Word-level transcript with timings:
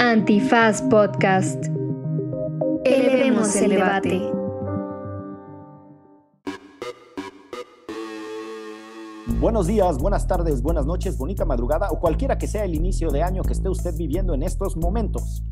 Antifaz 0.00 0.80
Podcast. 0.82 1.66
Elevemos 2.84 3.56
el 3.56 3.70
debate. 3.70 4.32
Buenos 9.40 9.66
días, 9.66 9.98
buenas 9.98 10.28
tardes, 10.28 10.62
buenas 10.62 10.86
noches, 10.86 11.18
bonita 11.18 11.44
madrugada 11.44 11.90
o 11.90 11.98
cualquiera 11.98 12.38
que 12.38 12.46
sea 12.46 12.64
el 12.64 12.76
inicio 12.76 13.10
de 13.10 13.24
año 13.24 13.42
que 13.42 13.52
esté 13.52 13.68
usted 13.68 13.92
viviendo 13.96 14.34
en 14.34 14.44
estos 14.44 14.76
momentos. 14.76 15.42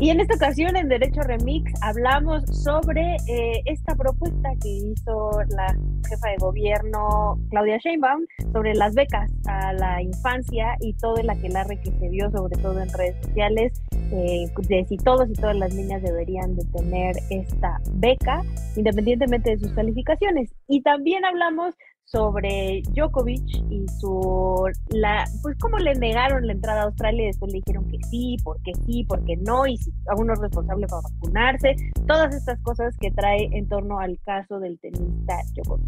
Y 0.00 0.08
en 0.08 0.18
esta 0.18 0.34
ocasión 0.34 0.76
en 0.76 0.88
Derecho 0.88 1.20
Remix 1.20 1.70
hablamos 1.82 2.42
sobre 2.64 3.16
eh, 3.28 3.60
esta 3.66 3.94
propuesta 3.94 4.48
que 4.62 4.68
hizo 4.70 5.30
la 5.50 5.76
jefa 6.08 6.28
de 6.30 6.36
gobierno 6.38 7.38
Claudia 7.50 7.76
Sheinbaum 7.76 8.24
sobre 8.50 8.74
las 8.76 8.94
becas 8.94 9.30
a 9.46 9.74
la 9.74 10.00
infancia 10.00 10.74
y 10.80 10.94
todo 10.94 11.16
el 11.16 11.28
que 11.38 11.90
se 11.98 12.08
dio 12.08 12.30
sobre 12.30 12.56
todo 12.62 12.80
en 12.80 12.88
redes 12.94 13.14
sociales 13.26 13.72
eh, 14.10 14.46
de 14.68 14.84
si 14.86 14.96
todos 14.96 15.28
y 15.28 15.34
todas 15.34 15.56
las 15.56 15.74
niñas 15.74 16.02
deberían 16.02 16.56
de 16.56 16.64
tener 16.72 17.16
esta 17.28 17.78
beca 17.92 18.42
independientemente 18.76 19.50
de 19.50 19.58
sus 19.58 19.72
calificaciones. 19.72 20.50
Y 20.66 20.80
también 20.80 21.26
hablamos 21.26 21.74
sobre 22.10 22.82
Djokovic 22.92 23.46
y 23.70 23.86
su 24.00 24.64
la 24.88 25.24
pues 25.42 25.56
cómo 25.58 25.78
le 25.78 25.94
negaron 25.94 26.46
la 26.46 26.52
entrada 26.52 26.82
a 26.82 26.84
Australia 26.84 27.22
y 27.22 27.26
después 27.26 27.52
le 27.52 27.62
dijeron 27.64 27.88
que 27.88 27.98
sí, 28.10 28.36
porque 28.42 28.72
sí, 28.86 29.04
porque 29.08 29.36
no, 29.36 29.66
y 29.66 29.76
si 29.76 29.92
aún 30.08 30.26
no 30.26 30.32
es 30.32 30.40
responsable 30.40 30.86
para 30.88 31.02
vacunarse, 31.02 31.76
todas 32.06 32.34
estas 32.34 32.60
cosas 32.62 32.96
que 32.98 33.10
trae 33.12 33.48
en 33.52 33.68
torno 33.68 33.98
al 33.98 34.18
caso 34.24 34.58
del 34.58 34.78
tenista 34.80 35.36
Djokovic. 35.54 35.86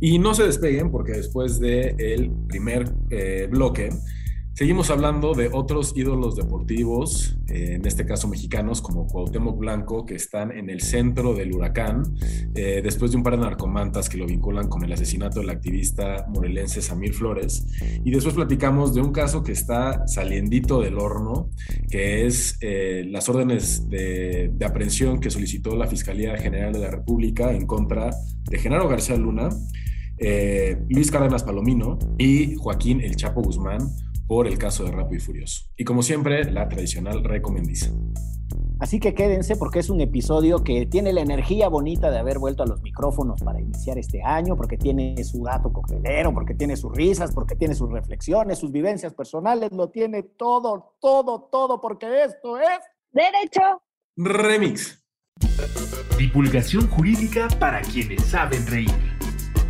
Y 0.00 0.18
no 0.18 0.34
se 0.34 0.44
despeguen 0.44 0.92
porque 0.92 1.12
después 1.12 1.58
del 1.58 2.00
el 2.00 2.30
primer 2.46 2.88
eh, 3.10 3.48
bloque 3.50 3.90
Seguimos 4.58 4.90
hablando 4.90 5.34
de 5.34 5.50
otros 5.52 5.92
ídolos 5.96 6.34
deportivos, 6.34 7.38
eh, 7.46 7.74
en 7.74 7.86
este 7.86 8.04
caso 8.04 8.26
mexicanos, 8.26 8.82
como 8.82 9.06
Cuauhtémoc 9.06 9.56
Blanco, 9.56 10.04
que 10.04 10.16
están 10.16 10.50
en 10.50 10.68
el 10.68 10.80
centro 10.80 11.32
del 11.32 11.52
huracán, 11.52 12.02
eh, 12.56 12.80
después 12.82 13.12
de 13.12 13.18
un 13.18 13.22
par 13.22 13.36
de 13.36 13.44
narcomantas 13.44 14.08
que 14.08 14.18
lo 14.18 14.26
vinculan 14.26 14.66
con 14.66 14.82
el 14.82 14.92
asesinato 14.92 15.38
del 15.38 15.50
activista 15.50 16.26
morelense 16.28 16.82
Samir 16.82 17.14
Flores. 17.14 17.68
Y 18.04 18.10
después 18.10 18.34
platicamos 18.34 18.96
de 18.96 19.00
un 19.00 19.12
caso 19.12 19.44
que 19.44 19.52
está 19.52 20.08
saliendito 20.08 20.80
del 20.80 20.98
horno, 20.98 21.50
que 21.88 22.26
es 22.26 22.58
eh, 22.60 23.06
las 23.08 23.28
órdenes 23.28 23.88
de, 23.88 24.50
de 24.52 24.66
aprehensión 24.66 25.20
que 25.20 25.30
solicitó 25.30 25.76
la 25.76 25.86
Fiscalía 25.86 26.36
General 26.36 26.72
de 26.72 26.80
la 26.80 26.90
República 26.90 27.52
en 27.52 27.64
contra 27.64 28.10
de 28.50 28.58
Genaro 28.58 28.88
García 28.88 29.16
Luna, 29.16 29.50
Luis 30.88 31.12
Cárdenas 31.12 31.44
Palomino 31.44 31.96
y 32.18 32.56
Joaquín 32.56 33.00
El 33.00 33.14
Chapo 33.14 33.40
Guzmán 33.40 33.78
por 34.28 34.46
el 34.46 34.58
caso 34.58 34.84
de 34.84 34.92
Rápido 34.92 35.16
y 35.16 35.20
Furioso. 35.20 35.64
Y 35.76 35.84
como 35.84 36.02
siempre, 36.02 36.44
la 36.52 36.68
tradicional 36.68 37.24
recomendiza. 37.24 37.90
Así 38.78 39.00
que 39.00 39.12
quédense 39.12 39.56
porque 39.56 39.80
es 39.80 39.90
un 39.90 40.00
episodio 40.00 40.62
que 40.62 40.86
tiene 40.86 41.12
la 41.12 41.22
energía 41.22 41.68
bonita 41.68 42.12
de 42.12 42.18
haber 42.18 42.38
vuelto 42.38 42.62
a 42.62 42.66
los 42.66 42.80
micrófonos 42.80 43.40
para 43.42 43.60
iniciar 43.60 43.98
este 43.98 44.22
año, 44.22 44.54
porque 44.54 44.76
tiene 44.76 45.24
su 45.24 45.42
dato 45.42 45.72
coctelero, 45.72 46.32
porque 46.32 46.54
tiene 46.54 46.76
sus 46.76 46.94
risas, 46.94 47.32
porque 47.34 47.56
tiene 47.56 47.74
sus 47.74 47.90
reflexiones, 47.90 48.58
sus 48.58 48.70
vivencias 48.70 49.14
personales, 49.14 49.72
lo 49.72 49.88
tiene 49.88 50.22
todo, 50.22 50.94
todo, 51.00 51.48
todo, 51.50 51.80
porque 51.80 52.06
esto 52.22 52.58
es... 52.58 52.78
Derecho. 53.10 53.82
Remix. 54.16 55.02
Divulgación 56.18 56.86
jurídica 56.88 57.48
para 57.58 57.80
quienes 57.80 58.22
saben 58.26 58.64
reír 58.66 59.17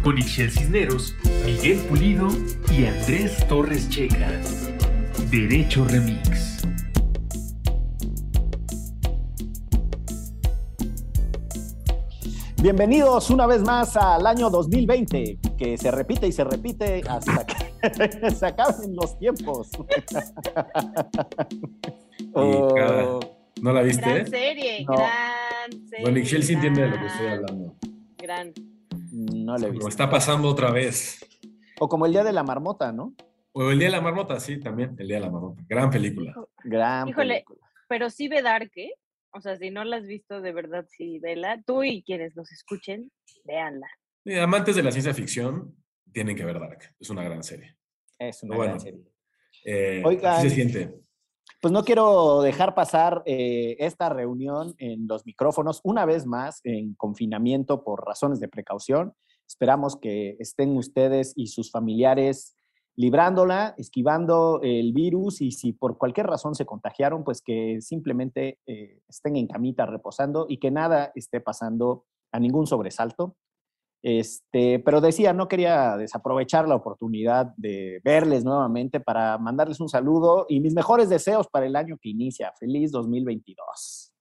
con 0.08 0.16
Ixel 0.16 0.50
Cisneros, 0.50 1.14
Miguel 1.44 1.76
Pulido 1.80 2.28
y 2.72 2.86
Andrés 2.86 3.46
Torres 3.46 3.90
Checa. 3.90 4.30
Derecho 5.30 5.84
Remix. 5.84 6.62
Bienvenidos 12.62 13.28
una 13.28 13.46
vez 13.46 13.60
más 13.60 13.98
al 13.98 14.26
año 14.26 14.48
2020, 14.48 15.40
que 15.58 15.76
se 15.76 15.90
repite 15.90 16.26
y 16.26 16.32
se 16.32 16.44
repite 16.44 17.02
hasta 17.06 17.44
que 17.44 18.30
se 18.34 18.46
acaben 18.46 18.96
los 18.96 19.18
tiempos. 19.18 19.70
Oh. 22.34 23.20
¿No 23.62 23.72
la 23.72 23.82
viste? 23.82 24.02
Gran 24.02 24.26
serie, 24.26 24.84
gran 24.84 25.88
serie. 25.88 26.02
Bueno, 26.02 26.18
Ixel 26.18 26.42
sí 26.42 26.52
entiende 26.52 26.82
de 26.82 26.88
lo 26.88 26.98
que 26.98 27.06
estoy 27.06 27.26
hablando. 27.26 27.74
Gran. 28.18 28.52
No 29.12 29.56
le 29.56 29.66
he 29.66 29.70
visto. 29.70 29.84
Lo 29.84 29.88
está 29.88 30.08
pasando 30.10 30.48
otra 30.48 30.70
vez. 30.70 31.20
O 31.80 31.88
como 31.88 32.06
el 32.06 32.12
Día 32.12 32.24
de 32.24 32.32
la 32.32 32.42
Marmota, 32.42 32.92
¿no? 32.92 33.14
O 33.52 33.70
el 33.70 33.78
Día 33.78 33.88
de 33.88 33.92
la 33.92 34.00
Marmota, 34.00 34.38
sí, 34.40 34.58
también. 34.60 34.94
El 34.98 35.08
Día 35.08 35.16
de 35.16 35.22
la 35.22 35.30
Marmota. 35.30 35.62
Gran 35.68 35.90
película. 35.90 36.34
Gran 36.64 37.08
Híjole, 37.08 37.34
película. 37.34 37.60
pero 37.88 38.10
sí 38.10 38.28
ve 38.28 38.42
Dark, 38.42 38.70
¿eh? 38.76 38.92
O 39.30 39.40
sea, 39.40 39.56
si 39.56 39.70
no 39.70 39.84
la 39.84 39.96
has 39.96 40.06
visto, 40.06 40.40
de 40.40 40.52
verdad, 40.52 40.86
sí, 40.88 41.18
vela. 41.18 41.60
Tú 41.66 41.82
y 41.84 42.02
quienes 42.02 42.34
nos 42.36 42.50
escuchen, 42.52 43.10
véanla. 43.44 43.86
Y 44.24 44.36
amantes 44.38 44.74
de 44.76 44.82
la 44.82 44.90
ciencia 44.90 45.12
ficción 45.14 45.74
tienen 46.12 46.34
que 46.36 46.44
ver 46.44 46.58
Dark. 46.58 46.94
Es 46.98 47.10
una 47.10 47.22
gran 47.22 47.42
serie. 47.42 47.76
Es 48.18 48.42
una 48.42 48.56
Bueno. 48.56 48.72
gran 48.72 48.80
serie. 48.80 49.00
Eh, 49.64 50.02
Oigan. 50.04 50.40
se 50.42 50.50
siente. 50.50 50.94
Pues 51.60 51.72
no 51.72 51.82
quiero 51.82 52.40
dejar 52.42 52.76
pasar 52.76 53.22
eh, 53.26 53.74
esta 53.80 54.08
reunión 54.08 54.74
en 54.78 55.08
los 55.08 55.26
micrófonos 55.26 55.80
una 55.82 56.04
vez 56.04 56.24
más 56.24 56.60
en 56.62 56.94
confinamiento 56.94 57.82
por 57.82 58.06
razones 58.06 58.38
de 58.38 58.46
precaución. 58.46 59.14
Esperamos 59.44 59.96
que 59.96 60.36
estén 60.38 60.76
ustedes 60.76 61.32
y 61.34 61.48
sus 61.48 61.72
familiares 61.72 62.54
librándola, 62.94 63.74
esquivando 63.76 64.60
el 64.62 64.92
virus 64.92 65.40
y 65.40 65.50
si 65.50 65.72
por 65.72 65.98
cualquier 65.98 66.28
razón 66.28 66.54
se 66.54 66.64
contagiaron, 66.64 67.24
pues 67.24 67.42
que 67.42 67.80
simplemente 67.80 68.60
eh, 68.66 69.00
estén 69.08 69.34
en 69.34 69.48
camita 69.48 69.84
reposando 69.84 70.46
y 70.48 70.58
que 70.58 70.70
nada 70.70 71.10
esté 71.16 71.40
pasando 71.40 72.04
a 72.30 72.38
ningún 72.38 72.68
sobresalto. 72.68 73.36
Este, 74.02 74.78
pero 74.78 75.00
decía, 75.00 75.32
no 75.32 75.48
quería 75.48 75.96
desaprovechar 75.96 76.68
la 76.68 76.76
oportunidad 76.76 77.52
de 77.56 78.00
verles 78.04 78.44
nuevamente 78.44 79.00
para 79.00 79.38
mandarles 79.38 79.80
un 79.80 79.88
saludo 79.88 80.46
y 80.48 80.60
mis 80.60 80.74
mejores 80.74 81.08
deseos 81.08 81.48
para 81.48 81.66
el 81.66 81.76
año 81.76 81.98
que 82.00 82.10
inicia. 82.10 82.52
Feliz 82.58 82.92
2022. 82.92 84.12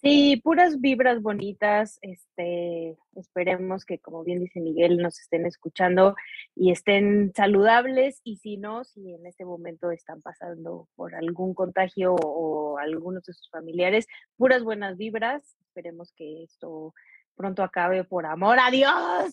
Sí, 0.00 0.40
puras 0.44 0.80
vibras 0.80 1.20
bonitas. 1.20 1.98
Este, 2.02 2.96
esperemos 3.16 3.84
que, 3.84 3.98
como 3.98 4.22
bien 4.22 4.38
dice 4.38 4.60
Miguel, 4.60 4.98
nos 4.98 5.18
estén 5.18 5.44
escuchando 5.44 6.14
y 6.54 6.70
estén 6.70 7.32
saludables. 7.34 8.20
Y 8.22 8.36
si 8.36 8.58
no, 8.58 8.84
si 8.84 9.12
en 9.12 9.26
este 9.26 9.44
momento 9.44 9.90
están 9.90 10.22
pasando 10.22 10.88
por 10.94 11.16
algún 11.16 11.52
contagio 11.52 12.14
o, 12.14 12.74
o 12.74 12.78
algunos 12.78 13.24
de 13.24 13.32
sus 13.32 13.50
familiares, 13.50 14.06
puras 14.36 14.62
buenas 14.62 14.96
vibras. 14.96 15.56
Esperemos 15.62 16.12
que 16.12 16.44
esto 16.44 16.94
pronto 17.38 17.62
acabe 17.62 18.04
por 18.04 18.26
amor 18.26 18.58
a 18.60 18.70
Dios. 18.70 19.32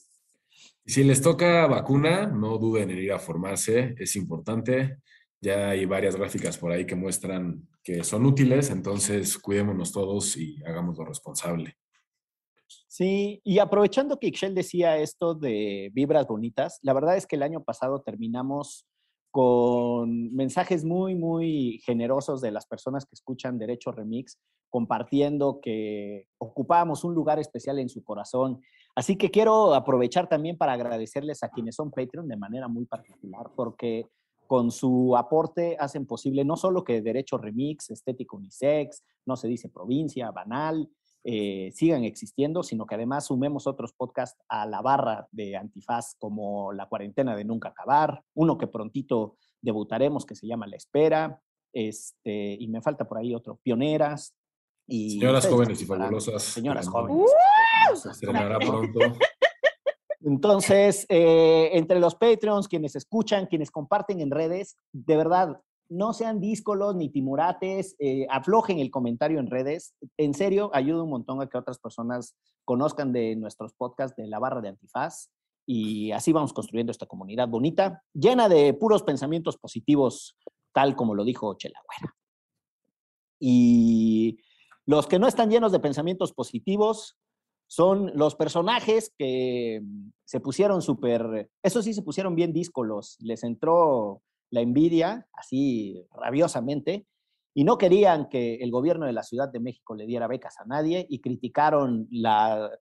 Si 0.86 1.04
les 1.04 1.22
toca 1.22 1.66
vacuna, 1.68 2.28
no 2.28 2.58
duden 2.60 2.92
en 2.92 3.00
ir 3.00 3.12
a 3.12 3.20
formarse, 3.20 3.96
es 3.98 4.16
importante. 4.16 5.00
Ya 5.42 5.70
hay 5.70 5.86
varias 5.86 6.16
gráficas 6.16 6.58
por 6.58 6.72
ahí 6.72 6.86
que 6.86 6.96
muestran 6.96 7.68
que 7.84 8.04
son 8.04 8.26
útiles, 8.26 8.70
entonces 8.70 9.38
cuidémonos 9.38 9.92
todos 9.92 10.38
y 10.38 10.64
hagámoslo 10.64 11.06
responsable. 11.06 11.78
Sí, 12.88 13.42
y 13.44 13.60
aprovechando 13.60 14.20
que 14.20 14.28
Ixchel 14.28 14.56
decía 14.56 14.98
esto 14.98 15.36
de 15.36 15.92
vibras 15.94 16.28
bonitas, 16.28 16.80
la 16.82 16.94
verdad 16.94 17.18
es 17.18 17.28
que 17.28 17.36
el 17.36 17.44
año 17.44 17.64
pasado 17.64 18.02
terminamos 18.02 18.88
con 19.32 20.34
mensajes 20.34 20.86
muy, 20.86 21.14
muy 21.14 21.82
generosos 21.86 22.42
de 22.42 22.52
las 22.52 22.66
personas 22.66 23.06
que 23.06 23.16
escuchan 23.16 23.60
Derecho 23.60 23.92
Remix, 23.92 24.40
compartiendo 24.76 25.62
que 25.62 26.28
ocupábamos 26.38 27.06
un 27.06 27.16
lugar 27.16 27.40
especial 27.40 27.80
en 27.80 27.88
su 27.88 28.04
corazón. 28.04 28.60
Así 28.94 29.16
que 29.16 29.32
quiero 29.32 29.74
aprovechar 29.74 30.28
también 30.28 30.58
para 30.58 30.74
agradecerles 30.74 31.44
a 31.44 31.48
quienes 31.48 31.76
son 31.76 31.92
Patreon 31.92 32.28
de 32.28 32.36
manera 32.36 32.68
muy 32.68 32.84
particular, 32.84 33.52
porque 33.56 34.06
con 34.48 34.72
su 34.72 35.16
aporte 35.16 35.78
hacen 35.80 36.06
posible 36.06 36.44
no 36.44 36.58
solo 36.58 36.84
que 36.84 37.02
Derecho 37.02 37.38
Remix, 37.38 37.90
Estética 37.90 38.36
Unisex, 38.36 39.02
No 39.26 39.38
se 39.38 39.48
dice 39.48 39.70
provincia, 39.70 40.30
Banal, 40.32 40.90
eh, 41.24 41.72
sigan 41.74 42.04
existiendo, 42.04 42.62
sino 42.62 42.86
que 42.86 42.96
además 42.96 43.28
sumemos 43.28 43.68
otros 43.68 43.94
podcasts 43.94 44.44
a 44.50 44.66
la 44.66 44.82
barra 44.82 45.26
de 45.32 45.56
Antifaz 45.56 46.18
como 46.20 46.74
La 46.74 46.90
cuarentena 46.90 47.34
de 47.34 47.46
nunca 47.46 47.70
acabar, 47.70 48.22
uno 48.34 48.58
que 48.58 48.68
prontito 48.68 49.38
debutaremos 49.62 50.26
que 50.26 50.36
se 50.36 50.48
llama 50.48 50.68
La 50.68 50.76
espera, 50.76 51.42
este, 51.72 52.58
y 52.60 52.68
me 52.68 52.82
falta 52.82 53.08
por 53.08 53.20
ahí 53.20 53.34
otro, 53.34 53.58
Pioneras. 53.64 54.36
Y 54.88 55.12
Señoras 55.12 55.48
jóvenes 55.48 55.82
y 55.82 55.86
fabulosas. 55.86 56.44
Señoras 56.44 56.88
jóvenes. 56.88 57.32
Se 57.96 58.10
estrenará 58.10 58.60
pronto. 58.60 59.00
Entonces, 60.22 61.06
eh, 61.10 61.70
entre 61.74 62.00
los 62.00 62.16
Patreons, 62.16 62.68
quienes 62.68 62.96
escuchan, 62.96 63.46
quienes 63.46 63.70
comparten 63.70 64.22
en 64.22 64.32
redes, 64.32 64.76
de 64.92 65.18
verdad, 65.18 65.62
no 65.88 66.14
sean 66.14 66.40
díscolos 66.40 66.96
ni 66.96 67.10
timurates, 67.10 67.96
eh, 68.00 68.26
aflojen 68.30 68.80
el 68.80 68.90
comentario 68.90 69.40
en 69.40 69.48
redes. 69.48 69.94
En 70.18 70.34
serio, 70.34 70.72
ayuda 70.74 71.04
un 71.04 71.12
montón 71.12 71.42
a 71.42 71.48
que 71.48 71.58
otras 71.58 71.78
personas 71.78 72.36
conozcan 72.64 73.14
de 73.14 73.36
nuestros 73.36 73.74
podcasts 73.74 74.18
de 74.18 74.28
la 74.28 74.40
barra 74.40 74.62
de 74.62 74.70
Antifaz. 74.70 75.30
Y 75.68 76.12
así 76.12 76.32
vamos 76.32 76.54
construyendo 76.54 76.92
esta 76.92 77.06
comunidad 77.06 77.48
bonita, 77.48 78.04
llena 78.14 78.50
de 78.50 78.74
puros 78.74 79.04
pensamientos 79.04 79.58
positivos 79.58 80.38
tal 80.74 80.96
como 80.96 81.16
lo 81.16 81.24
dijo 81.24 81.56
Chelagüera. 81.56 82.16
Y 83.40 84.40
los 84.86 85.08
que 85.08 85.20
no 85.20 85.28
están 85.28 85.50
llenos 85.50 85.72
de 85.72 85.80
pensamientos 85.80 86.34
positivos 86.34 87.18
son 87.68 88.12
los 88.16 88.36
personajes 88.36 89.12
que 89.18 89.82
se 90.24 90.40
pusieron 90.40 90.82
súper, 90.82 91.50
eso 91.64 91.82
sí 91.82 91.94
se 91.94 92.04
pusieron 92.04 92.36
bien 92.36 92.54
díscolos, 92.54 93.18
les 93.20 93.44
entró 93.44 94.22
la 94.52 94.62
envidia 94.62 95.28
así 95.34 96.06
rabiosamente 96.14 97.08
y 97.58 97.64
no 97.64 97.78
querían 97.78 98.28
que 98.28 98.56
el 98.56 98.70
gobierno 98.70 99.06
de 99.06 99.14
la 99.14 99.24
Ciudad 99.24 99.50
de 99.50 99.62
México 99.62 99.96
le 99.96 100.06
diera 100.06 100.28
becas 100.28 100.60
a 100.60 100.66
nadie 100.66 101.08
y 101.10 101.20
criticaron 101.20 102.08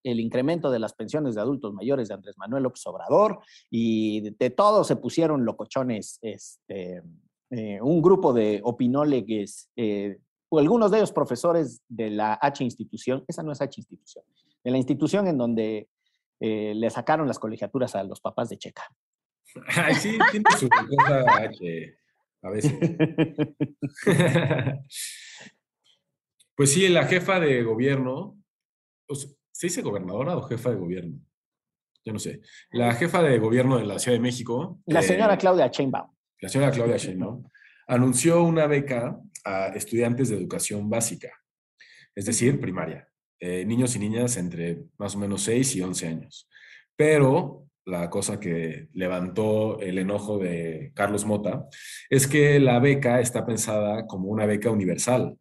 el 0.02 0.20
incremento 0.20 0.70
de 0.70 0.80
las 0.80 0.94
pensiones 0.94 1.36
de 1.36 1.40
adultos 1.40 1.72
mayores 1.72 2.08
de 2.08 2.14
Andrés 2.14 2.36
Manuel 2.36 2.64
López 2.64 2.84
Obrador 2.86 3.38
y 3.70 4.32
de, 4.32 4.50
todo 4.50 4.82
se 4.82 4.96
pusieron 4.96 5.44
locochones, 5.44 6.18
este, 6.22 7.02
eh, 7.50 7.80
un 7.80 8.02
grupo 8.02 8.32
de 8.32 8.60
opinólegues, 8.64 9.70
eh, 9.76 10.18
o 10.54 10.58
algunos 10.60 10.90
de 10.90 10.98
ellos 10.98 11.10
profesores 11.10 11.82
de 11.88 12.10
la 12.10 12.38
H 12.40 12.62
institución, 12.62 13.24
esa 13.26 13.42
no 13.42 13.50
es 13.50 13.60
H 13.60 13.80
institución, 13.80 14.24
de 14.62 14.70
la 14.70 14.76
institución 14.76 15.26
en 15.26 15.36
donde 15.36 15.88
eh, 16.38 16.74
le 16.76 16.90
sacaron 16.90 17.26
las 17.26 17.40
colegiaturas 17.40 17.96
a 17.96 18.04
los 18.04 18.20
papás 18.20 18.50
de 18.50 18.58
Checa. 18.58 18.84
Ay, 19.76 19.96
sí, 19.96 20.16
tiene 20.30 20.46
su 20.56 20.68
cosa 20.68 21.24
H 21.28 21.98
a 22.42 22.50
veces. 22.50 22.72
pues 26.54 26.72
sí, 26.72 26.86
la 26.88 27.06
jefa 27.06 27.40
de 27.40 27.64
gobierno, 27.64 28.38
¿se 29.50 29.66
dice 29.66 29.82
gobernadora 29.82 30.36
o 30.36 30.42
jefa 30.42 30.70
de 30.70 30.76
gobierno? 30.76 31.18
Yo 32.04 32.12
no 32.12 32.20
sé. 32.20 32.42
La 32.70 32.94
jefa 32.94 33.22
de 33.22 33.38
gobierno 33.38 33.78
de 33.78 33.86
la 33.86 33.98
Ciudad 33.98 34.18
de 34.18 34.22
México. 34.22 34.78
La 34.86 35.02
señora 35.02 35.38
Claudia 35.38 35.68
Sheinbaum. 35.68 36.10
La 36.40 36.48
señora 36.48 36.70
Claudia 36.70 36.98
Sheinbaum 36.98 37.44
anunció 37.86 38.42
una 38.42 38.66
beca 38.66 39.20
a 39.44 39.68
estudiantes 39.68 40.28
de 40.28 40.36
educación 40.36 40.88
básica, 40.88 41.32
es 42.14 42.24
decir, 42.24 42.60
primaria, 42.60 43.08
eh, 43.40 43.64
niños 43.64 43.94
y 43.96 43.98
niñas 43.98 44.36
entre 44.36 44.84
más 44.98 45.14
o 45.14 45.18
menos 45.18 45.42
6 45.42 45.76
y 45.76 45.82
11 45.82 46.06
años. 46.06 46.48
Pero 46.96 47.66
la 47.86 48.08
cosa 48.08 48.40
que 48.40 48.88
levantó 48.94 49.78
el 49.80 49.98
enojo 49.98 50.38
de 50.38 50.92
Carlos 50.94 51.26
Mota 51.26 51.66
es 52.08 52.26
que 52.26 52.58
la 52.58 52.78
beca 52.78 53.20
está 53.20 53.44
pensada 53.44 54.06
como 54.06 54.28
una 54.28 54.46
beca 54.46 54.70
universal. 54.70 55.36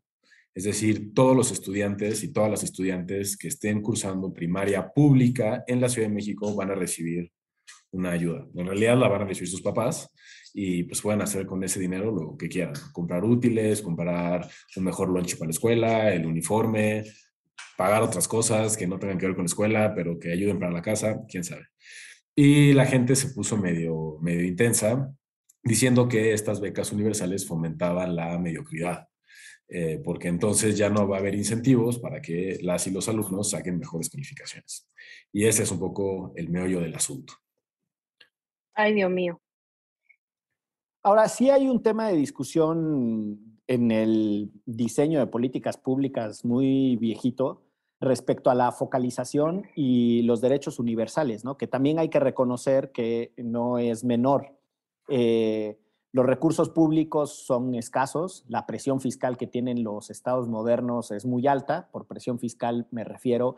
Es 0.53 0.65
decir, 0.65 1.13
todos 1.13 1.35
los 1.35 1.51
estudiantes 1.51 2.23
y 2.23 2.31
todas 2.31 2.51
las 2.51 2.63
estudiantes 2.63 3.37
que 3.37 3.47
estén 3.47 3.81
cursando 3.81 4.33
primaria 4.33 4.91
pública 4.91 5.63
en 5.65 5.81
la 5.81 5.89
Ciudad 5.89 6.09
de 6.09 6.13
México 6.13 6.53
van 6.55 6.71
a 6.71 6.75
recibir 6.75 7.31
una 7.93 8.11
ayuda. 8.11 8.45
En 8.55 8.67
realidad 8.67 8.97
la 8.97 9.07
van 9.07 9.21
a 9.21 9.25
recibir 9.25 9.49
sus 9.49 9.61
papás 9.61 10.09
y 10.53 10.83
pues 10.83 11.01
pueden 11.01 11.21
hacer 11.21 11.45
con 11.45 11.63
ese 11.63 11.79
dinero 11.79 12.11
lo 12.11 12.37
que 12.37 12.49
quieran. 12.49 12.73
Comprar 12.91 13.23
útiles, 13.23 13.81
comprar 13.81 14.47
un 14.75 14.83
mejor 14.83 15.09
lunch 15.09 15.37
para 15.37 15.47
la 15.47 15.51
escuela, 15.51 16.13
el 16.13 16.25
uniforme, 16.25 17.05
pagar 17.77 18.01
otras 18.03 18.27
cosas 18.27 18.77
que 18.77 18.87
no 18.87 18.99
tengan 18.99 19.17
que 19.17 19.25
ver 19.27 19.35
con 19.35 19.45
la 19.45 19.47
escuela, 19.47 19.93
pero 19.95 20.19
que 20.19 20.31
ayuden 20.31 20.59
para 20.59 20.71
la 20.71 20.81
casa, 20.81 21.21
quién 21.27 21.43
sabe. 21.43 21.67
Y 22.35 22.73
la 22.73 22.85
gente 22.85 23.15
se 23.15 23.29
puso 23.29 23.57
medio, 23.57 24.17
medio 24.21 24.43
intensa 24.43 25.13
diciendo 25.63 26.07
que 26.07 26.33
estas 26.33 26.59
becas 26.59 26.91
universales 26.91 27.47
fomentaban 27.47 28.15
la 28.15 28.37
mediocridad, 28.37 29.07
eh, 29.69 30.01
porque 30.03 30.27
entonces 30.27 30.77
ya 30.77 30.89
no 30.89 31.07
va 31.07 31.17
a 31.17 31.19
haber 31.19 31.35
incentivos 31.35 31.99
para 31.99 32.21
que 32.21 32.59
las 32.61 32.85
y 32.87 32.91
los 32.91 33.07
alumnos 33.07 33.51
saquen 33.51 33.79
mejores 33.79 34.09
calificaciones. 34.09 34.89
Y 35.31 35.45
ese 35.45 35.63
es 35.63 35.71
un 35.71 35.79
poco 35.79 36.33
el 36.35 36.49
meollo 36.49 36.81
del 36.81 36.95
asunto. 36.95 37.33
Ay, 38.73 38.93
Dios 38.93 39.11
mío. 39.11 39.39
Ahora, 41.03 41.27
sí 41.27 41.49
hay 41.49 41.67
un 41.67 41.83
tema 41.83 42.07
de 42.07 42.15
discusión 42.15 43.59
en 43.67 43.91
el 43.91 44.51
diseño 44.65 45.19
de 45.19 45.27
políticas 45.27 45.77
públicas 45.77 46.45
muy 46.45 46.95
viejito, 46.97 47.61
respecto 48.03 48.49
a 48.49 48.55
la 48.55 48.71
focalización 48.71 49.65
y 49.75 50.23
los 50.23 50.41
derechos 50.41 50.77
universales, 50.79 51.45
¿no? 51.45 51.57
que 51.57 51.67
también 51.67 51.99
hay 51.99 52.09
que 52.09 52.19
reconocer 52.19 52.91
que 52.91 53.33
no 53.37 53.77
es 53.77 54.03
menor. 54.03 54.57
Eh, 55.07 55.79
los 56.11 56.25
recursos 56.25 56.69
públicos 56.69 57.45
son 57.45 57.73
escasos, 57.75 58.43
la 58.47 58.65
presión 58.65 58.99
fiscal 58.99 59.37
que 59.37 59.47
tienen 59.47 59.83
los 59.83 60.09
estados 60.09 60.47
modernos 60.47 61.11
es 61.11 61.25
muy 61.25 61.47
alta, 61.47 61.89
por 61.91 62.05
presión 62.05 62.39
fiscal 62.39 62.87
me 62.91 63.03
refiero 63.03 63.55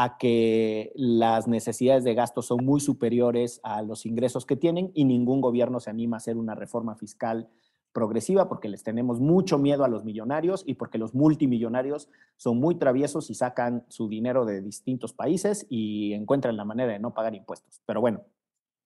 a 0.00 0.16
que 0.16 0.92
las 0.94 1.48
necesidades 1.48 2.04
de 2.04 2.14
gasto 2.14 2.40
son 2.40 2.64
muy 2.64 2.78
superiores 2.78 3.58
a 3.64 3.82
los 3.82 4.06
ingresos 4.06 4.46
que 4.46 4.54
tienen 4.54 4.92
y 4.94 5.04
ningún 5.04 5.40
gobierno 5.40 5.80
se 5.80 5.90
anima 5.90 6.16
a 6.16 6.18
hacer 6.18 6.36
una 6.36 6.54
reforma 6.54 6.94
fiscal 6.94 7.48
progresiva 7.92 8.48
porque 8.48 8.68
les 8.68 8.84
tenemos 8.84 9.18
mucho 9.18 9.58
miedo 9.58 9.82
a 9.82 9.88
los 9.88 10.04
millonarios 10.04 10.62
y 10.64 10.74
porque 10.74 10.98
los 10.98 11.16
multimillonarios 11.16 12.08
son 12.36 12.60
muy 12.60 12.76
traviesos 12.76 13.28
y 13.28 13.34
sacan 13.34 13.86
su 13.88 14.08
dinero 14.08 14.44
de 14.44 14.62
distintos 14.62 15.12
países 15.12 15.66
y 15.68 16.12
encuentran 16.12 16.56
la 16.56 16.64
manera 16.64 16.92
de 16.92 17.00
no 17.00 17.12
pagar 17.12 17.34
impuestos. 17.34 17.82
Pero 17.84 18.00
bueno, 18.00 18.22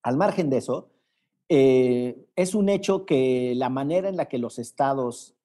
al 0.03 0.17
margen 0.17 0.49
de 0.49 0.56
eso, 0.56 0.93
eh, 1.50 2.25
es 2.37 2.55
un 2.55 2.70
hecho 2.70 3.05
que 3.05 3.53
la 3.55 3.69
manera 3.69 4.09
en 4.09 4.17
la 4.17 4.31
que 4.31 4.38
los 4.38 4.59
estados 4.59 5.37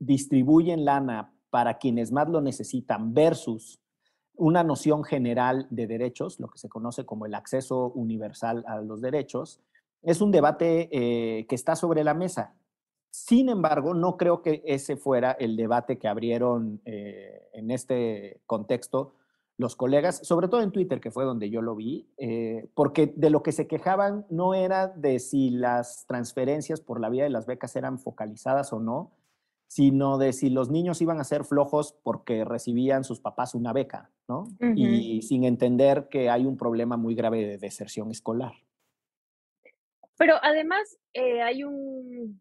distribuyen 0.00 0.84
lana 0.84 1.32
para 1.50 1.78
quienes 1.78 2.10
más 2.10 2.28
lo 2.28 2.40
necesitan 2.40 3.14
versus 3.14 3.78
una 4.36 4.64
noción 4.64 5.04
general 5.04 5.66
de 5.70 5.86
derechos, 5.86 6.40
lo 6.40 6.48
que 6.48 6.58
se 6.58 6.68
conoce 6.68 7.04
como 7.04 7.26
el 7.26 7.34
acceso 7.34 7.92
universal 7.94 8.64
a 8.66 8.80
los 8.80 9.00
derechos, 9.00 9.60
es 10.02 10.20
un 10.20 10.30
debate 10.30 10.88
eh, 10.92 11.46
que 11.46 11.54
está 11.54 11.76
sobre 11.76 12.04
la 12.04 12.14
mesa. 12.14 12.54
Sin 13.10 13.48
embargo, 13.48 13.94
no 13.94 14.16
creo 14.16 14.42
que 14.42 14.62
ese 14.66 14.96
fuera 14.96 15.32
el 15.32 15.56
debate 15.56 15.98
que 15.98 16.08
abrieron 16.08 16.80
eh, 16.84 17.48
en 17.52 17.70
este 17.70 18.40
contexto 18.46 19.14
los 19.56 19.76
colegas, 19.76 20.18
sobre 20.24 20.48
todo 20.48 20.62
en 20.62 20.72
Twitter, 20.72 21.00
que 21.00 21.12
fue 21.12 21.24
donde 21.24 21.48
yo 21.48 21.62
lo 21.62 21.76
vi, 21.76 22.08
eh, 22.16 22.68
porque 22.74 23.12
de 23.14 23.30
lo 23.30 23.42
que 23.44 23.52
se 23.52 23.68
quejaban 23.68 24.26
no 24.28 24.54
era 24.54 24.88
de 24.88 25.20
si 25.20 25.50
las 25.50 26.06
transferencias 26.06 26.80
por 26.80 27.00
la 27.00 27.08
vía 27.08 27.22
de 27.22 27.30
las 27.30 27.46
becas 27.46 27.76
eran 27.76 28.00
focalizadas 28.00 28.72
o 28.72 28.80
no, 28.80 29.12
sino 29.66 30.18
de 30.18 30.32
si 30.32 30.50
los 30.50 30.70
niños 30.70 31.00
iban 31.02 31.20
a 31.20 31.24
ser 31.24 31.44
flojos 31.44 31.96
porque 32.02 32.44
recibían 32.44 33.04
sus 33.04 33.20
papás 33.20 33.54
una 33.54 33.72
beca, 33.72 34.10
¿no? 34.28 34.48
Y 34.74 35.22
sin 35.22 35.44
entender 35.44 36.08
que 36.10 36.30
hay 36.30 36.46
un 36.46 36.56
problema 36.56 36.96
muy 36.96 37.14
grave 37.14 37.46
de 37.46 37.58
deserción 37.58 38.10
escolar. 38.10 38.52
Pero 40.16 40.36
además 40.42 40.96
eh, 41.12 41.42
hay 41.42 41.64
un 41.64 42.40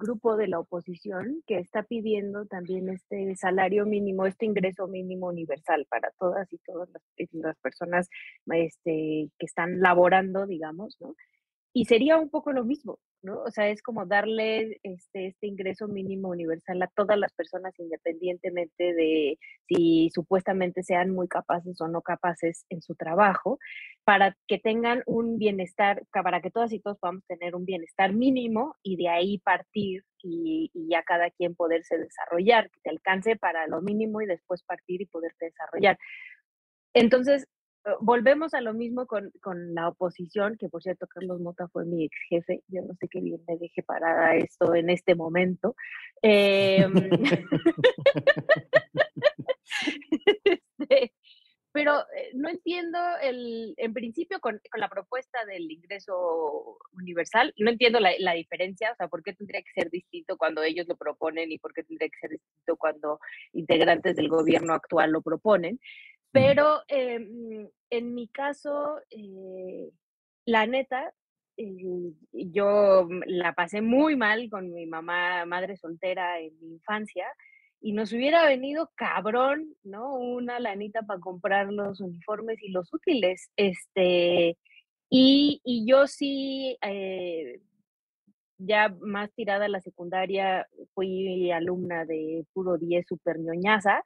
grupo 0.00 0.36
de 0.36 0.48
la 0.48 0.58
oposición 0.58 1.42
que 1.46 1.58
está 1.58 1.82
pidiendo 1.82 2.46
también 2.46 2.88
este 2.88 3.36
salario 3.36 3.86
mínimo, 3.86 4.26
este 4.26 4.46
ingreso 4.46 4.88
mínimo 4.88 5.28
universal 5.28 5.86
para 5.88 6.10
todas 6.18 6.52
y 6.52 6.58
todas 6.58 6.88
las, 6.90 7.02
las 7.32 7.58
personas 7.58 8.08
este, 8.46 9.30
que 9.38 9.46
están 9.46 9.80
laborando, 9.80 10.46
digamos, 10.46 10.96
¿no? 11.00 11.14
Y 11.72 11.84
sería 11.84 12.16
un 12.16 12.30
poco 12.30 12.52
lo 12.52 12.64
mismo, 12.64 12.98
¿no? 13.22 13.42
O 13.42 13.50
sea, 13.50 13.68
es 13.68 13.80
como 13.80 14.04
darle 14.04 14.80
este, 14.82 15.28
este 15.28 15.46
ingreso 15.46 15.86
mínimo 15.86 16.28
universal 16.28 16.82
a 16.82 16.88
todas 16.88 17.16
las 17.16 17.32
personas 17.32 17.78
independientemente 17.78 18.92
de 18.92 19.38
si 19.68 20.10
supuestamente 20.12 20.82
sean 20.82 21.10
muy 21.10 21.28
capaces 21.28 21.80
o 21.80 21.86
no 21.86 22.02
capaces 22.02 22.64
en 22.70 22.82
su 22.82 22.96
trabajo, 22.96 23.58
para 24.04 24.36
que 24.48 24.58
tengan 24.58 25.04
un 25.06 25.38
bienestar, 25.38 26.02
para 26.10 26.40
que 26.40 26.50
todas 26.50 26.72
y 26.72 26.80
todos 26.80 26.98
podamos 26.98 27.24
tener 27.26 27.54
un 27.54 27.64
bienestar 27.64 28.12
mínimo 28.12 28.74
y 28.82 28.96
de 28.96 29.08
ahí 29.08 29.38
partir 29.38 30.02
y, 30.22 30.70
y 30.74 30.88
ya 30.90 31.04
cada 31.04 31.30
quien 31.30 31.54
poderse 31.54 31.98
desarrollar, 31.98 32.68
que 32.70 32.80
te 32.80 32.90
alcance 32.90 33.36
para 33.36 33.68
lo 33.68 33.80
mínimo 33.80 34.20
y 34.22 34.26
después 34.26 34.64
partir 34.64 35.02
y 35.02 35.06
poderte 35.06 35.46
desarrollar. 35.46 35.98
Entonces, 36.94 37.46
volvemos 38.00 38.54
a 38.54 38.60
lo 38.60 38.74
mismo 38.74 39.06
con, 39.06 39.32
la 39.74 39.88
oposición, 39.88 40.56
que 40.58 40.68
por 40.68 40.82
cierto 40.82 41.06
Carlos 41.06 41.40
Mota 41.40 41.68
fue 41.68 41.84
mi 41.84 42.04
ex 42.04 42.16
jefe, 42.28 42.62
yo 42.68 42.82
no 42.82 42.94
sé 42.94 43.08
qué 43.08 43.20
bien 43.20 43.40
me 43.46 43.56
deje 43.56 43.82
parada 43.82 44.34
esto 44.36 44.74
en 44.74 44.90
este 44.90 45.14
momento. 45.14 45.74
Em, 46.22 46.92
este, 50.78 51.12
pero 51.72 52.00
eh, 52.00 52.30
no 52.34 52.48
entiendo 52.48 52.98
el, 53.22 53.74
en 53.76 53.92
principio 53.92 54.40
con, 54.40 54.60
la 54.76 54.88
propuesta 54.88 55.44
del 55.44 55.70
ingreso 55.70 56.78
universal, 56.92 57.54
no 57.58 57.70
entiendo 57.70 58.00
la, 58.00 58.12
la, 58.18 58.32
diferencia, 58.32 58.92
o 58.92 58.96
sea, 58.96 59.08
por 59.08 59.22
qué 59.22 59.34
tendría 59.34 59.62
que 59.62 59.80
ser 59.80 59.90
distinto 59.90 60.36
cuando 60.36 60.62
ellos 60.62 60.86
lo 60.88 60.96
proponen 60.96 61.52
y 61.52 61.58
por 61.58 61.72
qué 61.72 61.84
tendría 61.84 62.08
que 62.08 62.18
ser 62.18 62.30
distinto 62.30 62.76
cuando 62.76 63.20
integrantes 63.52 64.16
del 64.16 64.28
gobierno 64.28 64.74
actual 64.74 65.12
lo 65.12 65.22
proponen. 65.22 65.78
Pero 66.32 66.82
em, 66.88 67.68
en 67.90 68.14
mi 68.14 68.28
caso, 68.28 69.00
eh, 69.10 69.90
la 70.46 70.66
neta, 70.66 71.12
eh, 71.56 72.12
yo 72.32 73.08
la 73.26 73.52
pasé 73.54 73.82
muy 73.82 74.16
mal 74.16 74.48
con 74.50 74.72
mi 74.72 74.86
mamá, 74.86 75.44
madre 75.46 75.76
soltera 75.76 76.40
en 76.40 76.58
mi 76.60 76.74
infancia, 76.74 77.26
y 77.80 77.92
nos 77.92 78.12
hubiera 78.12 78.46
venido 78.46 78.90
cabrón, 78.94 79.74
¿no? 79.82 80.14
Una 80.14 80.60
lanita 80.60 81.02
para 81.02 81.20
comprar 81.20 81.72
los 81.72 82.00
uniformes 82.00 82.62
y 82.62 82.70
los 82.70 82.92
útiles. 82.92 83.50
Este, 83.56 84.58
y, 85.08 85.60
y 85.64 85.86
yo 85.86 86.06
sí, 86.06 86.76
eh, 86.82 87.60
ya 88.58 88.94
más 89.00 89.32
tirada 89.34 89.64
a 89.64 89.68
la 89.68 89.80
secundaria 89.80 90.66
fui 90.94 91.50
alumna 91.50 92.04
de 92.04 92.44
puro 92.52 92.76
10 92.78 93.06
super 93.06 93.38
ñoñaza, 93.38 94.02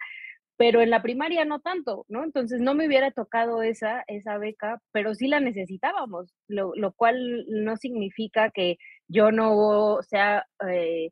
pero 0.57 0.81
en 0.81 0.91
la 0.91 1.03
primaria 1.03 1.45
no 1.45 1.61
tanto, 1.61 2.05
¿no? 2.09 2.25
Entonces 2.25 2.61
no 2.61 2.75
me 2.75 2.87
hubiera 2.87 3.11
tocado 3.11 3.63
esa, 3.63 4.05
esa 4.07 4.39
beca, 4.39 4.81
pero 4.93 5.15
sí 5.15 5.27
la 5.27 5.41
necesitábamos, 5.41 6.33
lo, 6.49 6.93
cual 6.93 7.45
no 7.49 7.77
significa 7.77 8.51
que 8.51 8.77
yo 9.09 9.33
no 9.33 9.99
sea 10.03 10.47
eh, 10.69 11.11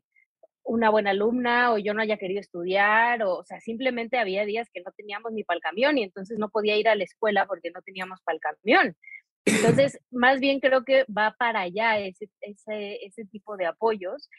una 0.63 0.89
buena 0.89 1.11
alumna 1.11 1.73
o 1.73 1.77
yo 1.77 1.93
no 1.93 2.01
haya 2.01 2.17
querido 2.17 2.39
estudiar, 2.39 3.23
o, 3.23 3.39
o 3.39 3.43
sea, 3.43 3.59
simplemente 3.59 4.17
había 4.17 4.45
días 4.45 4.69
que 4.73 4.81
no 4.81 4.91
teníamos 4.95 5.33
ni 5.33 5.43
para 5.43 5.57
el 5.57 5.61
camión 5.61 5.97
y 5.97 6.03
entonces 6.03 6.39
no 6.39 6.49
podía 6.49 6.77
ir 6.77 6.87
a 6.87 6.95
la 6.95 7.03
escuela 7.03 7.45
porque 7.45 7.71
no 7.71 7.81
teníamos 7.81 8.21
para 8.21 8.35
el 8.35 8.41
camión. 8.41 8.95
Entonces, 9.45 9.99
más 10.11 10.39
bien 10.39 10.61
creo 10.61 10.85
que 10.85 11.05
va 11.05 11.35
para 11.37 11.61
allá 11.61 11.99
ese, 11.99 12.29
ese, 12.41 13.05
ese 13.05 13.25
tipo 13.25 13.57
de 13.57 13.65
apoyos 13.65 14.29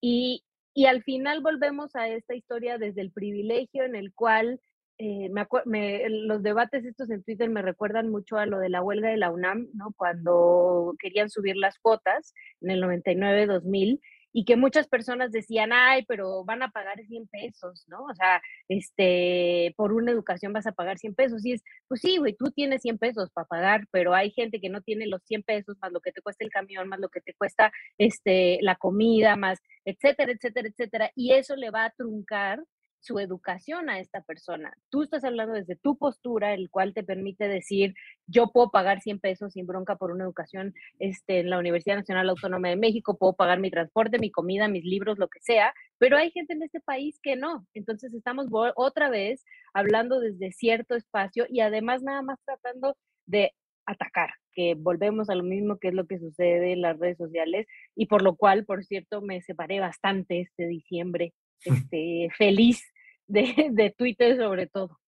y, 0.00 0.42
y 0.74 0.86
al 0.86 1.02
final 1.04 1.40
volvemos 1.40 1.94
a 1.94 2.08
esta 2.08 2.34
historia 2.34 2.78
desde 2.78 3.00
el 3.00 3.12
privilegio 3.12 3.84
en 3.84 3.94
el 3.94 4.12
cual 4.12 4.60
eh, 4.98 5.28
me, 5.64 6.08
los 6.08 6.42
debates 6.42 6.84
estos 6.84 7.10
en 7.10 7.22
Twitter 7.22 7.48
me 7.48 7.62
recuerdan 7.62 8.10
mucho 8.10 8.36
a 8.36 8.46
lo 8.46 8.58
de 8.58 8.68
la 8.68 8.82
huelga 8.82 9.08
de 9.08 9.16
la 9.16 9.30
UNAM, 9.30 9.68
¿no? 9.74 9.92
Cuando 9.96 10.94
querían 10.98 11.30
subir 11.30 11.56
las 11.56 11.78
cuotas 11.78 12.34
en 12.60 12.70
el 12.70 12.82
99-2000 12.82 14.00
y 14.34 14.44
que 14.44 14.56
muchas 14.56 14.88
personas 14.88 15.30
decían, 15.30 15.70
ay, 15.72 16.04
pero 16.08 16.44
van 16.44 16.62
a 16.64 16.70
pagar 16.70 16.98
100 17.06 17.28
pesos, 17.28 17.84
¿no? 17.86 18.02
O 18.04 18.14
sea, 18.14 18.42
este, 18.68 19.72
por 19.76 19.92
una 19.92 20.10
educación 20.10 20.52
vas 20.52 20.66
a 20.66 20.72
pagar 20.72 20.98
100 20.98 21.14
pesos. 21.14 21.46
Y 21.46 21.52
es, 21.52 21.62
pues 21.86 22.00
sí, 22.00 22.18
güey, 22.18 22.34
tú 22.34 22.50
tienes 22.50 22.82
100 22.82 22.98
pesos 22.98 23.30
para 23.32 23.46
pagar, 23.46 23.86
pero 23.92 24.12
hay 24.12 24.32
gente 24.32 24.60
que 24.60 24.70
no 24.70 24.82
tiene 24.82 25.06
los 25.06 25.22
100 25.24 25.44
pesos, 25.44 25.76
más 25.80 25.92
lo 25.92 26.00
que 26.00 26.10
te 26.10 26.20
cuesta 26.20 26.44
el 26.44 26.50
camión, 26.50 26.88
más 26.88 26.98
lo 26.98 27.08
que 27.10 27.20
te 27.20 27.32
cuesta 27.34 27.70
este, 27.96 28.58
la 28.60 28.74
comida, 28.74 29.36
más, 29.36 29.60
etcétera, 29.84 30.32
etcétera, 30.32 30.68
etcétera. 30.68 31.10
Y 31.14 31.32
eso 31.34 31.54
le 31.54 31.70
va 31.70 31.84
a 31.84 31.90
truncar 31.90 32.60
su 33.04 33.18
educación 33.18 33.90
a 33.90 34.00
esta 34.00 34.22
persona. 34.22 34.74
Tú 34.88 35.02
estás 35.02 35.24
hablando 35.24 35.54
desde 35.54 35.76
tu 35.76 35.98
postura, 35.98 36.54
el 36.54 36.70
cual 36.70 36.94
te 36.94 37.04
permite 37.04 37.48
decir, 37.48 37.94
yo 38.26 38.50
puedo 38.50 38.70
pagar 38.70 39.00
100 39.00 39.20
pesos 39.20 39.52
sin 39.52 39.66
bronca 39.66 39.96
por 39.96 40.10
una 40.10 40.24
educación 40.24 40.72
este, 40.98 41.40
en 41.40 41.50
la 41.50 41.58
Universidad 41.58 41.96
Nacional 41.96 42.30
Autónoma 42.30 42.70
de 42.70 42.76
México, 42.76 43.18
puedo 43.18 43.34
pagar 43.34 43.60
mi 43.60 43.70
transporte, 43.70 44.18
mi 44.18 44.30
comida, 44.30 44.68
mis 44.68 44.84
libros, 44.84 45.18
lo 45.18 45.28
que 45.28 45.40
sea, 45.40 45.74
pero 45.98 46.16
hay 46.16 46.30
gente 46.30 46.54
en 46.54 46.62
este 46.62 46.80
país 46.80 47.18
que 47.22 47.36
no. 47.36 47.66
Entonces 47.74 48.14
estamos 48.14 48.46
otra 48.76 49.10
vez 49.10 49.44
hablando 49.74 50.20
desde 50.20 50.52
cierto 50.52 50.94
espacio 50.94 51.44
y 51.48 51.60
además 51.60 52.02
nada 52.02 52.22
más 52.22 52.38
tratando 52.44 52.96
de 53.26 53.52
atacar, 53.86 54.30
que 54.52 54.74
volvemos 54.74 55.28
a 55.28 55.34
lo 55.34 55.42
mismo 55.42 55.78
que 55.78 55.88
es 55.88 55.94
lo 55.94 56.06
que 56.06 56.18
sucede 56.18 56.72
en 56.72 56.80
las 56.80 56.98
redes 56.98 57.18
sociales 57.18 57.66
y 57.94 58.06
por 58.06 58.22
lo 58.22 58.36
cual, 58.36 58.64
por 58.64 58.84
cierto, 58.84 59.20
me 59.20 59.42
separé 59.42 59.80
bastante 59.80 60.40
este 60.40 60.66
diciembre, 60.66 61.34
este, 61.64 62.28
feliz 62.36 62.82
de, 63.26 63.94
Twitter 63.96 64.36
sobre 64.36 64.66
todo. 64.66 64.98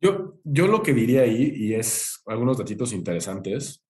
Yo, 0.00 0.40
yo 0.44 0.66
lo 0.66 0.82
que 0.82 0.92
diría 0.92 1.22
ahí, 1.22 1.52
y 1.54 1.74
es 1.74 2.22
algunos 2.26 2.58
datitos 2.58 2.92
interesantes, 2.92 3.84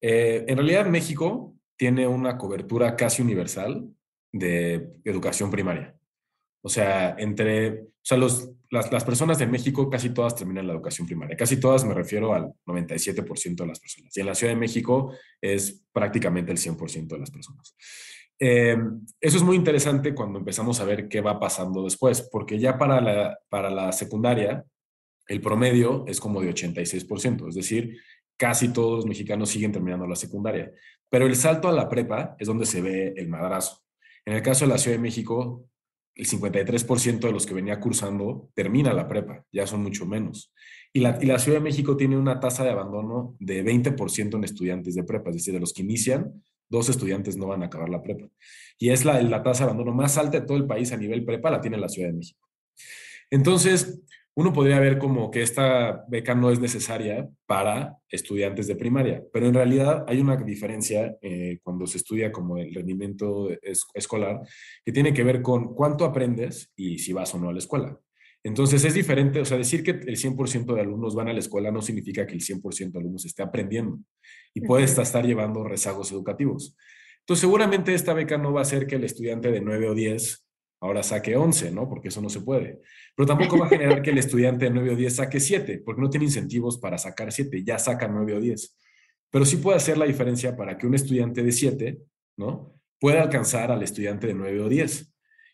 eh, 0.00 0.44
en 0.48 0.56
realidad 0.56 0.86
México 0.86 1.54
tiene 1.76 2.06
una 2.06 2.38
cobertura 2.38 2.96
casi 2.96 3.22
universal 3.22 3.88
de 4.32 4.92
educación 5.04 5.50
primaria. 5.50 5.94
O 6.62 6.68
sea, 6.68 7.14
entre, 7.18 7.80
o 7.80 7.86
sea, 8.02 8.18
los, 8.18 8.50
las, 8.70 8.92
las, 8.92 9.04
personas 9.04 9.38
de 9.38 9.46
México 9.46 9.88
casi 9.88 10.10
todas 10.10 10.34
terminan 10.34 10.66
la 10.66 10.74
educación 10.74 11.06
primaria. 11.06 11.36
Casi 11.36 11.58
todas 11.58 11.84
me 11.84 11.94
refiero 11.94 12.34
al 12.34 12.52
97% 12.66 13.56
de 13.56 13.66
las 13.66 13.80
personas. 13.80 14.16
Y 14.16 14.20
en 14.20 14.26
la 14.26 14.34
Ciudad 14.34 14.52
de 14.52 14.60
México 14.60 15.14
es 15.40 15.84
prácticamente 15.92 16.52
el 16.52 16.58
100% 16.58 17.08
de 17.08 17.18
las 17.18 17.30
personas. 17.30 17.74
Eh, 18.42 18.76
eso 19.20 19.36
es 19.36 19.42
muy 19.42 19.54
interesante 19.54 20.14
cuando 20.14 20.38
empezamos 20.38 20.80
a 20.80 20.84
ver 20.84 21.08
qué 21.08 21.20
va 21.20 21.38
pasando 21.38 21.84
después, 21.84 22.22
porque 22.22 22.58
ya 22.58 22.78
para 22.78 23.00
la, 23.00 23.38
para 23.50 23.70
la 23.70 23.92
secundaria 23.92 24.64
el 25.28 25.40
promedio 25.40 26.04
es 26.08 26.18
como 26.18 26.40
de 26.40 26.52
86%, 26.52 27.48
es 27.48 27.54
decir, 27.54 27.98
casi 28.36 28.72
todos 28.72 28.96
los 28.96 29.06
mexicanos 29.06 29.50
siguen 29.50 29.70
terminando 29.70 30.06
la 30.06 30.16
secundaria. 30.16 30.72
Pero 31.08 31.26
el 31.26 31.36
salto 31.36 31.68
a 31.68 31.72
la 31.72 31.88
prepa 31.88 32.34
es 32.38 32.48
donde 32.48 32.66
se 32.66 32.80
ve 32.80 33.12
el 33.16 33.28
madrazo. 33.28 33.82
En 34.24 34.34
el 34.34 34.42
caso 34.42 34.64
de 34.64 34.72
la 34.72 34.78
Ciudad 34.78 34.96
de 34.96 35.02
México, 35.02 35.66
el 36.14 36.26
53% 36.26 37.20
de 37.20 37.32
los 37.32 37.46
que 37.46 37.54
venía 37.54 37.78
cursando 37.78 38.50
termina 38.54 38.92
la 38.92 39.06
prepa, 39.06 39.44
ya 39.52 39.66
son 39.66 39.82
mucho 39.82 40.06
menos. 40.06 40.52
Y 40.92 41.00
la, 41.00 41.18
y 41.20 41.26
la 41.26 41.38
Ciudad 41.38 41.58
de 41.58 41.64
México 41.64 41.96
tiene 41.96 42.16
una 42.16 42.40
tasa 42.40 42.64
de 42.64 42.70
abandono 42.70 43.36
de 43.38 43.64
20% 43.64 44.34
en 44.34 44.44
estudiantes 44.44 44.94
de 44.94 45.04
prepa, 45.04 45.30
es 45.30 45.36
decir, 45.36 45.54
de 45.54 45.60
los 45.60 45.72
que 45.72 45.82
inician, 45.82 46.42
dos 46.70 46.88
estudiantes 46.88 47.36
no 47.36 47.48
van 47.48 47.62
a 47.62 47.66
acabar 47.66 47.88
la 47.90 48.02
prepa. 48.02 48.28
Y 48.78 48.90
es 48.90 49.04
la, 49.04 49.42
tasa 49.42 49.64
de 49.64 49.70
abandono 49.70 49.92
más 49.92 50.16
alta 50.16 50.40
de 50.40 50.46
todo 50.46 50.56
el 50.56 50.66
país 50.66 50.92
a 50.92 50.96
nivel 50.96 51.24
prepa, 51.24 51.50
la 51.50 51.60
tiene 51.60 51.76
la 51.76 51.88
Ciudad 51.88 52.08
de 52.08 52.16
México. 52.16 52.48
Entonces, 53.28 54.00
uno 54.34 54.52
podría 54.52 54.78
ver 54.78 54.98
como 54.98 55.30
que 55.30 55.42
esta 55.42 56.04
beca 56.08 56.34
no 56.34 56.50
es 56.50 56.60
necesaria 56.60 57.28
para 57.46 57.98
estudiantes 58.08 58.68
de 58.68 58.76
primaria, 58.76 59.22
pero 59.32 59.46
en 59.46 59.54
realidad 59.54 60.04
hay 60.08 60.20
una 60.20 60.36
diferencia 60.36 61.16
eh, 61.20 61.58
cuando 61.62 61.86
se 61.86 61.98
estudia 61.98 62.30
como 62.32 62.56
el 62.56 62.72
rendimiento 62.72 63.48
escolar 63.92 64.40
que 64.84 64.92
tiene 64.92 65.12
que 65.12 65.24
ver 65.24 65.42
con 65.42 65.74
cuánto 65.74 66.04
aprendes 66.04 66.72
y 66.76 66.98
si 67.00 67.12
vas 67.12 67.34
o 67.34 67.38
no 67.38 67.50
a 67.50 67.52
la 67.52 67.58
escuela. 67.58 67.98
Entonces 68.42 68.84
es 68.84 68.94
diferente, 68.94 69.40
o 69.40 69.44
sea, 69.44 69.58
decir 69.58 69.82
que 69.82 69.90
el 69.90 70.16
100% 70.16 70.74
de 70.74 70.80
alumnos 70.80 71.14
van 71.14 71.28
a 71.28 71.32
la 71.32 71.40
escuela 71.40 71.70
no 71.70 71.82
significa 71.82 72.26
que 72.26 72.34
el 72.34 72.40
100% 72.40 72.92
de 72.92 72.98
alumnos 72.98 73.26
esté 73.26 73.42
aprendiendo 73.42 73.98
y 74.54 74.62
puede 74.62 74.84
estar 74.84 75.26
llevando 75.26 75.62
rezagos 75.64 76.10
educativos. 76.10 76.76
Entonces 77.20 77.42
seguramente 77.42 77.92
esta 77.92 78.14
beca 78.14 78.38
no 78.38 78.52
va 78.52 78.60
a 78.60 78.62
hacer 78.62 78.86
que 78.86 78.96
el 78.96 79.04
estudiante 79.04 79.50
de 79.50 79.60
9 79.60 79.90
o 79.90 79.94
10 79.94 80.46
ahora 80.80 81.02
saque 81.02 81.36
11, 81.36 81.70
¿no? 81.70 81.86
Porque 81.86 82.08
eso 82.08 82.22
no 82.22 82.30
se 82.30 82.40
puede. 82.40 82.80
Pero 83.14 83.26
tampoco 83.26 83.58
va 83.58 83.66
a 83.66 83.68
generar 83.68 84.00
que 84.00 84.10
el 84.10 84.18
estudiante 84.26 84.64
de 84.64 84.70
9 84.70 84.92
o 84.92 84.96
10 84.96 85.16
saque 85.16 85.38
7, 85.38 85.82
porque 85.84 86.00
no 86.00 86.08
tiene 86.08 86.24
incentivos 86.24 86.78
para 86.78 86.96
sacar 86.96 87.30
7, 87.30 87.62
ya 87.62 87.78
saca 87.78 88.08
9 88.08 88.36
o 88.36 88.40
10. 88.40 88.76
Pero 89.30 89.44
sí 89.44 89.58
puede 89.58 89.76
hacer 89.76 89.98
la 89.98 90.06
diferencia 90.06 90.56
para 90.56 90.78
que 90.78 90.86
un 90.86 90.94
estudiante 90.94 91.42
de 91.42 91.52
7, 91.52 91.98
¿no? 92.38 92.80
Pueda 92.98 93.22
alcanzar 93.22 93.70
al 93.70 93.82
estudiante 93.82 94.26
de 94.26 94.34
9 94.34 94.60
o 94.60 94.68
10 94.70 95.09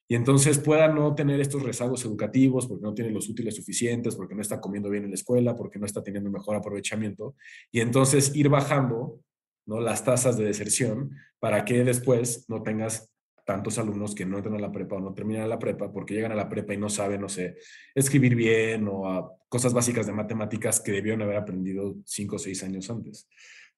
y 0.09 0.15
entonces 0.15 0.59
pueda 0.59 0.89
no 0.89 1.15
tener 1.15 1.41
estos 1.41 1.63
rezagos 1.63 2.05
educativos 2.05 2.67
porque 2.67 2.85
no 2.85 2.95
tiene 2.95 3.11
los 3.11 3.29
útiles 3.29 3.57
suficientes, 3.57 4.15
porque 4.15 4.35
no 4.35 4.43
está 4.43 4.61
comiendo 4.61 4.89
bien 4.89 5.05
en 5.05 5.11
la 5.11 5.17
escuela, 5.17 5.57
porque 5.57 5.79
no 5.79 5.87
está 5.87 6.03
teniendo 6.03 6.31
mejor 6.31 6.57
aprovechamiento, 6.57 7.35
y 7.73 7.81
entonces 7.81 8.35
ir 8.35 8.49
bajando 8.49 9.21
¿no? 9.67 9.81
las 9.81 10.05
tasas 10.05 10.37
de 10.37 10.45
deserción 10.45 11.11
para 11.41 11.65
que 11.65 11.85
después 11.85 12.45
no 12.49 12.63
tengas 12.63 13.11
tantos 13.47 13.79
alumnos 13.79 14.15
que 14.15 14.27
no 14.27 14.37
entran 14.37 14.57
a 14.57 14.61
la 14.61 14.73
prepa 14.73 14.97
o 14.97 15.01
no 15.01 15.15
terminan 15.15 15.49
la 15.49 15.59
prepa 15.59 15.93
porque 15.93 16.15
llegan 16.15 16.33
a 16.33 16.35
la 16.35 16.49
prepa 16.49 16.75
y 16.75 16.79
no 16.79 16.89
saben, 16.89 17.21
no 17.21 17.29
sé, 17.29 17.57
escribir 17.95 18.35
bien 18.35 18.89
o 18.91 19.39
cosas 19.49 19.73
básicas 19.73 20.07
de 20.07 20.13
matemáticas 20.13 20.81
que 20.81 20.91
debieron 20.91 21.23
haber 21.23 21.37
aprendido 21.37 21.95
cinco 22.05 22.37
o 22.37 22.39
seis 22.41 22.63
años 22.65 22.91
antes. 22.91 23.29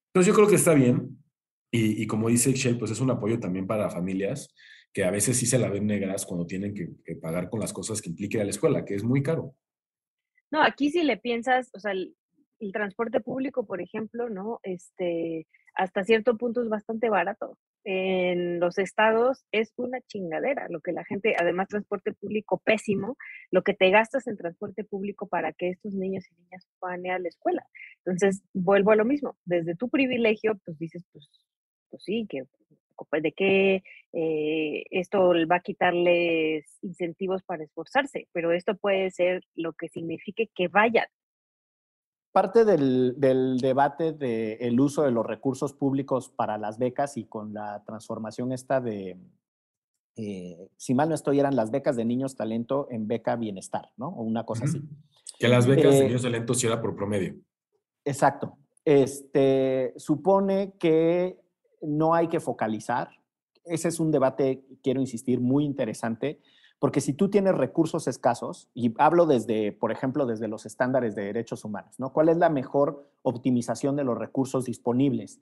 Entonces 0.07 0.27
yo 0.27 0.33
creo 0.33 0.47
que 0.47 0.55
está 0.55 0.73
bien 0.73 1.23
y, 1.71 2.07
como 2.07 2.29
dice 2.29 2.49
Excel, 2.49 2.79
pues 2.79 2.89
es 2.89 2.99
un 2.99 3.11
apoyo 3.11 3.39
también 3.39 3.67
para 3.67 3.91
familias 3.91 4.55
que 4.93 5.03
a 5.03 5.11
veces 5.11 5.37
sí 5.37 5.45
se 5.45 5.59
la 5.59 5.69
ven 5.69 5.87
negras 5.87 6.25
cuando 6.25 6.45
tienen 6.45 6.73
que, 6.73 7.15
pagar 7.15 7.49
con 7.49 7.59
las 7.59 7.73
cosas 7.73 8.01
que 8.01 8.09
implique 8.09 8.39
a 8.41 8.43
la 8.43 8.49
escuela, 8.49 8.85
que 8.85 8.95
es 8.95 9.03
muy 9.03 9.21
caro. 9.21 9.55
No, 10.51 10.63
aquí 10.63 10.89
si 10.89 11.03
le 11.03 11.17
piensas, 11.17 11.69
o 11.73 11.79
sea, 11.79 11.91
el, 11.91 12.15
transporte 12.73 13.21
público, 13.21 13.65
por 13.65 13.81
ejemplo, 13.81 14.29
¿no? 14.29 14.59
Este, 14.63 15.47
hasta 15.75 16.03
cierto 16.03 16.35
punto 16.37 16.61
es 16.61 16.67
bastante 16.67 17.09
barato. 17.09 17.57
En 17.85 18.59
los 18.59 18.77
estados 18.77 19.45
es 19.53 19.71
una 19.77 20.01
chingadera, 20.01 20.67
lo 20.69 20.81
que 20.81 20.91
la 20.91 21.05
gente, 21.05 21.35
además 21.39 21.69
transporte 21.69 22.11
público 22.11 22.61
pésimo, 22.65 23.15
lo 23.51 23.63
que 23.63 23.73
te 23.73 23.89
gastas 23.91 24.27
en 24.27 24.35
transporte 24.35 24.83
público 24.83 25.27
para 25.27 25.53
que 25.53 25.69
estos 25.69 25.93
niños 25.93 26.25
y 26.29 26.41
niñas 26.41 26.67
puedan 26.79 27.05
ir 27.05 27.13
a 27.13 27.19
la 27.19 27.29
escuela. 27.29 27.65
Entonces, 28.03 28.43
vuelvo 28.53 28.91
a 28.91 28.97
lo 28.97 29.05
mismo, 29.05 29.37
desde 29.45 29.75
tu 29.75 29.87
privilegio, 29.89 30.59
pues 30.65 30.77
dices, 30.77 31.05
pues, 31.13 31.29
pues 31.89 32.03
sí, 32.03 32.27
que 32.27 32.43
pues, 33.09 33.23
de 33.23 33.31
que 33.31 33.83
eh, 34.13 34.83
esto 34.91 35.33
va 35.49 35.57
a 35.57 35.61
quitarles 35.61 36.65
incentivos 36.81 37.43
para 37.43 37.63
esforzarse, 37.63 38.27
pero 38.31 38.51
esto 38.51 38.75
puede 38.75 39.11
ser 39.11 39.43
lo 39.55 39.73
que 39.73 39.89
signifique 39.89 40.49
que 40.53 40.67
vayan. 40.67 41.07
Parte 42.31 42.63
del, 42.63 43.15
debate 43.59 44.13
del 44.13 44.79
uso 44.79 45.03
de 45.03 45.11
los 45.11 45.25
recursos 45.25 45.73
públicos 45.73 46.29
para 46.29 46.57
las 46.57 46.77
becas 46.77 47.17
y 47.17 47.25
con 47.25 47.53
la 47.53 47.83
transformación 47.85 48.51
esta 48.51 48.79
de, 48.79 49.17
eh, 50.15 50.69
si 50.75 50.93
mal 50.93 51.09
no 51.09 51.15
estoy, 51.15 51.39
eran 51.39 51.55
las 51.55 51.71
becas 51.71 51.95
de 51.95 52.05
niños 52.05 52.35
talento 52.35 52.87
en 52.91 53.07
beca 53.07 53.35
bienestar, 53.35 53.89
¿no? 53.97 54.09
O 54.09 54.23
una 54.23 54.45
cosa 54.45 54.65
así. 54.65 54.81
Que 55.39 55.47
las 55.47 55.65
becas 55.65 55.93
de 55.93 55.99
eh, 55.99 56.03
niños 56.03 56.21
talento 56.21 56.53
sí 56.53 56.67
era 56.67 56.81
por 56.81 56.95
promedio. 56.95 57.35
Exacto. 58.03 58.57
Este, 58.83 59.93
supone 59.97 60.73
que 60.79 61.37
no 61.81 62.13
hay 62.13 62.27
que 62.27 62.39
focalizar. 62.39 63.09
Ese 63.63 63.87
es 63.87 63.99
un 63.99 64.11
debate, 64.11 64.65
quiero 64.83 65.01
insistir, 65.01 65.39
muy 65.39 65.65
interesante, 65.65 66.39
porque 66.79 67.01
si 67.01 67.13
tú 67.13 67.29
tienes 67.29 67.55
recursos 67.55 68.07
escasos, 68.07 68.69
y 68.73 68.93
hablo 68.97 69.25
desde, 69.25 69.71
por 69.71 69.91
ejemplo, 69.91 70.25
desde 70.25 70.47
los 70.47 70.65
estándares 70.65 71.13
de 71.15 71.25
derechos 71.25 71.65
humanos, 71.65 71.99
¿no? 71.99 72.13
¿Cuál 72.13 72.29
es 72.29 72.37
la 72.37 72.49
mejor 72.49 73.11
optimización 73.21 73.95
de 73.95 74.05
los 74.05 74.17
recursos 74.17 74.65
disponibles? 74.65 75.41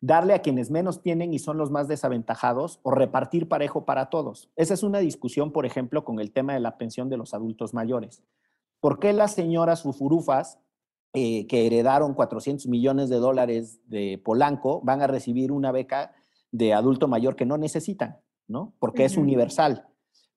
darle 0.00 0.34
a 0.34 0.42
quienes 0.42 0.70
menos 0.70 1.02
tienen 1.02 1.34
y 1.34 1.38
son 1.38 1.58
los 1.58 1.70
más 1.70 1.88
desaventajados 1.88 2.80
o 2.82 2.92
repartir 2.92 3.48
parejo 3.48 3.84
para 3.84 4.10
todos. 4.10 4.50
Esa 4.56 4.74
es 4.74 4.82
una 4.82 4.98
discusión, 4.98 5.52
por 5.52 5.66
ejemplo, 5.66 6.04
con 6.04 6.20
el 6.20 6.32
tema 6.32 6.54
de 6.54 6.60
la 6.60 6.78
pensión 6.78 7.08
de 7.08 7.16
los 7.16 7.34
adultos 7.34 7.74
mayores. 7.74 8.22
¿Por 8.80 9.00
qué 9.00 9.12
las 9.12 9.34
señoras 9.34 9.82
fufurufas 9.82 10.60
eh, 11.14 11.46
que 11.46 11.66
heredaron 11.66 12.14
400 12.14 12.66
millones 12.66 13.08
de 13.08 13.16
dólares 13.16 13.80
de 13.86 14.20
Polanco 14.22 14.80
van 14.82 15.00
a 15.00 15.06
recibir 15.06 15.52
una 15.52 15.72
beca 15.72 16.14
de 16.52 16.74
adulto 16.74 17.08
mayor 17.08 17.34
que 17.34 17.46
no 17.46 17.56
necesitan, 17.56 18.18
¿no? 18.46 18.74
Porque 18.78 19.04
es 19.04 19.16
universal, 19.16 19.88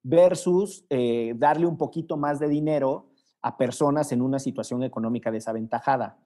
versus 0.03 0.85
eh, 0.89 1.33
darle 1.35 1.65
un 1.65 1.77
poquito 1.77 2.17
más 2.17 2.39
de 2.39 2.47
dinero 2.47 3.09
a 3.41 3.57
personas 3.57 4.11
en 4.11 4.21
una 4.21 4.39
situación 4.39 4.83
económica 4.83 5.31
desaventajada. 5.31 6.17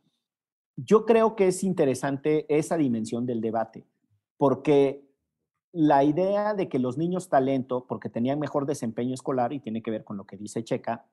Yo 0.77 1.05
creo 1.05 1.35
que 1.35 1.47
es 1.47 1.63
interesante 1.63 2.45
esa 2.49 2.77
dimensión 2.77 3.25
del 3.25 3.41
debate, 3.41 3.87
porque 4.37 5.05
la 5.71 6.03
idea 6.03 6.53
de 6.53 6.69
que 6.69 6.79
los 6.79 6.97
niños 6.97 7.29
talento, 7.29 7.85
porque 7.87 8.09
tenían 8.09 8.39
mejor 8.39 8.65
desempeño 8.65 9.13
escolar, 9.13 9.53
y 9.53 9.59
tiene 9.59 9.81
que 9.81 9.91
ver 9.91 10.03
con 10.03 10.17
lo 10.17 10.25
que 10.25 10.37
dice 10.37 10.63
Checa, 10.63 11.05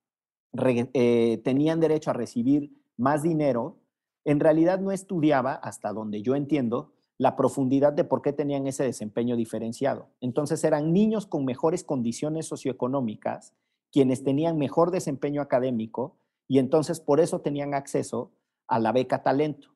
eh, 0.55 1.41
tenían 1.43 1.81
derecho 1.81 2.11
a 2.11 2.15
recibir 2.15 2.82
más 2.97 3.23
dinero, 3.23 3.79
en 4.25 4.41
realidad 4.41 4.81
no 4.81 4.93
estudiaba, 4.93 5.55
hasta 5.55 5.93
donde 5.93 6.23
yo 6.23 6.35
entiendo, 6.35 6.93
la 7.19 7.37
profundidad 7.37 7.93
de 7.93 8.05
por 8.05 8.23
qué 8.23 8.33
tenían 8.33 8.67
ese 8.67 8.85
desempeño 8.85 9.37
diferenciado. 9.37 10.09
Entonces 10.21 10.65
eran 10.65 10.93
niños 10.93 11.27
con 11.27 11.45
mejores 11.45 11.85
condiciones 11.85 12.47
socioeconómicas, 12.47 13.55
quienes 13.93 14.25
tenían 14.25 14.59
mejor 14.59 14.91
desempeño 14.91 15.43
académico, 15.43 16.17
y 16.49 16.59
entonces 16.59 17.01
por 17.01 17.21
eso 17.21 17.41
tenían 17.41 17.75
acceso 17.75 18.33
a 18.67 18.79
la 18.79 18.93
beca 18.93 19.23
talento. 19.23 19.69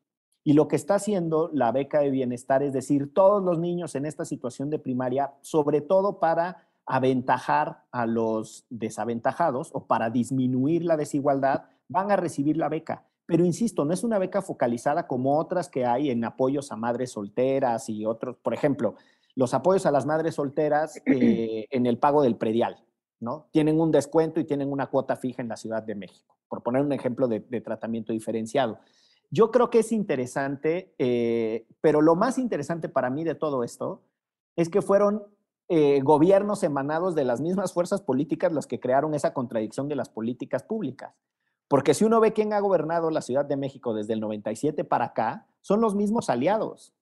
Y 0.42 0.52
lo 0.52 0.68
que 0.68 0.76
está 0.76 0.94
haciendo 0.94 1.50
la 1.52 1.72
beca 1.72 2.00
de 2.00 2.10
bienestar 2.10 2.62
es 2.62 2.72
decir, 2.72 3.12
todos 3.12 3.42
los 3.42 3.58
niños 3.58 3.94
en 3.94 4.06
esta 4.06 4.24
situación 4.24 4.70
de 4.70 4.78
primaria, 4.78 5.34
sobre 5.40 5.80
todo 5.80 6.18
para 6.20 6.68
aventajar 6.86 7.82
a 7.90 8.06
los 8.06 8.64
desaventajados 8.70 9.70
o 9.72 9.86
para 9.86 10.08
disminuir 10.08 10.84
la 10.84 10.96
desigualdad, 10.96 11.64
van 11.88 12.10
a 12.10 12.16
recibir 12.16 12.56
la 12.56 12.68
beca. 12.68 13.06
Pero 13.26 13.44
insisto, 13.44 13.84
no 13.84 13.92
es 13.92 14.04
una 14.04 14.18
beca 14.18 14.40
focalizada 14.40 15.06
como 15.06 15.38
otras 15.38 15.68
que 15.68 15.84
hay 15.84 16.10
en 16.10 16.24
apoyos 16.24 16.70
a 16.70 16.76
madres 16.76 17.12
solteras 17.12 17.88
y 17.88 18.06
otros, 18.06 18.36
por 18.36 18.54
ejemplo, 18.54 18.94
los 19.34 19.52
apoyos 19.52 19.84
a 19.86 19.90
las 19.90 20.06
madres 20.06 20.36
solteras 20.36 21.00
eh, 21.06 21.66
en 21.70 21.86
el 21.86 21.98
pago 21.98 22.22
del 22.22 22.36
predial, 22.36 22.84
¿no? 23.20 23.48
Tienen 23.50 23.80
un 23.80 23.90
descuento 23.90 24.40
y 24.40 24.44
tienen 24.44 24.70
una 24.70 24.86
cuota 24.86 25.16
fija 25.16 25.42
en 25.42 25.48
la 25.48 25.56
Ciudad 25.56 25.82
de 25.82 25.94
México 25.94 26.36
por 26.48 26.62
poner 26.62 26.82
un 26.82 26.92
ejemplo 26.92 27.28
de, 27.28 27.40
tratamiento 27.60 28.12
diferenciado. 28.12 28.78
Yo 29.30 29.50
creo 29.50 29.70
que 29.70 29.80
es 29.80 29.92
interesante, 29.92 30.94
eh, 30.98 31.66
pero 31.80 32.00
lo 32.00 32.14
más 32.14 32.38
interesante 32.38 32.88
para 32.88 33.10
mí 33.10 33.24
de 33.24 33.34
todo 33.34 33.64
esto 33.64 34.02
es 34.54 34.68
que 34.68 34.82
fueron 34.82 35.24
eh, 35.68 36.00
gobiernos 36.02 36.62
emanados 36.62 37.14
de 37.14 37.24
las 37.24 37.40
mismas 37.40 37.72
fuerzas 37.72 38.00
políticas 38.00 38.52
los 38.52 38.66
que 38.66 38.78
crearon 38.78 39.14
esa 39.14 39.34
contradicción 39.34 39.88
de 39.88 39.96
las 39.96 40.08
políticas 40.08 40.62
públicas. 40.62 41.12
Porque 41.68 41.94
si 41.94 42.04
uno 42.04 42.20
ve 42.20 42.32
quién 42.32 42.52
ha 42.52 42.60
gobernado 42.60 43.10
la 43.10 43.22
Ciudad 43.22 43.44
de 43.44 43.56
México 43.56 43.94
desde 43.94 44.12
el 44.12 44.20
97 44.20 44.84
para 44.84 45.06
acá, 45.06 45.46
son 45.60 45.80
los 45.80 45.94
mismos 45.94 46.30
aliados. 46.30 46.94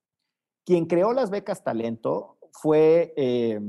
Quien 0.65 0.85
creó 0.85 1.13
las 1.13 1.29
becas 1.29 1.63
talento 1.63 2.37
fue 2.51 3.13
eh, 3.15 3.59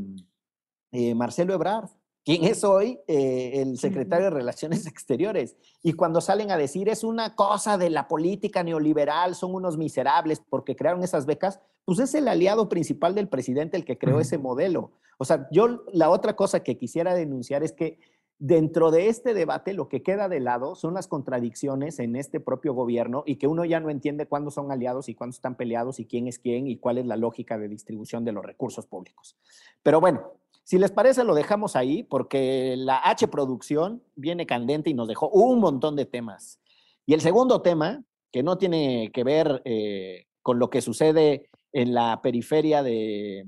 Marcelo 1.14 1.52
Ebrard. 1.52 1.90
¿Quién 2.26 2.42
es 2.42 2.64
hoy 2.64 2.98
eh, 3.06 3.62
el 3.62 3.78
secretario 3.78 4.24
de 4.24 4.30
Relaciones 4.30 4.84
Exteriores. 4.88 5.54
Y 5.84 5.92
cuando 5.92 6.20
salen 6.20 6.50
a 6.50 6.56
decir 6.56 6.88
es 6.88 7.04
una 7.04 7.36
cosa 7.36 7.78
de 7.78 7.88
la 7.88 8.08
política 8.08 8.64
neoliberal, 8.64 9.36
son 9.36 9.54
unos 9.54 9.78
miserables 9.78 10.40
porque 10.40 10.74
crearon 10.74 11.04
esas 11.04 11.24
becas, 11.24 11.60
pues 11.84 12.00
es 12.00 12.14
el 12.16 12.26
aliado 12.26 12.68
principal 12.68 13.14
del 13.14 13.28
presidente 13.28 13.76
el 13.76 13.84
que 13.84 13.96
creó 13.96 14.18
ese 14.18 14.38
modelo. 14.38 14.90
O 15.18 15.24
sea, 15.24 15.48
yo 15.52 15.84
la 15.92 16.10
otra 16.10 16.34
cosa 16.34 16.64
que 16.64 16.76
quisiera 16.76 17.14
denunciar 17.14 17.62
es 17.62 17.70
que 17.70 18.00
dentro 18.38 18.90
de 18.90 19.08
este 19.08 19.32
debate 19.32 19.72
lo 19.72 19.88
que 19.88 20.02
queda 20.02 20.28
de 20.28 20.40
lado 20.40 20.74
son 20.74 20.94
las 20.94 21.08
contradicciones 21.08 21.98
en 21.98 22.16
este 22.16 22.40
propio 22.40 22.74
gobierno 22.74 23.22
y 23.26 23.36
que 23.36 23.46
uno 23.46 23.64
ya 23.64 23.80
no 23.80 23.90
entiende 23.90 24.26
cuándo 24.26 24.50
son 24.50 24.70
aliados 24.70 25.08
y 25.08 25.14
cuándo 25.14 25.34
están 25.34 25.56
peleados 25.56 26.00
y 26.00 26.06
quién 26.06 26.26
es 26.26 26.38
quién 26.38 26.66
y 26.66 26.76
cuál 26.76 26.98
es 26.98 27.06
la 27.06 27.16
lógica 27.16 27.58
de 27.58 27.68
distribución 27.68 28.24
de 28.24 28.32
los 28.32 28.44
recursos 28.44 28.86
públicos. 28.86 29.36
Pero 29.82 30.00
bueno, 30.00 30.32
si 30.64 30.78
les 30.78 30.90
parece, 30.90 31.24
lo 31.24 31.34
dejamos 31.34 31.76
ahí 31.76 32.02
porque 32.02 32.74
la 32.76 32.98
H 32.98 33.28
producción 33.28 34.02
viene 34.16 34.46
candente 34.46 34.90
y 34.90 34.94
nos 34.94 35.08
dejó 35.08 35.28
un 35.28 35.60
montón 35.60 35.96
de 35.96 36.06
temas. 36.06 36.60
Y 37.06 37.14
el 37.14 37.20
segundo 37.20 37.62
tema, 37.62 38.02
que 38.32 38.42
no 38.42 38.58
tiene 38.58 39.10
que 39.12 39.22
ver 39.22 39.62
eh, 39.64 40.26
con 40.42 40.58
lo 40.58 40.68
que 40.68 40.82
sucede 40.82 41.48
en 41.72 41.94
la 41.94 42.20
periferia 42.20 42.82
de... 42.82 43.46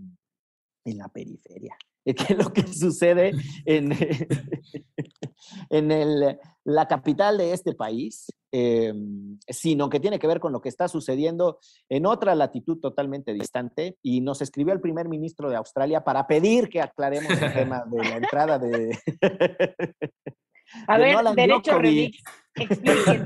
En 0.84 0.96
la 0.96 1.08
periferia. 1.08 1.76
Que 2.28 2.34
lo 2.34 2.52
que 2.52 2.62
sucede 2.66 3.32
en, 3.64 3.92
en 5.70 5.92
el, 5.92 6.38
la 6.64 6.88
capital 6.88 7.38
de 7.38 7.52
este 7.52 7.74
país, 7.74 8.26
em, 8.52 9.38
sino 9.48 9.88
que 9.88 10.00
tiene 10.00 10.18
que 10.18 10.26
ver 10.26 10.40
con 10.40 10.52
lo 10.52 10.60
que 10.60 10.68
está 10.68 10.88
sucediendo 10.88 11.58
en 11.88 12.06
otra 12.06 12.34
latitud 12.34 12.78
totalmente 12.78 13.32
distante. 13.32 13.96
Y 14.02 14.20
nos 14.20 14.42
escribió 14.42 14.72
el 14.72 14.80
primer 14.80 15.08
ministro 15.08 15.50
de 15.50 15.56
Australia 15.56 16.04
para 16.04 16.26
pedir 16.26 16.68
que 16.68 16.80
aclaremos 16.80 17.30
el 17.30 17.52
tema 17.52 17.84
de 17.86 17.98
la 17.98 18.16
entrada 18.16 18.58
de... 18.58 18.98
A 20.86 20.98
ver, 20.98 21.16
derecho 21.34 21.78
remix, 21.78 22.22
expliquen. 22.54 23.24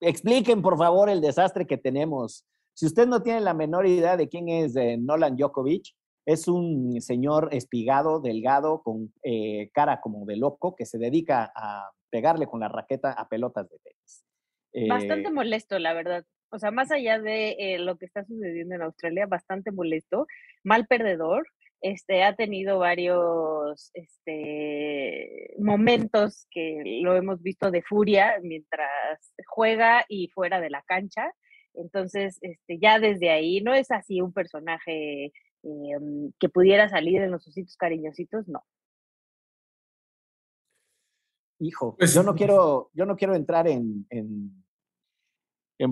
expliquen, 0.00 0.60
por 0.60 0.76
favor, 0.76 1.08
el 1.08 1.22
desastre 1.22 1.66
que 1.66 1.78
tenemos. 1.78 2.44
Si 2.74 2.84
usted 2.84 3.06
no 3.06 3.22
tiene 3.22 3.40
la 3.40 3.54
menor 3.54 3.86
idea 3.86 4.18
de 4.18 4.28
quién 4.28 4.50
es 4.50 4.76
eh, 4.76 4.98
Nolan 4.98 5.36
Djokovic, 5.36 5.94
es 6.26 6.48
un 6.48 7.00
señor 7.00 7.50
espigado, 7.52 8.20
delgado, 8.20 8.82
con 8.82 9.12
eh, 9.22 9.70
cara 9.72 10.00
como 10.00 10.24
de 10.24 10.36
loco, 10.36 10.74
que 10.74 10.86
se 10.86 10.98
dedica 10.98 11.52
a 11.54 11.90
pegarle 12.10 12.46
con 12.46 12.60
la 12.60 12.68
raqueta 12.68 13.12
a 13.12 13.28
pelotas 13.28 13.68
de 13.68 13.78
tenis. 13.78 14.88
bastante 14.88 15.28
eh, 15.28 15.32
molesto, 15.32 15.78
la 15.78 15.92
verdad. 15.92 16.24
O 16.50 16.58
sea, 16.58 16.70
más 16.70 16.90
allá 16.92 17.18
de 17.18 17.56
eh, 17.58 17.78
lo 17.78 17.98
que 17.98 18.06
está 18.06 18.24
sucediendo 18.24 18.74
en 18.74 18.82
Australia, 18.82 19.26
bastante 19.26 19.70
molesto, 19.72 20.26
mal 20.62 20.86
perdedor. 20.86 21.46
Este, 21.80 22.22
ha 22.22 22.34
tenido 22.34 22.78
varios 22.78 23.90
este, 23.92 25.54
momentos 25.58 26.46
que 26.50 27.00
lo 27.02 27.14
hemos 27.14 27.42
visto 27.42 27.70
de 27.70 27.82
furia 27.82 28.38
mientras 28.42 28.88
juega 29.46 30.06
y 30.08 30.28
fuera 30.28 30.60
de 30.60 30.70
la 30.70 30.82
cancha. 30.82 31.30
Entonces, 31.74 32.38
este, 32.40 32.78
ya 32.78 32.98
desde 33.00 33.28
ahí 33.30 33.60
no 33.60 33.74
es 33.74 33.90
así 33.90 34.22
un 34.22 34.32
personaje 34.32 35.32
Em, 35.64 36.30
que 36.38 36.50
pudiera 36.50 36.90
salir 36.90 37.22
en 37.22 37.30
los 37.30 37.46
ositos 37.48 37.76
cariñositos, 37.76 38.46
no. 38.48 38.62
Hijo, 41.58 41.96
pues 41.96 42.12
yo 42.12 42.22
no 42.22 42.34
quiero, 42.36 42.90
yo 42.92 43.06
no 43.06 43.16
quiero 43.16 43.34
entrar 43.34 43.66
en, 43.66 44.06
en, 44.10 44.62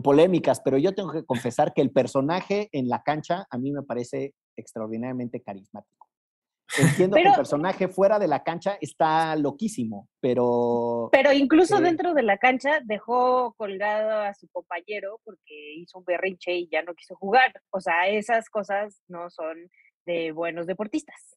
polémicas, 0.03 0.61
pero 0.61 0.79
yo 0.79 0.95
tengo 0.95 1.13
que 1.13 1.25
confesar 1.25 1.73
que 1.73 1.81
el 1.81 1.91
personaje 1.91 2.69
en 2.73 2.89
la 2.89 3.03
cancha 3.03 3.47
a 3.51 3.59
mí 3.59 3.73
me 3.73 3.83
parece 3.83 4.35
extraordinariamente 4.57 5.43
carismático. 5.43 6.09
Entiendo 6.79 7.17
que 7.17 7.23
el 7.23 7.35
personaje 7.35 7.89
fuera 7.89 8.19
de 8.19 8.29
la 8.29 8.43
cancha 8.43 8.79
está 8.81 9.37
loquísimo, 9.37 10.09
pero... 10.21 11.09
Pero 11.13 11.33
incluso 11.33 11.79
dentro 11.81 12.15
de 12.15 12.23
la 12.23 12.39
cancha 12.39 12.81
dejó 12.85 13.55
colgado 13.55 14.23
a 14.23 14.35
su 14.35 14.49
compañero 14.49 15.21
porque 15.25 15.75
hizo 15.77 15.99
un 15.99 16.05
berrinche 16.05 16.55
y 16.57 16.69
ya 16.71 16.83
no 16.83 16.95
quiso 16.95 17.15
jugar. 17.17 17.53
O 17.71 17.81
sea, 17.81 18.09
esas 18.09 18.49
cosas 18.49 19.03
no 19.09 19.29
son 19.29 19.71
de 20.07 20.33
buenos 20.33 20.67
deportistas. 20.67 21.37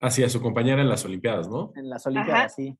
Así, 0.00 0.22
a 0.22 0.28
su 0.28 0.40
compañera 0.40 0.82
en 0.82 0.88
las 0.88 1.04
Olimpiadas, 1.04 1.48
¿no? 1.48 1.72
En 1.74 1.88
las 1.88 2.06
Olimpiadas, 2.06 2.54
sí. 2.54 2.76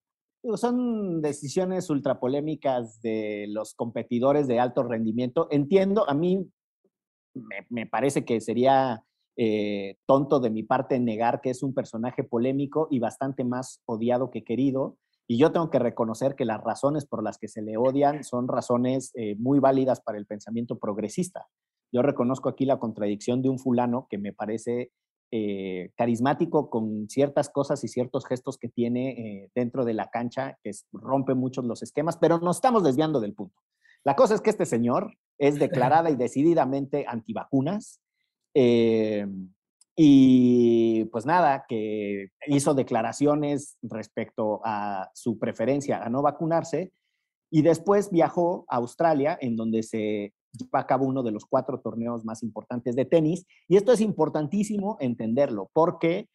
Son 0.56 1.22
decisiones 1.22 1.88
ultrapolémicas 1.88 3.00
de 3.00 3.46
los 3.48 3.74
competidores 3.74 4.46
de 4.46 4.60
alto 4.60 4.82
rendimiento. 4.82 5.48
Entiendo, 5.50 6.08
a 6.08 6.14
mí 6.14 6.46
me, 7.34 7.66
me 7.70 7.86
parece 7.86 8.24
que 8.24 8.40
sería 8.40 9.02
eh, 9.36 9.96
tonto 10.06 10.38
de 10.38 10.50
mi 10.50 10.62
parte 10.62 10.98
negar 11.00 11.40
que 11.40 11.50
es 11.50 11.62
un 11.62 11.74
personaje 11.74 12.22
polémico 12.22 12.86
y 12.90 13.00
bastante 13.00 13.44
más 13.44 13.80
odiado 13.86 14.30
que 14.30 14.44
querido. 14.44 14.96
Y 15.26 15.38
yo 15.38 15.52
tengo 15.52 15.70
que 15.70 15.78
reconocer 15.78 16.34
que 16.34 16.44
las 16.44 16.62
razones 16.62 17.06
por 17.06 17.22
las 17.22 17.38
que 17.38 17.48
se 17.48 17.62
le 17.62 17.76
odian 17.76 18.24
son 18.24 18.46
razones 18.46 19.10
eh, 19.14 19.36
muy 19.38 19.58
válidas 19.58 20.00
para 20.00 20.18
el 20.18 20.26
pensamiento 20.26 20.78
progresista. 20.78 21.46
Yo 21.92 22.02
reconozco 22.02 22.48
aquí 22.48 22.64
la 22.64 22.78
contradicción 22.78 23.40
de 23.42 23.48
un 23.48 23.58
fulano 23.58 24.06
que 24.10 24.18
me 24.18 24.32
parece 24.32 24.92
eh, 25.30 25.90
carismático 25.96 26.68
con 26.70 27.08
ciertas 27.08 27.48
cosas 27.48 27.82
y 27.82 27.88
ciertos 27.88 28.26
gestos 28.26 28.58
que 28.58 28.68
tiene 28.68 29.50
dentro 29.54 29.84
de 29.84 29.94
la 29.94 30.08
cancha, 30.10 30.58
que 30.62 30.72
rompe 30.92 31.34
muchos 31.34 31.64
los 31.64 31.82
esquemas, 31.82 32.18
pero 32.18 32.38
nos 32.38 32.56
estamos 32.56 32.84
desviando 32.84 33.20
del 33.20 33.34
punto. 33.34 33.60
La 34.04 34.16
cosa 34.16 34.34
es 34.34 34.42
que 34.42 34.50
este 34.50 34.66
señor 34.66 35.16
es 35.38 35.58
declarada 35.58 36.10
y 36.10 36.16
decididamente 36.16 37.06
antivacunas, 37.08 38.00
eh, 38.54 39.26
y 39.96 41.04
pues 41.06 41.26
nada, 41.26 41.66
que 41.68 42.30
hizo 42.46 42.74
declaraciones 42.74 43.76
respecto 43.82 44.60
a 44.64 45.10
su 45.14 45.38
preferencia 45.38 46.02
a 46.02 46.08
no 46.08 46.22
vacunarse 46.22 46.92
y 47.50 47.62
después 47.62 48.10
viajó 48.10 48.64
a 48.68 48.76
Australia, 48.76 49.38
en 49.40 49.54
donde 49.54 49.82
se 49.82 50.34
lleva 50.52 50.80
a 50.80 50.86
cabo 50.86 51.06
uno 51.06 51.22
de 51.22 51.30
los 51.30 51.44
cuatro 51.44 51.80
torneos 51.80 52.24
más 52.24 52.42
importantes 52.42 52.96
de 52.96 53.04
tenis. 53.04 53.46
Y 53.68 53.76
esto 53.76 53.92
es 53.92 54.00
importantísimo 54.00 54.96
entenderlo, 54.98 55.70
porque 55.72 56.28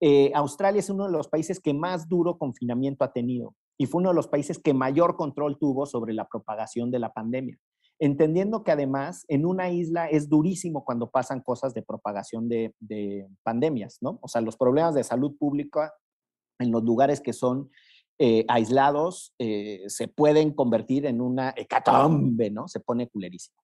eh, 0.00 0.30
Australia 0.34 0.80
es 0.80 0.90
uno 0.90 1.06
de 1.06 1.12
los 1.12 1.28
países 1.28 1.60
que 1.60 1.72
más 1.72 2.08
duro 2.08 2.36
confinamiento 2.36 3.04
ha 3.04 3.12
tenido 3.12 3.54
y 3.78 3.86
fue 3.86 4.00
uno 4.00 4.10
de 4.10 4.16
los 4.16 4.28
países 4.28 4.58
que 4.58 4.74
mayor 4.74 5.16
control 5.16 5.58
tuvo 5.58 5.86
sobre 5.86 6.12
la 6.12 6.26
propagación 6.26 6.90
de 6.90 6.98
la 6.98 7.12
pandemia. 7.12 7.56
Entendiendo 8.00 8.62
que 8.62 8.70
además 8.70 9.24
en 9.28 9.44
una 9.44 9.70
isla 9.70 10.08
es 10.08 10.28
durísimo 10.28 10.84
cuando 10.84 11.10
pasan 11.10 11.40
cosas 11.40 11.74
de 11.74 11.82
propagación 11.82 12.48
de, 12.48 12.74
pandemias, 13.42 13.98
¿no? 14.00 14.18
O 14.22 14.28
sea, 14.28 14.40
los 14.40 14.56
problemas 14.56 14.94
de 14.94 15.04
salud 15.04 15.36
pública 15.36 15.92
en 16.60 16.70
los 16.70 16.84
lugares 16.84 17.20
que 17.20 17.32
son 17.32 17.70
eh, 18.20 18.44
aislados 18.48 19.34
eh, 19.38 19.84
se 19.88 20.08
pueden 20.08 20.52
convertir 20.52 21.06
en 21.06 21.20
una 21.20 21.54
hecatombe, 21.56 22.50
¿no? 22.50 22.68
Se 22.68 22.80
pone 22.80 23.08
culerísimo. 23.08 23.56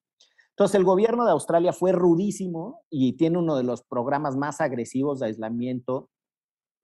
Entonces, 0.50 0.76
el 0.76 0.84
gobierno 0.84 1.24
de 1.24 1.32
Australia 1.32 1.72
fue 1.72 1.90
rudísimo 1.90 2.82
y 2.88 3.14
tiene 3.14 3.38
uno 3.38 3.56
de 3.56 3.64
los 3.64 3.82
programas 3.82 4.36
más 4.36 4.60
agresivos 4.60 5.18
de 5.18 5.26
aislamiento 5.26 6.10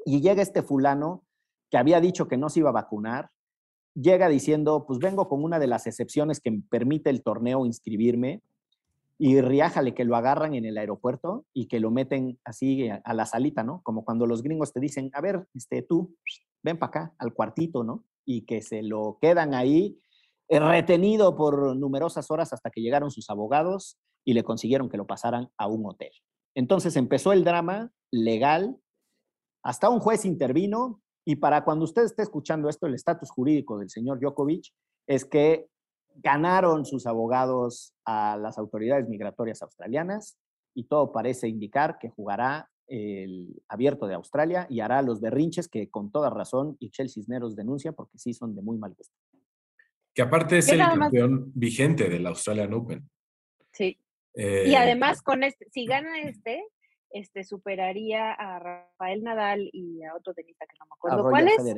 y 0.05 0.21
llega 0.21 0.43
este 0.43 0.63
fulano 0.63 1.25
que 1.71 1.79
había 1.79 2.01
dicho 2.01 2.27
que 2.27 2.37
no 2.37 2.49
se 2.49 2.61
iba 2.61 2.71
a 2.71 2.75
vacunar, 2.75 3.31
llega 3.95 4.29
diciendo, 4.29 4.85
pues 4.87 4.99
vengo 4.99 5.29
con 5.29 5.43
una 5.43 5.59
de 5.59 5.67
las 5.67 5.87
excepciones 5.87 6.41
que 6.41 6.61
permite 6.69 7.11
el 7.11 7.23
torneo 7.23 7.67
inscribirme 7.67 8.43
y 9.19 9.41
riájale 9.41 9.95
que 9.95 10.05
lo 10.05 10.17
agarran 10.17 10.55
en 10.55 10.65
el 10.65 10.79
aeropuerto 10.79 11.45
y 11.53 11.67
que 11.67 11.79
lo 11.79 11.91
meten 11.91 12.39
así 12.45 12.89
a, 12.89 13.13
la 13.13 13.27
salita, 13.27 13.63
¿no? 13.63 13.83
Como 13.83 14.05
cuando 14.05 14.27
los 14.27 14.43
gringos 14.43 14.73
te 14.73 14.81
dicen, 14.81 15.11
a 15.13 15.21
ver, 15.21 15.47
este, 15.55 15.83
tú, 15.83 16.17
ven 16.63 16.79
para 16.79 16.89
acá, 16.89 17.15
al 17.19 17.35
cuartito, 17.35 17.85
¿no? 17.85 18.05
Y 18.25 18.47
que 18.47 18.63
se 18.63 18.83
lo 18.83 19.19
quedan 19.21 19.53
ahí 19.53 20.01
eh, 20.49 20.59
retenido 20.59 21.37
por 21.37 21.77
numerosas 21.77 22.31
horas 22.31 22.53
hasta 22.55 22.71
que 22.71 22.81
llegaron 22.81 23.11
sus 23.11 23.29
abogados 23.29 23.99
y 24.25 24.33
le 24.33 24.43
consiguieron 24.43 24.89
que 24.89 24.97
lo 24.97 25.07
pasaran 25.07 25.51
a 25.59 25.67
un 25.67 25.85
hotel. 25.85 26.13
Entonces 26.55 26.97
empezó 26.97 27.33
el 27.33 27.45
drama 27.45 27.93
legal 28.11 28.77
hasta 29.63 29.91
un 29.91 30.01
juez 30.01 30.25
intervino 30.25 31.03
y 31.25 31.37
para 31.37 31.65
cuando 31.65 31.85
usted 31.85 32.03
esté 32.03 32.23
escuchando 32.23 32.69
esto, 32.69 32.87
el 32.87 32.95
estatus 32.95 33.31
jurídico 33.31 33.79
del 33.79 33.91
señor 33.91 34.21
Djokovic 34.21 34.73
es 35.07 35.25
que 35.25 35.67
ganaron 36.17 36.85
sus 36.85 37.07
abogados 37.07 37.95
a 38.05 38.37
las 38.37 38.59
autoridades 38.59 39.09
migratorias 39.09 39.63
australianas 39.63 40.37
y 40.75 40.85
todo 40.85 41.13
parece 41.13 41.49
indicar 41.49 41.99
que 41.99 42.11
jugará 42.11 42.71
el 42.87 43.63
abierto 43.69 44.07
de 44.07 44.15
Australia 44.15 44.67
y 44.69 44.81
hará 44.81 45.01
los 45.03 45.21
berrinches 45.21 45.69
que 45.69 45.89
con 45.89 46.11
toda 46.11 46.29
razón 46.29 46.77
Ixchel 46.81 47.09
Cisneros 47.09 47.55
denuncia 47.55 47.93
porque 47.93 48.19
sí 48.19 48.35
son 48.35 48.55
de 48.57 48.63
muy 48.63 48.79
mal 48.79 48.95
gusto. 48.95 49.15
Que 50.13 50.23
aparte 50.23 50.59
es 50.59 50.69
el 50.69 50.79
campeón 50.79 51.53
vigente 51.55 52.09
del 52.09 52.27
Australian 52.27 52.75
Open. 52.75 53.09
Sí. 53.73 53.97
y 54.35 54.43
eh, 54.43 54.77
además 54.77 55.23
con 55.23 55.45
este, 55.45 55.69
si 55.71 55.87
gana 55.87 56.21
este, 56.23 56.65
este, 57.11 57.45
superaría 57.45 58.33
a 58.33 58.59
Rafael 58.59 59.23
Nadal 59.23 59.69
y 59.73 60.03
a 60.05 60.15
otro 60.15 60.35
tenista 60.35 60.67
que 60.67 60.77
no 60.79 60.87
me 60.87 60.93
acuerdo 60.97 61.31
cuál 61.31 61.49
es, 61.49 61.77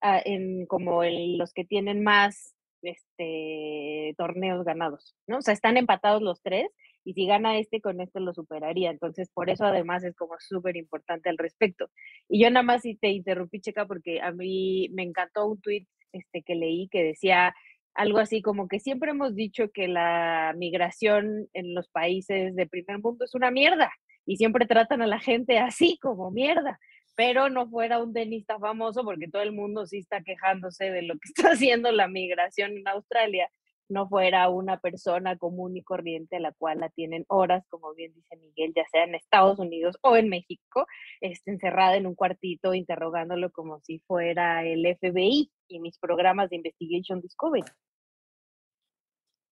ah, 0.00 0.20
en 0.24 0.66
como 0.66 1.02
los 1.04 1.52
que 1.52 1.64
tienen 1.64 2.02
más 2.02 2.54
este, 2.82 4.14
torneos 4.16 4.64
ganados, 4.64 5.16
¿no? 5.26 5.38
O 5.38 5.42
sea, 5.42 5.54
están 5.54 5.76
empatados 5.76 6.22
los 6.22 6.42
tres 6.42 6.68
y 7.04 7.14
si 7.14 7.26
gana 7.26 7.58
este, 7.58 7.80
con 7.80 8.00
este 8.00 8.20
lo 8.20 8.34
superaría. 8.34 8.90
Entonces, 8.90 9.30
por 9.32 9.50
eso 9.50 9.64
además 9.64 10.04
es 10.04 10.14
como 10.14 10.34
súper 10.38 10.76
importante 10.76 11.28
al 11.28 11.38
respecto. 11.38 11.90
Y 12.28 12.42
yo 12.42 12.50
nada 12.50 12.62
más 12.62 12.82
si 12.82 12.94
te 12.96 13.08
interrumpí, 13.08 13.60
Checa, 13.60 13.86
porque 13.86 14.20
a 14.20 14.32
mí 14.32 14.88
me 14.92 15.02
encantó 15.02 15.46
un 15.46 15.60
tweet 15.60 15.86
este, 16.12 16.42
que 16.42 16.54
leí 16.54 16.88
que 16.88 17.02
decía 17.02 17.54
algo 17.94 18.18
así 18.18 18.42
como 18.42 18.68
que 18.68 18.78
siempre 18.78 19.10
hemos 19.10 19.34
dicho 19.34 19.70
que 19.72 19.88
la 19.88 20.54
migración 20.56 21.48
en 21.52 21.74
los 21.74 21.88
países 21.88 22.54
de 22.54 22.66
primer 22.66 23.00
mundo 23.00 23.24
es 23.24 23.34
una 23.34 23.50
mierda 23.50 23.90
y 24.28 24.36
siempre 24.36 24.66
tratan 24.66 25.00
a 25.00 25.06
la 25.06 25.18
gente 25.18 25.58
así 25.58 25.98
como 26.02 26.30
mierda, 26.30 26.78
pero 27.16 27.48
no 27.48 27.66
fuera 27.68 28.00
un 28.00 28.12
tenista 28.12 28.58
famoso 28.58 29.02
porque 29.02 29.26
todo 29.26 29.42
el 29.42 29.52
mundo 29.52 29.86
sí 29.86 29.98
está 29.98 30.22
quejándose 30.22 30.90
de 30.90 31.02
lo 31.02 31.14
que 31.14 31.20
está 31.34 31.52
haciendo 31.52 31.90
la 31.90 32.08
migración 32.08 32.76
en 32.76 32.86
Australia, 32.88 33.50
no 33.88 34.06
fuera 34.06 34.50
una 34.50 34.78
persona 34.80 35.38
común 35.38 35.78
y 35.78 35.82
corriente 35.82 36.36
a 36.36 36.40
la 36.40 36.52
cual 36.52 36.80
la 36.80 36.90
tienen 36.90 37.24
horas, 37.28 37.64
como 37.70 37.94
bien 37.94 38.12
dice 38.12 38.36
Miguel, 38.36 38.74
ya 38.76 38.84
sea 38.92 39.04
en 39.04 39.14
Estados 39.14 39.58
Unidos 39.58 39.96
o 40.02 40.14
en 40.14 40.28
México, 40.28 40.86
este, 41.22 41.50
encerrada 41.50 41.96
en 41.96 42.06
un 42.06 42.14
cuartito 42.14 42.74
interrogándolo 42.74 43.50
como 43.50 43.80
si 43.80 44.00
fuera 44.00 44.62
el 44.62 44.84
FBI 45.00 45.50
y 45.68 45.80
mis 45.80 45.98
programas 45.98 46.50
de 46.50 46.56
Investigation 46.56 47.22
Discovery. 47.22 47.64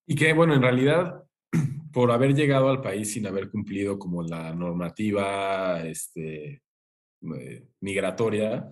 Y 0.06 0.14
que, 0.16 0.34
bueno, 0.34 0.54
en 0.54 0.60
realidad 0.60 1.24
por 1.96 2.12
haber 2.12 2.34
llegado 2.34 2.68
al 2.68 2.82
país 2.82 3.14
sin 3.14 3.26
haber 3.26 3.48
cumplido 3.48 3.98
como 3.98 4.22
la 4.22 4.54
normativa 4.54 5.82
este, 5.86 6.60
eh, 7.38 7.68
migratoria, 7.80 8.70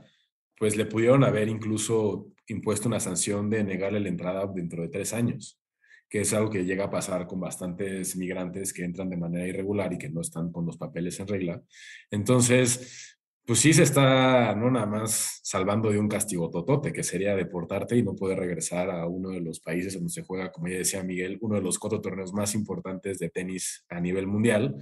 pues 0.59 0.77
le 0.77 0.85
pudieron 0.85 1.25
haber 1.25 1.49
incluso 1.49 2.35
impuesto 2.49 2.87
una 2.87 3.01
sanción 3.01 3.49
de 3.49 3.65
negarle 3.65 4.01
la 4.01 4.11
entrada 4.11 4.47
dentro 4.55 4.83
de 4.83 4.91
tres 4.91 5.15
años, 5.15 5.59
que 6.07 6.21
es 6.21 6.35
algo 6.35 6.51
que 6.51 6.67
llega 6.67 6.85
a 6.85 6.91
pasar 6.91 7.27
con 7.27 7.41
bastantes 7.41 8.15
migrantes 8.15 8.75
que 8.75 8.85
entran 8.85 9.09
de 9.09 9.17
manera 9.17 9.47
irregular 9.47 9.91
y 9.95 9.97
que 9.97 10.11
no 10.11 10.21
están 10.21 10.53
con 10.53 10.67
los 10.67 10.77
papeles 10.77 11.19
en 11.19 11.27
regla. 11.27 11.63
Entonces, 12.11 13.17
pues 13.47 13.59
sí 13.59 13.75
se 13.75 13.83
está 13.83 14.55
no 14.55 14.71
nada 14.71 14.87
más 14.87 15.41
salvando 15.43 15.91
de 15.91 15.99
un 15.99 16.09
castigo 16.09 16.49
totote, 16.51 16.93
que 16.93 17.03
sería 17.03 17.37
deportarte 17.37 17.97
y 17.97 18.03
no 18.03 18.15
poder 18.15 18.39
regresar 18.39 18.91
a 18.91 19.07
uno 19.07 19.31
de 19.31 19.41
los 19.41 19.61
países 19.61 19.95
donde 19.95 20.09
se 20.09 20.23
juega, 20.23 20.51
como 20.51 20.69
ya 20.69 20.79
decía 20.79 21.03
Miguel, 21.03 21.39
uno 21.41 21.57
de 21.57 21.61
los 21.61 21.79
cuatro 21.79 22.01
torneos 22.01 22.33
más 22.33 22.55
importantes 22.55 23.19
de 23.19 23.29
tenis 23.29 23.85
a 23.89 24.01
nivel 24.01 24.27
mundial, 24.27 24.77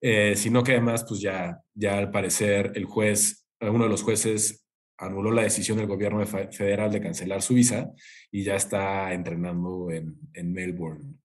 eh, 0.00 0.34
sino 0.36 0.62
que 0.62 0.72
además, 0.72 1.04
pues 1.08 1.20
ya, 1.20 1.60
ya 1.74 1.98
al 1.98 2.10
parecer 2.10 2.72
el 2.76 2.84
juez, 2.84 3.46
uno 3.60 3.84
de 3.84 3.90
los 3.90 4.02
jueces 4.02 4.64
anuló 4.96 5.32
la 5.32 5.42
decisión 5.42 5.78
del 5.78 5.88
gobierno 5.88 6.24
federal 6.24 6.92
de 6.92 7.00
cancelar 7.00 7.42
su 7.42 7.54
visa 7.54 7.90
y 8.30 8.44
ya 8.44 8.54
está 8.54 9.12
entrenando 9.12 9.90
en, 9.90 10.16
en 10.34 10.52
Melbourne 10.52 11.16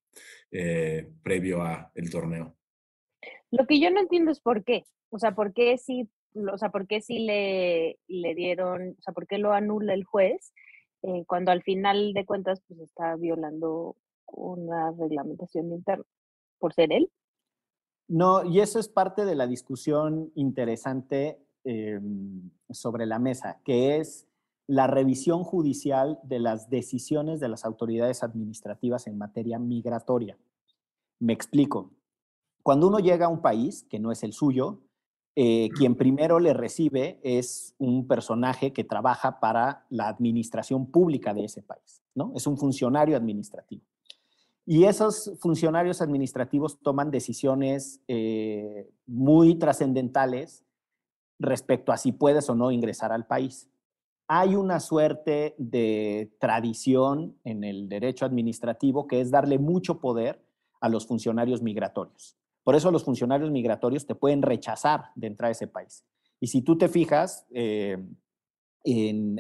eh, 0.52 1.08
previo 1.21 1.62
a 1.62 1.91
el 1.93 2.10
torneo. 2.10 2.56
Lo 3.52 3.67
que 3.67 3.80
yo 3.80 3.91
no 3.91 3.99
entiendo 3.99 4.32
es 4.32 4.39
por 4.39 4.63
qué. 4.63 4.86
O 5.12 5.19
sea, 5.19 5.36
¿por 5.36 5.54
qué 5.54 5.78
si 5.78 6.10
o 6.35 6.57
sea, 6.57 6.69
¿por 6.69 6.87
qué 6.87 7.01
sí 7.01 7.19
le, 7.19 7.99
le 8.07 8.35
dieron, 8.35 8.95
o 8.97 9.01
sea, 9.01 9.13
por 9.13 9.27
qué 9.27 9.37
lo 9.37 9.53
anula 9.53 9.93
el 9.93 10.03
juez 10.03 10.53
eh, 11.01 11.23
cuando 11.27 11.51
al 11.51 11.63
final 11.63 12.13
de 12.13 12.25
cuentas 12.25 12.61
pues 12.67 12.79
está 12.81 13.15
violando 13.15 13.95
una 14.27 14.91
reglamentación 14.91 15.71
interna 15.71 16.05
por 16.59 16.73
ser 16.73 16.91
él? 16.91 17.11
No, 18.07 18.43
y 18.43 18.59
eso 18.59 18.79
es 18.79 18.89
parte 18.89 19.23
de 19.23 19.35
la 19.35 19.47
discusión 19.47 20.31
interesante 20.35 21.39
em, 21.63 22.49
sobre 22.69 23.05
la 23.05 23.19
mesa, 23.19 23.61
que 23.63 23.97
es 23.97 24.27
la 24.67 24.87
revisión 24.87 25.43
judicial 25.43 26.19
de 26.23 26.39
las 26.39 26.69
decisiones 26.69 27.39
de 27.39 27.49
las 27.49 27.65
autoridades 27.65 28.23
administrativas 28.23 29.07
en 29.07 29.17
materia 29.17 29.57
migratoria. 29.57 30.37
Me 31.19 31.33
explico. 31.33 31.91
Cuando 32.61 32.87
uno 32.87 32.99
llega 32.99 33.27
a 33.27 33.29
un 33.29 33.41
país 33.41 33.85
que 33.89 33.99
no 33.99 34.11
es 34.11 34.23
el 34.23 34.33
suyo, 34.33 34.81
eh, 35.41 35.69
quien 35.69 35.95
primero 35.95 36.38
le 36.38 36.54
recibe 36.54 37.17
es 37.23 37.73
un 37.78 38.10
personaje 38.10 38.73
que 38.73 38.84
trabaja 38.84 39.39
para 39.39 39.86
la 39.89 40.10
administración 40.10 40.91
pública 40.91 41.34
de 41.34 41.45
ese 41.45 41.62
país, 41.62 42.02
¿no? 42.13 42.34
Es 42.36 42.45
un 42.45 42.58
funcionario 42.58 43.15
administrativo. 43.15 43.82
Y 44.65 44.84
esos 44.84 45.32
funcionarios 45.39 46.02
administrativos 46.02 46.82
toman 46.82 47.10
decisiones 47.10 48.02
eh, 48.10 48.91
muy 49.08 49.56
trascendentales 49.56 50.65
respecto 51.39 51.93
a 51.93 51.97
si 51.97 52.12
puedes 52.12 52.49
o 52.49 52.56
no 52.56 52.69
ingresar 52.69 53.13
al 53.13 53.25
país. 53.25 53.69
Hay 54.28 54.58
una 54.58 54.82
suerte 54.82 55.56
de 55.58 56.34
tradición 56.38 57.38
en 57.45 57.63
el 57.63 57.88
derecho 57.88 58.25
administrativo 58.25 59.08
que 59.08 59.21
es 59.21 59.32
darle 59.32 59.58
mucho 59.58 60.02
poder 60.02 60.43
a 60.82 60.89
los 60.89 61.08
funcionarios 61.08 61.62
migratorios. 61.62 62.36
Por 62.69 62.75
eso 62.75 62.91
los 62.91 63.03
funcionarios 63.03 63.49
migratorios 63.49 64.05
te 64.05 64.13
pueden 64.13 64.43
rechazar 64.43 65.05
de 65.15 65.25
entrar 65.25 65.49
a 65.49 65.53
ese 65.53 65.65
país. 65.65 66.05
Y 66.39 66.45
si 66.49 66.62
tú 66.62 66.77
te 66.77 66.88
fijas, 66.88 67.47
eh, 67.49 67.97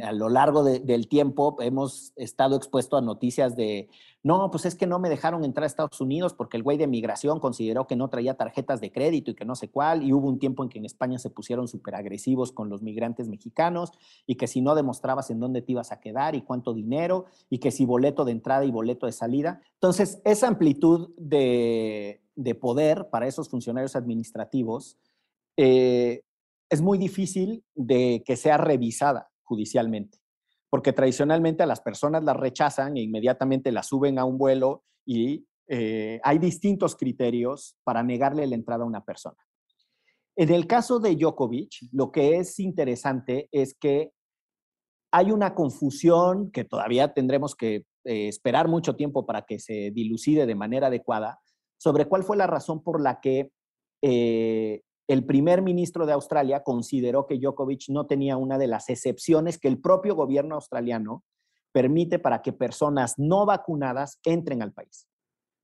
a 0.03 0.11
lo 0.13 0.29
largo 0.29 0.63
del 0.63 1.07
tiempo 1.07 1.55
hemos 1.59 2.11
estado 2.15 2.55
expuestos 2.55 2.97
a 2.97 3.05
noticias 3.05 3.55
de, 3.55 3.87
no, 4.23 4.49
pues 4.49 4.65
es 4.65 4.73
que 4.73 4.87
no 4.87 4.97
me 4.97 5.09
dejaron 5.09 5.45
entrar 5.45 5.65
a 5.65 5.67
Estados 5.67 6.01
Unidos 6.01 6.33
porque 6.33 6.57
el 6.57 6.63
güey 6.63 6.79
de 6.79 6.87
migración 6.87 7.39
consideró 7.39 7.85
que 7.85 7.95
no 7.95 8.09
traía 8.09 8.33
tarjetas 8.33 8.81
de 8.81 8.91
crédito 8.91 9.29
y 9.29 9.35
que 9.35 9.45
no 9.45 9.53
sé 9.53 9.69
cuál, 9.69 10.01
y 10.01 10.11
hubo 10.11 10.27
un 10.27 10.39
tiempo 10.39 10.63
en 10.63 10.69
que 10.69 10.79
en 10.79 10.85
España 10.85 11.19
se 11.19 11.29
pusieron 11.29 11.67
súper 11.67 11.93
agresivos 11.93 12.51
con 12.51 12.67
los 12.67 12.81
migrantes 12.81 13.29
mexicanos 13.29 13.91
y 14.25 14.37
que 14.37 14.47
si 14.47 14.61
no 14.61 14.73
demostrabas 14.73 15.29
en 15.29 15.39
dónde 15.39 15.61
te 15.61 15.73
ibas 15.73 15.91
a 15.91 15.99
quedar 15.99 16.33
y 16.33 16.41
cuánto 16.41 16.73
dinero, 16.73 17.25
y 17.47 17.59
que 17.59 17.69
si 17.69 17.85
boleto 17.85 18.25
de 18.25 18.31
entrada 18.31 18.65
y 18.65 18.71
boleto 18.71 19.05
de 19.05 19.11
salida. 19.11 19.61
Entonces, 19.75 20.19
esa 20.25 20.47
amplitud 20.47 21.11
de, 21.15 22.23
de 22.39 22.55
poder 22.55 23.09
para 23.11 23.27
esos 23.27 23.49
funcionarios 23.49 23.97
administrativos 23.97 24.97
eh, 25.57 26.21
es 26.69 26.81
muy 26.81 26.97
difícil 26.97 27.65
de 27.75 28.23
que 28.25 28.37
sea 28.37 28.55
revisada 28.55 29.29
judicialmente, 29.43 30.19
porque 30.69 30.93
tradicionalmente 30.93 31.63
a 31.63 31.65
las 31.65 31.81
personas 31.81 32.23
las 32.23 32.37
rechazan 32.37 32.95
e 32.95 33.01
inmediatamente 33.01 33.73
las 33.73 33.87
suben 33.87 34.17
a 34.19 34.25
un 34.25 34.37
vuelo 34.37 34.83
y 35.05 35.45
eh, 35.67 36.21
hay 36.23 36.37
distintos 36.37 36.95
criterios 36.95 37.75
para 37.83 38.03
negarle 38.03 38.47
la 38.47 38.55
entrada 38.55 38.83
a 38.83 38.87
una 38.87 39.03
persona. 39.03 39.37
En 40.37 40.49
el 40.49 40.65
caso 40.65 40.99
de 40.99 41.15
Djokovic, 41.17 41.89
lo 41.91 42.09
que 42.09 42.37
es 42.37 42.57
interesante 42.59 43.49
es 43.51 43.73
que 43.73 44.13
hay 45.11 45.31
una 45.31 45.55
confusión 45.55 46.51
que 46.51 46.63
todavía 46.63 47.13
tendremos 47.13 47.53
que 47.55 47.83
eh, 48.05 48.29
esperar 48.29 48.69
mucho 48.69 48.95
tiempo 48.95 49.25
para 49.25 49.41
que 49.41 49.59
se 49.59 49.91
dilucide 49.91 50.45
de 50.45 50.55
manera 50.55 50.87
adecuada 50.87 51.39
sobre 51.79 52.05
cuál 52.05 52.23
fue 52.23 52.37
la 52.37 52.47
razón 52.47 52.83
por 52.83 53.01
la 53.01 53.19
que 53.19 53.51
eh, 54.01 54.81
el 55.07 55.25
primer 55.25 55.61
ministro 55.61 56.05
de 56.05 56.13
Australia 56.13 56.61
consideró 56.63 57.25
que 57.25 57.39
Djokovic 57.39 57.89
no 57.89 58.05
tenía 58.05 58.37
una 58.37 58.57
de 58.57 58.67
las 58.67 58.89
excepciones 58.89 59.57
que 59.57 59.67
el 59.67 59.81
propio 59.81 60.15
gobierno 60.15 60.55
australiano 60.55 61.23
permite 61.71 62.19
para 62.19 62.41
que 62.41 62.53
personas 62.53 63.17
no 63.17 63.45
vacunadas 63.45 64.19
entren 64.23 64.61
al 64.61 64.73
país. 64.73 65.07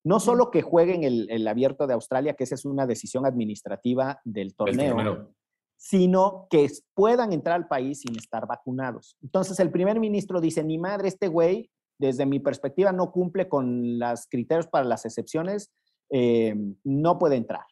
No 0.04 0.20
solo 0.20 0.52
que 0.52 0.62
jueguen 0.62 1.04
el, 1.04 1.30
el 1.30 1.48
abierto 1.48 1.88
de 1.88 1.94
Australia, 1.94 2.36
que 2.36 2.44
esa 2.44 2.56
es 2.56 2.66
una 2.66 2.86
decisión 2.86 3.26
administrativa 3.26 4.20
del 4.24 4.56
torneo, 4.56 5.34
sino 5.78 6.48
que 6.50 6.70
puedan 6.94 7.34
entrar 7.34 7.56
al 7.56 7.68
país 7.68 8.02
sin 8.02 8.16
estar 8.16 8.48
vacunados. 8.48 9.18
Entonces 9.22 9.60
el 9.60 9.72
primer 9.72 10.00
ministro 10.00 10.40
dice, 10.40 10.64
ni 10.64 10.78
madre, 10.78 11.08
este 11.08 11.28
güey, 11.28 11.70
desde 12.00 12.26
mi 12.26 12.40
perspectiva, 12.40 12.92
no 12.92 13.12
cumple 13.12 13.50
con 13.50 14.00
los 14.00 14.28
criterios 14.28 14.68
para 14.68 14.86
las 14.86 15.06
excepciones, 15.06 15.72
eh, 16.10 16.56
no 16.84 17.18
puede 17.18 17.36
entrar. 17.36 17.66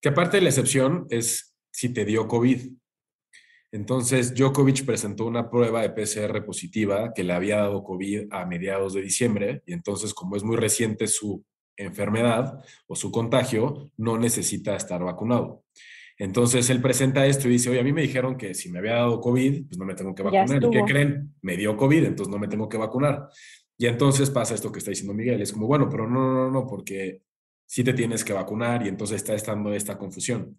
Que 0.00 0.10
aparte 0.10 0.38
de 0.38 0.42
la 0.42 0.48
excepción 0.48 1.06
es 1.10 1.54
si 1.72 1.92
te 1.92 2.04
dio 2.04 2.26
COVID. 2.26 2.72
Entonces, 3.72 4.34
Djokovic 4.34 4.84
presentó 4.84 5.26
una 5.26 5.48
prueba 5.48 5.82
de 5.82 5.90
PCR 5.90 6.44
positiva 6.44 7.12
que 7.14 7.22
le 7.22 7.32
había 7.32 7.58
dado 7.58 7.84
COVID 7.84 8.26
a 8.30 8.44
mediados 8.44 8.94
de 8.94 9.02
diciembre 9.02 9.62
y 9.64 9.72
entonces, 9.72 10.12
como 10.12 10.36
es 10.36 10.42
muy 10.42 10.56
reciente 10.56 11.06
su 11.06 11.44
enfermedad 11.76 12.62
o 12.86 12.96
su 12.96 13.10
contagio, 13.10 13.90
no 13.96 14.18
necesita 14.18 14.74
estar 14.74 15.02
vacunado. 15.02 15.64
Entonces 16.18 16.68
él 16.68 16.82
presenta 16.82 17.24
esto 17.24 17.48
y 17.48 17.52
dice, 17.52 17.70
oye, 17.70 17.80
a 17.80 17.84
mí 17.84 17.94
me 17.94 18.02
dijeron 18.02 18.36
que 18.36 18.52
si 18.54 18.70
me 18.70 18.78
había 18.78 18.96
dado 18.96 19.20
COVID, 19.20 19.68
pues 19.68 19.78
no 19.78 19.86
me 19.86 19.94
tengo 19.94 20.14
que 20.14 20.22
vacunar. 20.22 20.62
¿Y 20.62 20.70
qué 20.70 20.82
creen? 20.86 21.34
Me 21.40 21.56
dio 21.56 21.76
COVID, 21.78 22.04
entonces 22.04 22.30
no 22.30 22.38
me 22.38 22.48
tengo 22.48 22.68
que 22.68 22.76
vacunar. 22.76 23.30
Y 23.78 23.86
entonces 23.86 24.28
pasa 24.28 24.54
esto 24.54 24.70
que 24.70 24.80
está 24.80 24.90
diciendo 24.90 25.14
Miguel, 25.14 25.40
es 25.40 25.52
como, 25.52 25.66
bueno, 25.66 25.88
pero 25.88 26.06
no, 26.06 26.34
no, 26.34 26.50
no, 26.50 26.66
porque 26.66 27.22
sí 27.70 27.84
te 27.84 27.94
tienes 27.94 28.24
que 28.24 28.32
vacunar 28.32 28.84
y 28.84 28.88
entonces 28.88 29.18
está 29.18 29.32
estando 29.32 29.72
esta 29.72 29.96
confusión. 29.96 30.56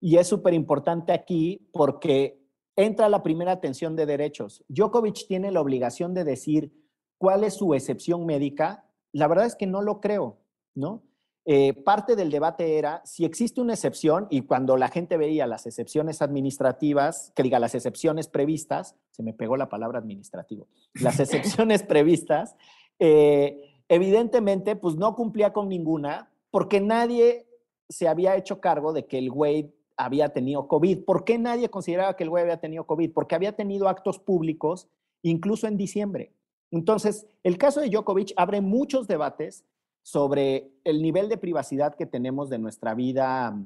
Y 0.00 0.16
es 0.16 0.26
súper 0.26 0.54
importante 0.54 1.12
aquí 1.12 1.68
porque 1.74 2.40
entra 2.74 3.10
la 3.10 3.22
primera 3.22 3.52
atención 3.52 3.94
de 3.94 4.06
derechos. 4.06 4.64
Djokovic 4.68 5.26
tiene 5.26 5.50
la 5.50 5.60
obligación 5.60 6.14
de 6.14 6.24
decir 6.24 6.72
cuál 7.18 7.44
es 7.44 7.52
su 7.52 7.74
excepción 7.74 8.24
médica. 8.24 8.86
La 9.12 9.28
verdad 9.28 9.44
es 9.44 9.56
que 9.56 9.66
no 9.66 9.82
lo 9.82 10.00
creo, 10.00 10.38
¿no? 10.74 11.02
Eh, 11.44 11.74
parte 11.74 12.16
del 12.16 12.30
debate 12.30 12.78
era 12.78 13.02
si 13.04 13.26
existe 13.26 13.60
una 13.60 13.74
excepción 13.74 14.26
y 14.30 14.42
cuando 14.42 14.78
la 14.78 14.88
gente 14.88 15.18
veía 15.18 15.46
las 15.46 15.66
excepciones 15.66 16.22
administrativas, 16.22 17.30
que 17.36 17.42
diga 17.42 17.58
las 17.58 17.74
excepciones 17.74 18.28
previstas, 18.28 18.96
se 19.10 19.22
me 19.22 19.34
pegó 19.34 19.58
la 19.58 19.68
palabra 19.68 19.98
administrativo, 19.98 20.66
las 20.94 21.20
excepciones 21.20 21.82
previstas, 21.82 22.56
eh, 22.98 23.67
evidentemente 23.88 24.76
pues 24.76 24.96
no 24.96 25.14
cumplía 25.14 25.52
con 25.52 25.68
ninguna 25.68 26.30
porque 26.50 26.80
nadie 26.80 27.46
se 27.88 28.08
había 28.08 28.36
hecho 28.36 28.60
cargo 28.60 28.92
de 28.92 29.06
que 29.06 29.18
el 29.18 29.30
güey 29.30 29.72
había 29.96 30.32
tenido 30.32 30.68
COVID. 30.68 31.04
¿Por 31.04 31.24
qué 31.24 31.38
nadie 31.38 31.68
consideraba 31.68 32.14
que 32.16 32.24
el 32.24 32.30
güey 32.30 32.42
había 32.42 32.60
tenido 32.60 32.84
COVID? 32.84 33.12
Porque 33.12 33.34
había 33.34 33.56
tenido 33.56 33.88
actos 33.88 34.18
públicos 34.18 34.88
incluso 35.22 35.66
en 35.66 35.76
diciembre. 35.76 36.32
Entonces, 36.70 37.26
el 37.42 37.58
caso 37.58 37.80
de 37.80 37.88
Djokovic 37.88 38.32
abre 38.36 38.60
muchos 38.60 39.08
debates 39.08 39.64
sobre 40.02 40.70
el 40.84 41.02
nivel 41.02 41.28
de 41.28 41.36
privacidad 41.36 41.94
que 41.94 42.06
tenemos 42.06 42.48
de 42.48 42.58
nuestra 42.58 42.94
vida 42.94 43.58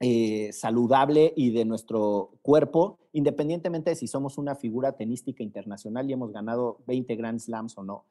eh, 0.00 0.50
saludable 0.52 1.32
y 1.36 1.52
de 1.52 1.64
nuestro 1.64 2.32
cuerpo, 2.42 2.98
independientemente 3.12 3.90
de 3.90 3.96
si 3.96 4.06
somos 4.06 4.38
una 4.38 4.54
figura 4.54 4.92
tenística 4.92 5.42
internacional 5.42 6.08
y 6.08 6.14
hemos 6.14 6.32
ganado 6.32 6.78
20 6.86 7.16
Grand 7.16 7.38
Slams 7.38 7.76
o 7.78 7.82
no. 7.82 8.04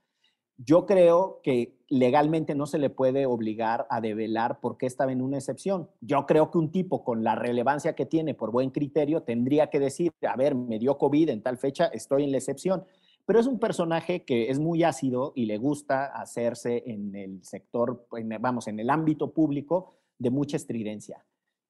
Yo 0.63 0.85
creo 0.85 1.39
que 1.41 1.77
legalmente 1.87 2.53
no 2.53 2.65
se 2.67 2.77
le 2.77 2.89
puede 2.89 3.25
obligar 3.25 3.87
a 3.89 4.01
develar 4.01 4.59
por 4.59 4.77
qué 4.77 4.85
estaba 4.85 5.11
en 5.11 5.21
una 5.21 5.37
excepción. 5.37 5.89
Yo 6.01 6.25
creo 6.25 6.51
que 6.51 6.57
un 6.57 6.71
tipo 6.71 7.03
con 7.03 7.23
la 7.23 7.35
relevancia 7.35 7.95
que 7.95 8.05
tiene 8.05 8.33
por 8.35 8.51
buen 8.51 8.69
criterio 8.69 9.23
tendría 9.23 9.69
que 9.69 9.79
decir, 9.79 10.11
a 10.21 10.35
ver, 10.35 10.53
me 10.53 10.77
dio 10.77 10.97
COVID 10.97 11.29
en 11.29 11.41
tal 11.41 11.57
fecha, 11.57 11.85
estoy 11.87 12.25
en 12.25 12.31
la 12.31 12.37
excepción 12.37 12.83
pero 13.29 13.39
es 13.39 13.45
un 13.45 13.59
personaje 13.59 14.23
que 14.23 14.49
es 14.49 14.57
muy 14.57 14.83
ácido 14.83 15.33
y 15.35 15.45
le 15.45 15.59
gusta 15.59 16.07
hacerse 16.07 16.81
en 16.87 17.15
el 17.15 17.43
sector, 17.43 18.07
vamos, 18.39 18.67
en 18.67 18.79
el 18.79 18.89
ámbito 18.89 19.33
público 19.33 19.93
de 20.17 20.31
mucha 20.31 20.57
estridencia. 20.57 21.23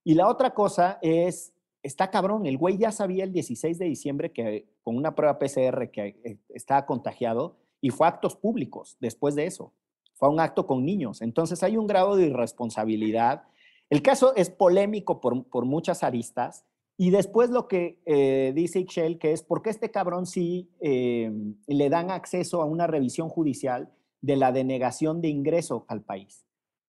Y 0.06 0.13
la 0.13 0.30
otra 0.30 0.54
cosa 0.54 0.99
es, 1.02 1.52
está 1.84 2.10
cabrón, 2.12 2.45
el 2.45 2.58
güey 2.58 2.78
ya 2.78 2.93
sabía 2.93 3.25
el 3.25 3.34
16 3.34 3.78
de 3.78 3.86
diciembre 3.88 4.32
que 4.32 4.69
con 4.82 4.95
una 4.95 5.15
prueba 5.15 5.38
PCR 5.38 5.91
que 5.91 6.17
eh, 6.23 6.38
estaba 6.47 6.86
contagiado 6.86 7.58
y 7.82 7.89
fue 7.89 8.08
actos 8.08 8.36
públicos 8.36 8.98
después 9.00 9.36
de 9.36 9.46
eso. 9.46 9.74
Fue 10.13 10.30
un 10.30 10.39
acto 10.39 10.68
con 10.68 10.86
niños. 10.86 11.22
Entonces 11.22 11.63
hay 11.63 11.78
un 11.78 11.88
grado 11.88 12.15
de 12.15 12.28
irresponsabilidad. 12.28 13.44
El 13.89 14.02
caso 14.02 14.36
es 14.36 14.50
polémico 14.50 15.22
por, 15.22 15.46
por 15.46 15.65
muchas 15.65 16.04
aristas 16.04 16.65
y 17.02 17.12
después 17.12 17.50
lo 17.50 17.70
que 17.70 18.02
eh, 18.06 18.52
dice 18.54 18.80
Ixchel, 18.80 19.20
que 19.20 19.32
es, 19.32 19.42
¿por 19.42 19.62
qué 19.62 19.70
este 19.70 19.89
cabrón 19.89 20.26
sí 20.26 20.70
eh, 20.82 21.32
le 21.65 21.89
dan 21.89 22.12
acceso 22.12 22.62
a 22.62 22.65
una 22.65 22.88
revisión 22.88 23.30
judicial 23.30 23.89
de 24.22 24.36
la 24.36 24.52
denegación 24.52 25.22
de 25.22 25.30
ingreso 25.30 25.86
al 25.88 26.02
país? 26.02 26.46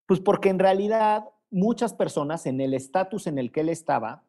Pues 0.06 0.18
porque 0.18 0.48
en 0.48 0.58
realidad 0.58 1.28
muchas 1.48 1.94
personas 1.94 2.46
en 2.46 2.60
el 2.60 2.74
estatus 2.74 3.28
en 3.28 3.38
el 3.38 3.52
que 3.52 3.60
él 3.60 3.68
estaba 3.68 4.24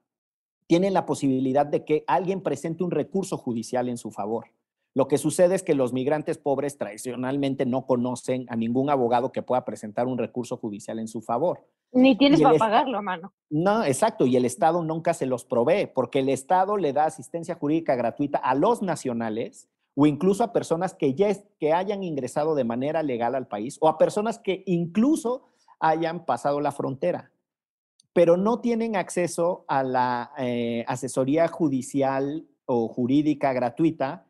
tienen 0.68 0.94
la 0.94 1.08
posibilidad 1.08 1.66
de 1.66 1.84
que 1.84 2.04
alguien 2.06 2.42
presente 2.42 2.84
un 2.84 2.92
recurso 2.92 3.36
judicial 3.36 3.90
en 3.90 3.98
su 3.98 4.12
favor. 4.12 4.52
Lo 4.94 5.08
que 5.08 5.18
sucede 5.18 5.56
es 5.56 5.64
que 5.64 5.74
los 5.74 5.94
migrantes 5.94 6.38
pobres 6.38 6.78
tradicionalmente 6.78 7.66
no 7.66 7.86
conocen 7.86 8.46
a 8.50 8.58
ningún 8.58 8.90
abogado 8.90 9.32
que 9.32 9.42
pueda 9.42 9.64
presentar 9.64 10.06
un 10.06 10.18
recurso 10.18 10.58
judicial 10.58 11.00
en 11.00 11.08
su 11.08 11.22
favor. 11.22 11.66
Ni 11.94 12.18
tienes 12.18 12.42
para 12.42 12.58
pagarlo, 12.58 13.02
mano. 13.02 13.34
No, 13.50 13.86
exacto, 13.86 14.26
y 14.26 14.36
el 14.36 14.44
Estado 14.44 14.84
nunca 14.84 15.14
se 15.14 15.26
los 15.26 15.46
provee, 15.46 15.88
porque 15.94 16.20
el 16.20 16.30
Estado 16.30 16.76
le 16.76 16.92
da 16.92 17.06
asistencia 17.06 17.56
jurídica 17.56 17.96
gratuita 17.96 18.38
a 18.38 18.54
los 18.54 18.82
nacionales 18.82 19.70
o 19.96 20.06
incluso 20.06 20.44
a 20.44 20.54
personas 20.54 20.94
que 20.94 21.14
ya 21.14 21.28
que 21.60 21.74
hayan 21.74 22.04
ingresado 22.04 22.56
de 22.56 22.64
manera 22.64 23.02
legal 23.04 23.36
al 23.36 23.48
país 23.48 23.78
o 23.82 23.88
a 23.88 23.98
personas 23.98 24.40
que 24.40 24.64
incluso 24.66 25.48
hayan 25.80 26.26
pasado 26.26 26.60
la 26.60 26.72
frontera, 26.72 27.32
pero 28.14 28.36
no 28.36 28.60
tienen 28.60 28.96
acceso 28.96 29.66
a 29.68 29.84
la 29.84 30.32
eh, 30.38 30.84
asesoría 30.88 31.48
judicial 31.48 32.46
o 32.66 32.88
jurídica 32.88 33.54
gratuita 33.54 34.28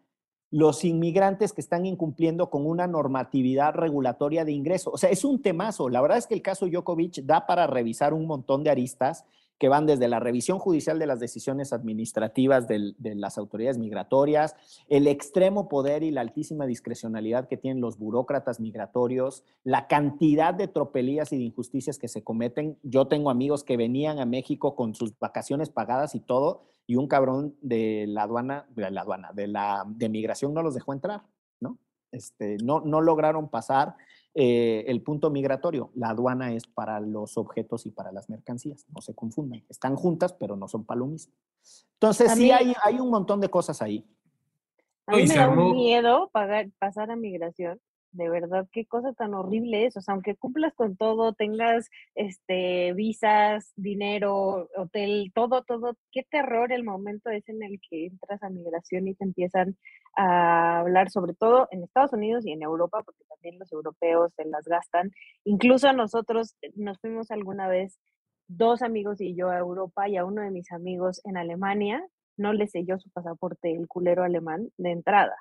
los 0.52 0.84
inmigrantes 0.84 1.54
que 1.54 1.62
están 1.62 1.86
incumpliendo 1.86 2.50
con 2.50 2.68
una 2.68 2.86
normatividad 2.86 3.74
regulatoria 3.74 4.44
de 4.46 4.52
ingreso. 4.52 4.92
O 4.92 4.98
sea, 4.98 5.10
es 5.10 5.24
un 5.24 5.42
temazo. 5.42 5.90
La 5.90 6.02
verdad 6.02 6.18
es 6.18 6.28
que 6.28 6.34
el 6.34 6.42
caso 6.42 6.68
Djokovic 6.68 7.24
da 7.24 7.48
para 7.48 7.68
revisar 7.68 8.14
un 8.14 8.28
montón 8.28 8.64
de 8.64 8.70
aristas 8.70 9.26
que 9.62 9.70
van 9.70 9.86
desde 9.86 10.08
la 10.08 10.20
revisión 10.20 10.58
judicial 10.58 10.98
de 10.98 11.06
las 11.06 11.20
decisiones 11.20 11.72
administrativas 11.72 12.68
de 12.68 12.96
las 13.16 13.38
autoridades 13.38 13.78
migratorias, 13.78 14.56
el 14.90 15.06
extremo 15.06 15.70
poder 15.70 16.02
y 16.02 16.10
la 16.10 16.22
altísima 16.22 16.66
discrecionalidad 16.66 17.48
que 17.48 17.58
tienen 17.58 17.80
los 17.80 18.00
burócratas 18.00 18.60
migratorios, 18.60 19.44
la 19.64 19.86
cantidad 19.86 20.56
de 20.56 20.68
tropelías 20.68 21.32
y 21.32 21.38
de 21.38 21.44
injusticias 21.44 22.00
que 22.00 22.08
se 22.08 22.24
cometen. 22.24 22.80
Yo 22.82 23.06
tengo 23.06 23.30
amigos 23.30 23.64
que 23.64 23.78
venían 23.78 24.18
a 24.18 24.26
México 24.26 24.76
con 24.76 24.96
sus 24.96 25.18
vacaciones 25.20 25.70
pagadas 25.70 26.16
y 26.16 26.22
todo, 26.22 26.64
y 26.92 26.98
un 26.98 27.08
cabrón 27.08 27.56
de 27.62 28.06
la 28.06 28.24
aduana, 28.24 28.66
de 28.72 28.92
la 28.92 29.02
aduana, 29.02 29.32
de 29.32 29.48
la 29.48 29.86
de 29.88 30.10
migración 30.10 30.54
no 30.54 30.62
los 30.62 30.74
dejó 30.74 30.92
entrar, 30.92 31.24
¿no? 31.62 31.78
Este, 32.12 32.58
no, 32.62 32.82
no 32.82 33.00
lograron 33.00 33.48
pasar 33.48 33.96
eh, 34.34 34.84
el 34.88 35.02
punto 35.02 35.30
migratorio. 35.30 35.92
La 35.96 36.10
aduana 36.10 36.52
es 36.52 36.68
para 36.68 37.00
los 37.00 37.38
objetos 37.38 37.86
y 37.86 37.92
para 37.92 38.12
las 38.12 38.30
mercancías, 38.30 38.86
no 38.94 39.00
se 39.00 39.16
confundan. 39.16 39.64
Están 39.70 39.96
juntas, 39.96 40.34
pero 40.34 40.58
no 40.58 40.68
son 40.68 40.84
para 40.84 41.00
lo 41.00 41.06
mismo. 41.06 41.34
Entonces, 41.94 42.34
sí 42.34 42.52
hay, 42.52 42.74
hay 42.84 43.00
un 43.00 43.10
montón 43.10 43.40
de 43.40 43.50
cosas 43.50 43.82
ahí. 43.82 44.06
A 45.06 45.16
mí 45.16 45.28
me 45.28 45.36
da 45.36 45.48
un 45.48 45.72
miedo 45.72 46.30
pagar, 46.34 46.72
pasar 46.78 47.10
a 47.10 47.16
migración 47.16 47.80
de 48.12 48.30
verdad, 48.30 48.68
qué 48.72 48.86
cosa 48.86 49.14
tan 49.14 49.34
horrible 49.34 49.86
es. 49.86 49.98
O 49.98 50.02
sea, 50.02 50.14
aunque 50.14 50.36
cumplas 50.36 50.74
con 50.74 50.96
todo, 50.98 51.34
tengas 51.34 51.90
este 52.16 52.94
visas, 52.94 53.72
dinero, 53.76 54.70
hotel, 54.76 55.32
todo, 55.34 55.64
todo, 55.64 55.98
qué 56.12 56.24
terror 56.24 56.72
el 56.72 56.84
momento 56.84 57.30
es 57.30 57.48
en 57.50 57.64
el 57.64 57.80
que 57.90 58.08
entras 58.08 58.44
a 58.44 58.50
migración 58.50 59.08
y 59.08 59.16
te 59.16 59.24
empiezan 59.24 59.78
a 60.16 60.80
hablar, 60.80 61.10
sobre 61.10 61.34
todo 61.34 61.68
en 61.72 61.84
Estados 61.84 62.14
Unidos 62.14 62.46
y 62.46 62.52
en 62.52 62.64
Europa, 62.64 63.02
porque 63.04 63.24
también 63.30 63.58
los 63.60 63.72
europeos 63.72 64.34
se 64.36 64.46
las 64.46 64.66
gastan. 64.66 65.12
Incluso 65.46 65.92
nosotros 65.94 66.56
eh, 66.62 66.72
nos 66.76 67.00
fuimos 67.00 67.32
alguna 67.32 67.68
vez, 67.68 67.98
dos 68.48 68.82
amigos 68.82 69.22
y 69.22 69.36
yo 69.36 69.50
a 69.50 69.58
Europa 69.58 70.10
y 70.10 70.18
a 70.18 70.26
uno 70.26 70.42
de 70.42 70.52
mis 70.52 70.72
amigos 70.74 71.22
en 71.24 71.38
Alemania 71.38 72.06
no 72.38 72.54
le 72.54 72.68
selló 72.68 73.00
su 73.00 73.10
pasaporte 73.12 73.72
el 73.74 73.88
culero 73.88 74.24
alemán 74.24 74.70
de 74.78 74.92
entrada 74.92 75.36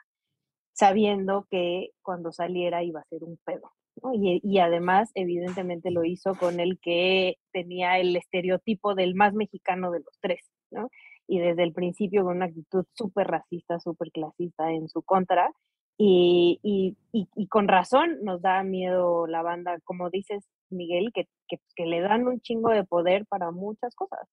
sabiendo 0.73 1.47
que 1.51 1.91
cuando 2.03 2.33
saliera 2.33 2.83
iba 2.83 3.01
a 3.01 3.09
ser 3.09 3.25
un 3.25 3.39
pedo. 3.45 3.73
Y, 4.15 4.41
y, 4.43 4.59
además, 4.61 5.11
evidentemente, 5.15 5.91
lo 5.91 6.05
hizo 6.05 6.35
con 6.35 6.59
el 6.59 6.79
que 6.81 7.37
tenía 7.53 7.99
el 7.99 8.17
estereotipo 8.17 8.95
del 8.95 9.15
más 9.15 9.35
mexicano 9.35 9.91
de 9.91 10.01
los 10.01 10.19
tres, 10.21 10.41
¿no? 10.71 10.89
Y 11.27 11.39
desde 11.39 11.65
el 11.65 11.73
principio 11.73 12.25
con 12.25 12.37
una 12.37 12.47
actitud 12.47 12.87
súper 12.95 13.27
racista, 13.27 13.79
súper 13.79 14.11
clasista 14.11 14.71
en 14.71 14.89
su 14.89 15.03
contra. 15.03 15.53
Y, 15.99 16.59
y, 16.63 16.97
y, 17.13 17.47
con 17.49 17.69
razón 17.69 18.19
nos 18.23 18.41
da 18.41 18.63
miedo 18.63 19.27
la 19.27 19.43
banda, 19.43 19.79
como 19.85 20.09
dices, 20.09 20.49
Miguel, 20.71 21.11
que, 21.13 21.29
que, 21.47 21.59
que 21.77 21.85
le 21.85 22.01
dan 22.01 22.27
un 22.27 22.41
chingo 22.41 22.71
de 22.71 22.85
poder 22.85 23.27
para 23.27 23.51
muchas 23.51 23.95
cosas. 23.95 24.27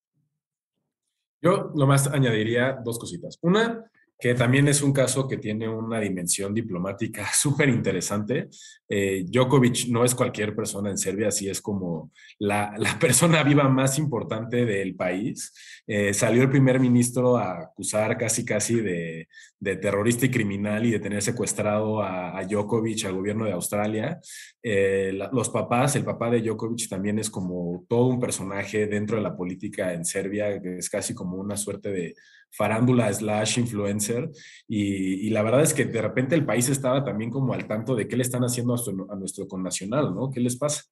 Yo 1.42 1.72
nomás 1.76 2.08
añadiría 2.08 2.80
dos 2.84 2.98
cositas. 2.98 3.38
Una, 3.42 3.92
que 4.20 4.34
también 4.34 4.68
es 4.68 4.82
un 4.82 4.92
caso 4.92 5.28
que 5.28 5.38
tiene 5.38 5.70
una 5.70 6.00
dimensión 6.00 6.54
diplomática 6.54 7.28
súper 7.34 7.70
interesante. 7.70 8.50
Eh, 8.90 9.26
Djokovic 9.28 9.88
no 9.90 10.04
es 10.04 10.16
cualquier 10.16 10.56
persona 10.56 10.90
en 10.90 10.98
Serbia, 10.98 11.28
así 11.28 11.50
es 11.50 11.62
como 11.62 12.12
la, 12.40 12.74
la 12.78 12.98
persona 13.00 13.44
viva 13.44 13.68
más 13.70 14.00
importante 14.00 14.66
del 14.66 14.96
país. 14.96 15.54
Eh, 15.86 16.14
salió 16.14 16.42
el 16.42 16.50
primer 16.50 16.80
ministro 16.80 17.38
a 17.38 17.60
acusar 17.62 18.18
casi 18.18 18.44
casi 18.44 18.82
de, 18.82 19.28
de, 19.60 19.76
terrorista 19.76 20.26
y 20.26 20.32
criminal 20.32 20.86
y 20.86 20.92
de 20.92 21.00
tener 21.00 21.22
secuestrado 21.22 22.02
a, 22.02 22.38
a 22.38 22.46
Djokovic, 22.46 23.06
al 23.06 23.14
gobierno 23.14 23.46
de 23.46 23.52
Australia. 23.52 24.20
Eh, 24.64 25.18
los 25.32 25.50
papás, 25.50 25.96
el 25.96 26.04
papá 26.04 26.30
de 26.30 26.42
Djokovic 26.42 26.90
también 26.90 27.20
es 27.20 27.30
como 27.30 27.86
todo 27.88 28.08
un 28.08 28.20
personaje 28.20 28.88
dentro 28.88 29.18
de 29.18 29.24
la 29.24 29.36
política 29.36 29.94
en 29.94 30.06
Serbia, 30.06 30.62
que 30.62 30.78
es 30.78 30.90
casi 30.90 31.14
como 31.14 31.38
una 31.38 31.56
suerte 31.56 31.92
de 31.92 32.16
farándula 32.52 33.14
slash 33.14 33.60
influencer 33.60 34.30
y, 34.68 35.30
la 35.30 35.44
verdad 35.44 35.62
es 35.62 35.74
que 35.74 35.86
de 35.86 36.02
repente 36.02 36.36
el 36.36 36.46
país 36.46 36.70
estaba 36.70 37.04
también 37.04 37.30
como 37.30 37.54
al 37.54 37.68
tanto 37.68 37.96
de 37.96 38.08
qué 38.08 38.16
le 38.16 38.24
están 38.24 38.44
haciendo 38.44 38.74
a, 38.74 38.78
su, 38.78 39.08
a 39.10 39.16
nuestro 39.16 39.48
connacional, 39.48 40.16
¿no? 40.16 40.32
¿Qué 40.32 40.40
les 40.40 40.58
pasa? 40.58 40.84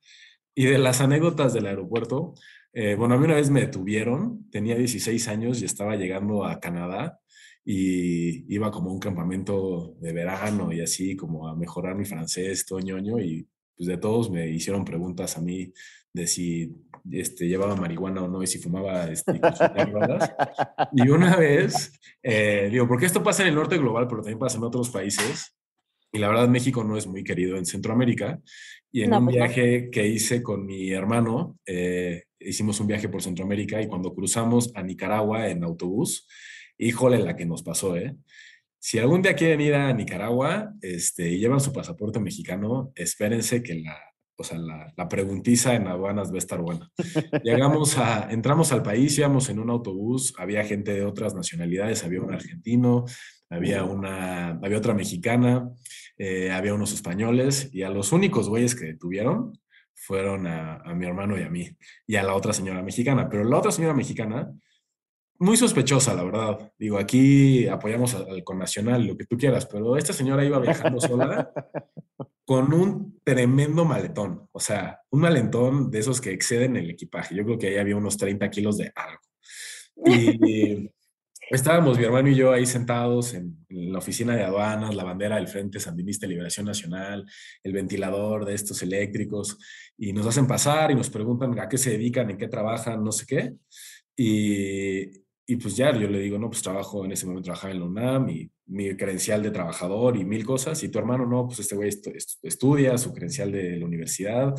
Y 0.54 0.66
de 0.66 0.78
las 0.78 1.02
anécdotas 1.02 1.54
del 1.54 1.66
aeropuerto, 1.66 2.34
eh, 2.74 2.96
bueno, 2.96 3.16
a 3.16 3.18
mí 3.18 3.26
una 3.26 3.36
vez 3.36 3.50
me 3.50 3.62
detuvieron, 3.62 4.50
tenía 4.52 4.76
16 4.76 5.28
años 5.28 5.62
y 5.62 5.66
estaba 5.66 5.96
llegando 5.96 6.46
a 6.46 6.60
Canadá 6.60 7.20
y 7.64 8.54
iba 8.54 8.70
como 8.70 8.92
a 8.92 8.94
un 8.94 9.00
campamento 9.00 9.96
de 10.00 10.14
verano 10.14 10.72
y 10.72 10.82
así 10.82 11.16
como 11.16 11.48
a 11.48 11.56
mejorar 11.56 11.96
mi 11.96 12.06
francés, 12.06 12.66
todo 12.66 12.80
ñoño 12.80 13.20
y 13.20 13.48
pues 13.76 13.88
de 13.88 13.98
todos 13.98 14.30
me 14.30 14.50
hicieron 14.50 14.86
preguntas 14.86 15.38
a 15.38 15.42
mí 15.42 15.74
de 16.14 16.28
si 16.28 16.74
este, 17.12 17.48
llevaba 17.48 17.76
marihuana 17.76 18.24
o 18.24 18.28
no 18.28 18.42
y 18.42 18.48
si 18.48 18.60
fumaba 18.60 19.06
este, 19.10 19.40
Y 20.94 21.10
una 21.10 21.36
vez, 21.36 22.00
eh, 22.24 22.70
digo, 22.72 22.88
porque 22.88 23.06
esto 23.06 23.24
pasa 23.24 23.44
en 23.44 23.50
el 23.50 23.56
norte 23.56 23.78
global, 23.78 24.08
pero 24.08 24.22
también 24.22 24.40
pasa 24.40 24.58
en 24.58 24.64
otros 24.64 24.90
países. 24.90 25.56
Y 26.12 26.20
la 26.20 26.30
verdad, 26.30 26.48
México 26.48 26.84
no 26.84 26.98
es 26.98 27.08
muy 27.08 27.24
querido 27.24 27.58
en 27.58 27.66
Centroamérica. 27.66 28.40
Y 28.92 29.04
en 29.04 29.10
no, 29.10 29.20
un 29.20 29.26
pues 29.26 29.36
viaje 29.36 29.82
no. 29.84 29.92
que 29.92 30.08
hice 30.08 30.42
con 30.42 30.66
mi 30.66 30.92
hermano, 30.92 31.60
eh, 31.66 32.24
hicimos 32.40 32.80
un 32.80 32.88
viaje 32.88 33.10
por 33.10 33.22
Centroamérica 33.22 33.82
y 33.82 33.88
cuando 33.88 34.14
cruzamos 34.14 34.72
a 34.76 34.84
Nicaragua 34.84 35.50
en 35.50 35.64
autobús, 35.64 36.28
híjole 36.78 37.20
la 37.20 37.36
que 37.36 37.46
nos 37.46 37.64
pasó, 37.64 37.98
¿eh? 37.98 38.16
Si 38.80 39.00
algún 39.00 39.24
día 39.24 39.34
quieren 39.34 39.62
ir 39.62 39.74
a 39.74 39.92
Nicaragua 39.94 40.72
este, 40.80 41.28
y 41.28 41.40
llevan 41.40 41.60
su 41.60 41.74
pasaporte 41.74 42.20
mexicano, 42.20 42.92
espérense 42.96 43.64
que 43.64 43.76
la, 43.76 43.98
o 44.38 44.44
sea, 44.44 44.58
la, 44.58 44.94
la, 44.96 45.08
preguntiza 45.08 45.76
en 45.76 45.88
aduanas 45.88 46.32
va 46.32 46.36
a 46.36 46.40
estar 46.40 46.62
buena. 46.62 46.90
Llegamos 47.44 47.98
a, 47.98 48.30
entramos 48.32 48.72
al 48.72 48.84
país, 48.84 49.18
íbamos 49.18 49.50
en 49.50 49.60
un 49.60 49.70
autobús, 49.70 50.34
había 50.38 50.64
gente 50.64 50.94
de 50.94 51.06
otras 51.06 51.34
nacionalidades, 51.34 52.04
había 52.04 52.22
un 52.22 52.34
argentino, 52.34 53.06
había 53.50 53.84
una, 53.84 54.52
había 54.62 54.78
otra 54.78 54.94
mexicana, 54.94 55.70
eh, 56.18 56.52
había 56.52 56.74
unos 56.74 56.94
españoles, 56.94 57.70
y 57.72 57.84
a 57.84 57.90
los 57.90 58.12
únicos 58.12 58.50
güeyes 58.50 58.76
que 58.76 58.94
tuvieron 58.96 59.54
fueron 59.94 60.48
a, 60.48 60.76
a, 60.76 60.94
mi 60.94 61.06
hermano 61.06 61.38
y 61.38 61.44
a 61.44 61.50
mí, 61.50 61.70
y 62.06 62.16
a 62.16 62.24
la 62.24 62.36
otra 62.36 62.54
señora 62.54 62.84
mexicana. 62.84 63.30
Pero 63.30 63.44
la 63.44 63.58
otra 63.58 63.72
señora 63.72 63.94
mexicana, 63.94 64.52
muy 65.40 65.58
sospechosa, 65.58 66.14
la 66.14 66.24
verdad. 66.24 66.74
Digo, 66.78 66.98
aquí 66.98 67.68
apoyamos 67.68 68.14
al, 68.16 68.30
al 68.30 68.44
connacional, 68.44 69.06
lo 69.06 69.18
que 69.18 69.26
tú 69.26 69.38
quieras, 69.38 69.66
pero 69.66 69.96
esta 69.98 70.14
señora 70.14 70.44
iba 70.44 70.60
viajando 70.60 71.00
sola 71.00 71.52
con 72.46 72.74
un 72.74 73.20
tremendo 73.24 73.86
maletón, 73.86 74.48
o 74.52 74.60
sea, 74.60 75.02
un 75.10 75.22
maletón 75.22 75.90
de 75.90 76.00
esos 76.00 76.22
que 76.22 76.32
exceden 76.32 76.76
el 76.78 76.92
equipaje. 76.92 77.36
Yo 77.36 77.44
creo 77.44 77.58
que 77.58 77.68
ahí 77.68 77.78
había 77.78 77.96
unos 77.96 78.18
30 78.18 78.50
kilos 78.52 78.78
de 78.78 78.92
algo. 78.96 79.20
Y 80.06 80.92
estábamos 81.50 81.98
mi 81.98 82.04
hermano 82.04 82.30
y 82.30 82.36
yo 82.36 82.52
ahí 82.52 82.68
sentados 82.68 83.34
en, 83.34 83.66
en, 83.68 83.92
la 83.92 83.98
oficina 83.98 84.36
de 84.36 84.44
aduanas, 84.44 84.94
la 84.94 85.04
bandera 85.04 85.38
del 85.38 85.48
Frente 85.48 85.80
Sandinista 85.80 86.28
de 86.28 86.34
Liberación 86.34 86.68
Nacional, 86.68 87.26
el 87.64 87.74
ventilador 87.74 88.46
de 88.46 88.54
estos 88.54 88.82
eléctricos, 88.84 89.58
y 89.98 90.14
nos 90.14 90.28
hacen 90.28 90.46
pasar 90.46 90.92
y 90.92 90.96
nos 90.96 91.10
preguntan 91.10 91.58
a 91.60 91.68
qué 91.68 91.80
se 91.80 91.92
dedican, 91.92 92.30
en 92.30 92.38
qué 92.38 92.48
trabajan, 92.48 93.04
no 93.04 93.12
sé 93.12 93.26
qué. 93.26 93.54
Y, 94.16 95.05
y 95.48 95.56
pues 95.58 95.76
ya 95.76 95.92
yo 95.94 96.08
le 96.10 96.20
digo, 96.20 96.40
no, 96.40 96.50
pues 96.50 96.62
trabajo, 96.62 97.06
en 97.06 97.12
ese 97.12 97.26
momento 97.26 97.46
trabajaba 97.46 97.74
en 97.74 97.80
la 97.80 97.86
UNAM 97.86 98.30
y 98.30 98.52
mi 98.68 98.96
credencial 98.98 99.44
de 99.44 99.52
trabajador 99.52 100.18
y 100.18 100.26
mil 100.26 100.44
cosas. 100.46 100.82
Y 100.84 100.90
tu 100.90 100.98
hermano, 100.98 101.26
no, 101.26 101.46
pues 101.46 101.60
este 101.60 101.76
güey 101.76 101.90
estu 101.90 102.12
estudia, 102.42 102.98
su 102.98 103.14
credencial 103.14 103.52
de 103.52 103.78
la 103.78 103.86
universidad. 103.86 104.56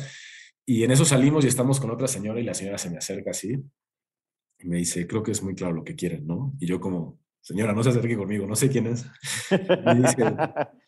Y 0.65 0.83
en 0.83 0.91
eso 0.91 1.03
salimos 1.03 1.43
y 1.45 1.47
estamos 1.47 1.79
con 1.79 1.91
otra 1.91 2.07
señora 2.07 2.39
y 2.39 2.43
la 2.43 2.53
señora 2.53 2.77
se 2.77 2.89
me 2.89 2.97
acerca 2.97 3.31
así 3.31 3.57
y 4.59 4.67
me 4.67 4.77
dice, 4.77 5.05
creo 5.07 5.23
que 5.23 5.31
es 5.31 5.43
muy 5.43 5.55
claro 5.55 5.73
lo 5.73 5.83
que 5.83 5.95
quieren, 5.95 6.25
¿no? 6.25 6.53
Y 6.59 6.65
yo 6.65 6.79
como, 6.79 7.19
señora, 7.41 7.73
no 7.73 7.83
se 7.83 7.89
acerque 7.89 8.17
conmigo, 8.17 8.47
no 8.47 8.55
sé 8.55 8.69
quién 8.69 8.87
es. 8.87 9.05
Me 9.85 9.95
dice, 9.95 10.35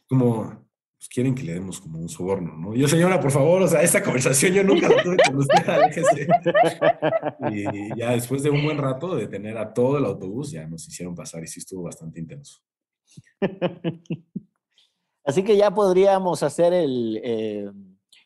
como, 0.08 0.69
pues 1.00 1.08
quieren 1.08 1.34
que 1.34 1.44
le 1.44 1.54
demos 1.54 1.80
como 1.80 1.98
un 1.98 2.10
soborno, 2.10 2.58
¿no? 2.58 2.76
Yo, 2.76 2.86
señora, 2.86 3.22
por 3.22 3.32
favor, 3.32 3.62
o 3.62 3.68
sea, 3.70 3.82
esta 3.82 4.04
conversación 4.04 4.52
yo 4.54 4.66
nunca 4.66 4.90
la 4.90 5.02
tuve 5.02 5.16
con 5.26 5.38
usted, 5.38 5.70
aléjese. 5.70 6.28
Y 7.52 7.98
ya 7.98 8.12
después 8.12 8.44
de 8.44 8.50
un 8.50 8.66
buen 8.66 8.78
rato 8.78 9.16
de 9.16 9.28
tener 9.28 9.58
a 9.58 9.74
todo 9.74 9.98
el 9.98 10.04
autobús, 10.04 10.52
ya 10.52 10.68
nos 10.68 10.86
hicieron 10.90 11.16
pasar 11.16 11.42
y 11.42 11.48
sí 11.48 11.62
estuvo 11.62 11.84
bastante 11.84 12.20
intenso. 12.20 12.60
Así 15.24 15.42
que 15.44 15.56
ya 15.56 15.74
podríamos 15.74 16.44
hacer 16.44 16.74
el 16.74 17.22
eh, 17.24 17.72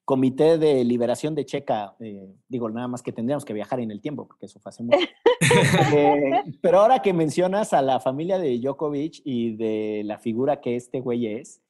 comité 0.04 0.58
de 0.58 0.84
liberación 0.84 1.36
de 1.36 1.46
Checa. 1.46 1.96
Eh, 2.00 2.28
digo, 2.48 2.72
nada 2.72 2.88
más 2.88 3.04
que 3.04 3.12
tendríamos 3.12 3.46
que 3.46 3.54
viajar 3.54 3.82
en 3.82 3.92
el 3.92 4.02
tiempo, 4.02 4.28
porque 4.28 4.48
eso 4.48 4.60
fue 4.60 4.72
hace 4.72 4.82
mucho. 4.82 4.98
eh, 5.96 6.42
pero 6.60 6.80
ahora 6.80 7.04
que 7.04 7.14
mencionas 7.14 7.72
a 7.74 7.84
la 7.84 8.00
familia 8.00 8.40
de 8.40 8.58
Djokovic 8.58 9.22
y 9.24 9.56
de 9.56 10.02
la 10.06 10.18
figura 10.18 10.60
que 10.60 10.76
este 10.76 11.02
güey 11.02 11.28
es, 11.28 11.63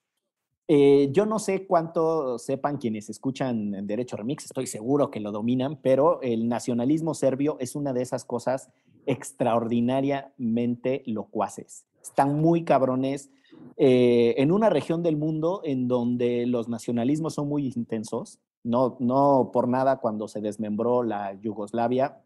eh, 0.67 1.09
yo 1.11 1.25
no 1.25 1.39
sé 1.39 1.67
cuánto 1.67 2.39
sepan 2.39 2.77
quienes 2.77 3.09
escuchan 3.09 3.85
Derecho 3.85 4.15
Remix, 4.15 4.45
estoy 4.45 4.65
seguro 4.67 5.11
que 5.11 5.19
lo 5.19 5.33
dominan, 5.33 5.77
pero 5.81 6.21
el 6.21 6.47
nacionalismo 6.47 7.13
serbio 7.13 7.57
es 7.59 7.75
una 7.75 7.91
de 7.91 8.01
esas 8.01 8.23
cosas 8.23 8.69
extraordinariamente 9.05 11.03
locuaces. 11.05 11.85
Están 12.01 12.39
muy 12.39 12.63
cabrones 12.63 13.29
eh, 13.75 14.35
en 14.37 14.53
una 14.53 14.69
región 14.69 15.03
del 15.03 15.17
mundo 15.17 15.61
en 15.65 15.89
donde 15.89 16.45
los 16.47 16.69
nacionalismos 16.69 17.33
son 17.33 17.49
muy 17.49 17.73
intensos. 17.75 18.39
No, 18.63 18.95
no 18.99 19.49
por 19.51 19.67
nada 19.67 19.97
cuando 19.97 20.29
se 20.29 20.39
desmembró 20.39 21.03
la 21.03 21.33
Yugoslavia, 21.33 22.21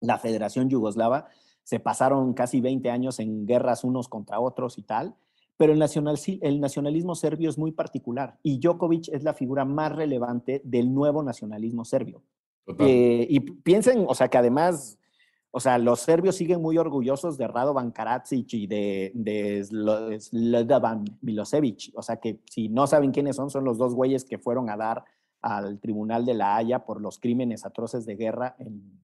la 0.00 0.18
Federación 0.18 0.70
Yugoslava, 0.70 1.28
se 1.62 1.78
pasaron 1.78 2.32
casi 2.32 2.62
20 2.62 2.88
años 2.90 3.20
en 3.20 3.46
guerras 3.46 3.84
unos 3.84 4.08
contra 4.08 4.40
otros 4.40 4.78
y 4.78 4.82
tal 4.82 5.14
pero 5.62 5.74
el, 5.74 5.78
nacional, 5.78 6.18
el, 6.40 6.60
nacionalismo 6.60 7.14
serbio 7.14 7.48
es 7.48 7.56
muy 7.56 7.70
particular 7.70 8.36
y 8.42 8.58
Djokovic 8.58 9.10
es 9.12 9.22
la 9.22 9.32
figura 9.32 9.64
más 9.64 9.94
relevante 9.94 10.60
del 10.64 10.92
nuevo 10.92 11.22
nacionalismo 11.22 11.84
serbio. 11.84 12.20
Eh, 12.80 13.28
y 13.30 13.38
piensen, 13.38 14.04
o 14.08 14.12
sea, 14.16 14.26
que 14.26 14.38
además, 14.38 14.98
o 15.52 15.60
sea, 15.60 15.78
los 15.78 16.00
serbios 16.00 16.34
siguen 16.34 16.60
muy 16.60 16.78
orgullosos 16.78 17.38
de 17.38 17.46
Radovan 17.46 17.92
Karadzic 17.92 18.54
y 18.54 18.66
de, 18.66 19.12
de 19.14 19.62
Slobodan 19.62 21.04
Milosevic. 21.20 21.92
O 21.94 22.02
sea, 22.02 22.16
que 22.16 22.40
si 22.50 22.68
no 22.68 22.88
saben 22.88 23.12
quiénes 23.12 23.36
son, 23.36 23.48
son 23.48 23.62
los 23.62 23.78
dos 23.78 23.94
güeyes 23.94 24.24
que 24.24 24.38
fueron 24.38 24.68
a 24.68 24.76
dar 24.76 25.04
al 25.42 25.78
Tribunal 25.78 26.24
de 26.24 26.34
la 26.34 26.56
Haya 26.56 26.84
por 26.84 27.00
los 27.00 27.20
crímenes 27.20 27.64
atroces 27.64 28.04
de 28.04 28.16
guerra 28.16 28.56
en, 28.58 29.00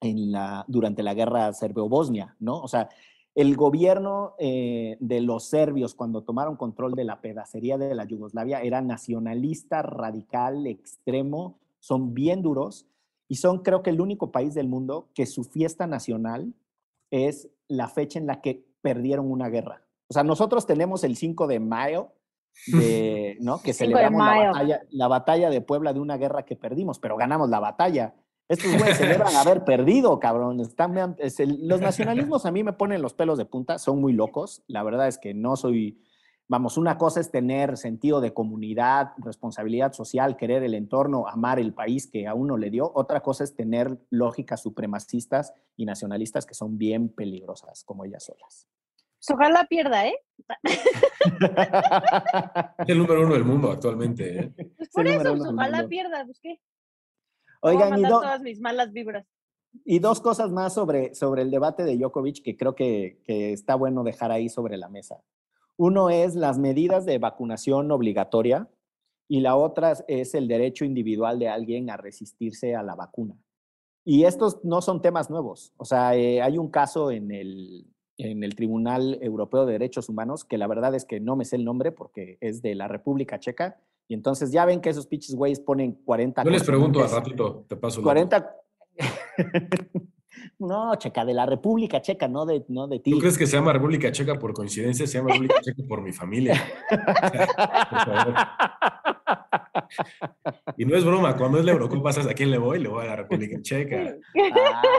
en 0.00 0.32
la, 0.32 0.64
durante 0.66 1.04
la 1.04 1.14
guerra 1.14 1.52
serbio-bosnia, 1.52 2.34
¿no? 2.40 2.60
O 2.60 2.66
sea, 2.66 2.88
el 3.36 3.54
gobierno 3.54 4.34
eh, 4.38 4.96
de 4.98 5.20
los 5.20 5.44
serbios 5.44 5.94
cuando 5.94 6.22
tomaron 6.22 6.56
control 6.56 6.94
de 6.94 7.04
la 7.04 7.20
pedacería 7.20 7.76
de 7.76 7.94
la 7.94 8.06
Yugoslavia 8.06 8.62
era 8.62 8.80
nacionalista, 8.80 9.82
radical, 9.82 10.66
extremo, 10.66 11.58
son 11.78 12.14
bien 12.14 12.40
duros 12.40 12.86
y 13.28 13.36
son 13.36 13.58
creo 13.58 13.82
que 13.82 13.90
el 13.90 14.00
único 14.00 14.32
país 14.32 14.54
del 14.54 14.68
mundo 14.68 15.10
que 15.14 15.26
su 15.26 15.44
fiesta 15.44 15.86
nacional 15.86 16.54
es 17.10 17.50
la 17.68 17.88
fecha 17.88 18.18
en 18.18 18.26
la 18.26 18.40
que 18.40 18.64
perdieron 18.80 19.30
una 19.30 19.50
guerra. 19.50 19.82
O 20.08 20.14
sea, 20.14 20.24
nosotros 20.24 20.66
tenemos 20.66 21.04
el 21.04 21.14
5 21.14 21.46
de 21.46 21.60
mayo, 21.60 22.12
de, 22.68 23.36
¿no? 23.40 23.60
que 23.60 23.74
celebramos 23.74 24.18
la 24.18 24.50
batalla, 24.50 24.82
la 24.88 25.08
batalla 25.08 25.50
de 25.50 25.60
Puebla 25.60 25.92
de 25.92 26.00
una 26.00 26.16
guerra 26.16 26.46
que 26.46 26.56
perdimos, 26.56 26.98
pero 26.98 27.18
ganamos 27.18 27.50
la 27.50 27.60
batalla. 27.60 28.14
Estos 28.48 28.78
güeyes 28.78 28.98
celebran 28.98 29.34
haber 29.34 29.64
perdido, 29.64 30.20
cabrón. 30.20 30.60
Están, 30.60 31.16
es 31.18 31.40
el, 31.40 31.66
los 31.66 31.80
nacionalismos 31.80 32.46
a 32.46 32.52
mí 32.52 32.62
me 32.62 32.72
ponen 32.72 33.02
los 33.02 33.14
pelos 33.14 33.38
de 33.38 33.44
punta, 33.44 33.78
son 33.78 34.00
muy 34.00 34.12
locos. 34.12 34.62
La 34.68 34.82
verdad 34.82 35.08
es 35.08 35.18
que 35.18 35.34
no 35.34 35.56
soy, 35.56 36.00
Vamos, 36.48 36.78
una 36.78 36.96
cosa 36.96 37.18
es 37.18 37.32
tener 37.32 37.76
sentido 37.76 38.20
de 38.20 38.32
comunidad, 38.32 39.14
responsabilidad 39.18 39.92
social, 39.92 40.36
querer 40.36 40.62
el 40.62 40.74
entorno, 40.74 41.26
amar 41.26 41.58
el 41.58 41.74
país 41.74 42.06
que 42.06 42.28
a 42.28 42.34
uno 42.34 42.56
le 42.56 42.70
dio. 42.70 42.92
Otra 42.94 43.20
cosa 43.20 43.42
es 43.42 43.56
tener 43.56 43.98
lógicas 44.10 44.62
supremacistas 44.62 45.54
y 45.76 45.86
nacionalistas 45.86 46.46
que 46.46 46.54
son 46.54 46.78
bien 46.78 47.08
peligrosas, 47.08 47.82
como 47.82 48.04
ellas 48.04 48.26
solas. 48.26 48.68
Pues 49.18 49.36
ojalá 49.36 49.64
pierda, 49.64 50.06
¿eh? 50.06 50.14
es 52.78 52.88
el 52.88 52.98
número 52.98 53.22
uno 53.22 53.34
del 53.34 53.44
mundo 53.44 53.72
actualmente. 53.72 54.38
¿eh? 54.38 54.52
Pues 54.76 54.88
por 54.90 55.08
eso, 55.08 55.36
pues 55.36 55.50
ojalá 55.52 55.88
pierda, 55.88 56.24
pues 56.24 56.38
qué. 56.40 56.60
Oigan, 57.60 57.98
y 57.98 58.02
todas 58.02 58.40
mis 58.42 58.60
malas 58.60 58.92
vibras. 58.92 59.26
Y 59.84 59.98
dos 59.98 60.20
cosas 60.20 60.50
más 60.50 60.74
sobre, 60.74 61.14
sobre 61.14 61.42
el 61.42 61.50
debate 61.50 61.84
de 61.84 61.96
Djokovic 61.96 62.42
que 62.42 62.56
creo 62.56 62.74
que, 62.74 63.20
que 63.24 63.52
está 63.52 63.74
bueno 63.74 64.04
dejar 64.04 64.32
ahí 64.32 64.48
sobre 64.48 64.76
la 64.76 64.88
mesa. 64.88 65.22
Uno 65.76 66.08
es 66.08 66.34
las 66.34 66.58
medidas 66.58 67.04
de 67.04 67.18
vacunación 67.18 67.90
obligatoria 67.90 68.68
y 69.28 69.40
la 69.40 69.56
otra 69.56 69.94
es 70.08 70.34
el 70.34 70.48
derecho 70.48 70.84
individual 70.84 71.38
de 71.38 71.48
alguien 71.48 71.90
a 71.90 71.96
resistirse 71.96 72.74
a 72.74 72.82
la 72.82 72.94
vacuna. 72.94 73.36
Y 74.04 74.24
estos 74.24 74.64
no 74.64 74.80
son 74.82 75.02
temas 75.02 75.30
nuevos. 75.30 75.72
O 75.76 75.84
sea, 75.84 76.14
eh, 76.16 76.40
hay 76.40 76.58
un 76.58 76.70
caso 76.70 77.10
en 77.10 77.32
el, 77.32 77.86
en 78.18 78.44
el 78.44 78.54
Tribunal 78.54 79.18
Europeo 79.20 79.66
de 79.66 79.72
Derechos 79.72 80.08
Humanos 80.08 80.44
que 80.44 80.58
la 80.58 80.68
verdad 80.68 80.94
es 80.94 81.04
que 81.04 81.18
no 81.18 81.36
me 81.36 81.44
sé 81.44 81.56
el 81.56 81.64
nombre 81.64 81.92
porque 81.92 82.38
es 82.40 82.62
de 82.62 82.74
la 82.74 82.88
República 82.88 83.40
Checa. 83.40 83.80
Y 84.08 84.14
entonces 84.14 84.52
ya 84.52 84.64
ven 84.64 84.80
que 84.80 84.90
esos 84.90 85.06
pinches 85.06 85.34
güeyes 85.34 85.60
ponen 85.60 85.92
40... 86.04 86.44
Yo 86.44 86.50
les 86.50 86.64
pregunto 86.64 87.02
al 87.02 87.10
ratito, 87.10 87.64
te 87.68 87.76
paso. 87.76 88.02
40... 88.02 88.54
No, 90.58 90.94
Checa, 90.96 91.24
de 91.24 91.34
la 91.34 91.46
República 91.46 92.00
Checa, 92.00 92.28
no 92.28 92.46
de, 92.46 92.64
no 92.68 92.88
de 92.88 93.00
ti. 93.00 93.10
¿Tú 93.10 93.18
crees 93.18 93.38
que 93.38 93.46
se 93.46 93.56
llama 93.56 93.72
República 93.72 94.12
Checa 94.12 94.38
por 94.38 94.52
coincidencia? 94.52 95.06
Se 95.06 95.18
llama 95.18 95.32
República 95.32 95.60
Checa 95.60 95.82
por 95.88 96.02
mi 96.02 96.12
familia. 96.12 96.62
y 100.76 100.84
no 100.84 100.96
es 100.96 101.04
broma, 101.04 101.36
cuando 101.36 101.58
es 101.58 101.64
la 101.64 101.72
Eurocopa, 101.72 102.12
¿sabes 102.12 102.30
a 102.30 102.34
quién 102.34 102.50
le 102.50 102.58
voy? 102.58 102.80
Le 102.80 102.88
voy 102.88 103.04
a 103.04 103.08
la 103.08 103.16
República 103.16 103.60
Checa. 103.60 104.16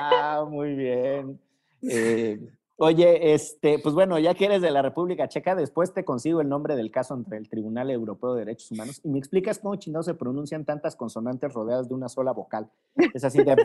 Ah, 0.01 0.45
muy 0.49 0.75
bien. 0.75 1.39
Eh, 1.83 2.39
oye, 2.77 3.33
este, 3.33 3.79
pues 3.79 3.93
bueno, 3.93 4.17
ya 4.19 4.33
que 4.33 4.45
eres 4.45 4.61
de 4.61 4.71
la 4.71 4.81
República 4.81 5.27
Checa, 5.27 5.55
después 5.55 5.93
te 5.93 6.05
consigo 6.05 6.41
el 6.41 6.49
nombre 6.49 6.75
del 6.75 6.91
caso 6.91 7.15
entre 7.15 7.37
el 7.37 7.49
Tribunal 7.49 7.91
Europeo 7.91 8.33
de 8.33 8.45
Derechos 8.45 8.71
Humanos 8.71 9.01
y 9.03 9.09
me 9.09 9.19
explicas 9.19 9.59
cómo 9.59 9.75
chingados 9.75 10.05
se 10.05 10.13
pronuncian 10.13 10.63
tantas 10.65 10.95
consonantes 10.95 11.53
rodeadas 11.53 11.89
de 11.89 11.95
una 11.95 12.07
sola 12.07 12.31
vocal. 12.31 12.69
Es 13.13 13.23
así 13.23 13.43
de 13.43 13.55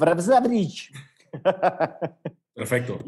Perfecto. 2.55 2.99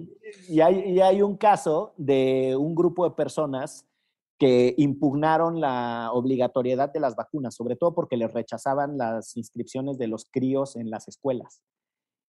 Y 0.49 0.61
hay, 0.61 1.01
hay 1.01 1.23
un 1.23 1.37
caso 1.37 1.93
de 1.97 2.57
un 2.57 2.75
grupo 2.75 3.09
de 3.09 3.15
personas 3.15 3.87
que 4.39 4.75
impugnaron 4.79 5.61
la 5.61 6.11
obligatoriedad 6.13 6.93
de 6.93 7.01
las 7.01 7.15
vacunas, 7.15 7.55
sobre 7.55 7.77
todo 7.77 7.95
porque 7.95 8.17
les 8.17 8.33
rechazaban 8.33 8.99
las 8.99 9.37
inscripciones 9.37 9.97
de 9.97 10.09
los 10.09 10.27
críos 10.31 10.77
en 10.77 10.91
las 10.91 11.09
escuelas. 11.09 11.63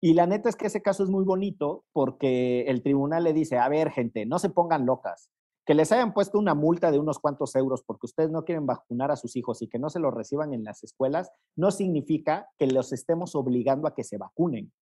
Y 0.01 0.15
la 0.15 0.27
neta 0.27 0.49
es 0.49 0.57
que 0.57 0.67
ese 0.67 0.83
caso 0.83 1.03
es 1.03 1.11
muy 1.11 1.25
bonito 1.25 1.85
porque 1.93 2.63
el 2.63 2.83
tribunal 2.83 3.25
le 3.25 3.33
dice, 3.33 3.59
a 3.59 3.69
ver, 3.69 3.91
gente, 3.91 4.27
no 4.27 4.39
se 4.39 4.51
pongan 4.51 4.87
locas, 4.87 5.31
que 5.65 5.75
les 5.75 5.91
hayan 5.91 6.13
puesto 6.13 6.39
una 6.39 6.55
multa 6.55 6.91
de 6.91 6.99
unos 6.99 7.19
cuantos 7.19 7.57
euros 7.57 7.83
porque 7.85 8.07
ustedes 8.07 8.31
no 8.31 8.45
quieren 8.45 8.67
vacunar 8.67 9.11
a 9.11 9.17
sus 9.17 9.37
hijos 9.37 9.63
y 9.63 9.69
que 9.69 9.79
no 9.79 9.89
se 9.89 9.99
los 9.99 10.15
reciban 10.15 10.53
en 10.53 10.65
las 10.65 10.85
escuelas, 10.85 11.31
no 11.57 11.71
significa 11.71 12.49
que 12.59 12.67
los 12.67 12.93
estemos 12.93 13.35
obligando 13.35 13.89
a 13.89 13.95
que 13.95 14.05
se 14.05 14.19
vacunen 14.19 14.73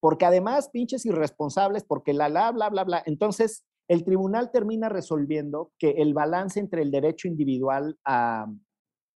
porque 0.00 0.24
además 0.24 0.70
pinches 0.70 1.06
irresponsables, 1.06 1.84
porque 1.84 2.14
la, 2.14 2.28
la, 2.28 2.50
bla, 2.50 2.70
bla, 2.70 2.84
bla. 2.84 3.02
Entonces, 3.04 3.64
el 3.86 4.02
tribunal 4.02 4.50
termina 4.50 4.88
resolviendo 4.88 5.72
que 5.78 5.90
el 5.90 6.14
balance 6.14 6.58
entre 6.58 6.82
el 6.82 6.90
derecho 6.90 7.28
individual 7.28 7.98
a, 8.04 8.46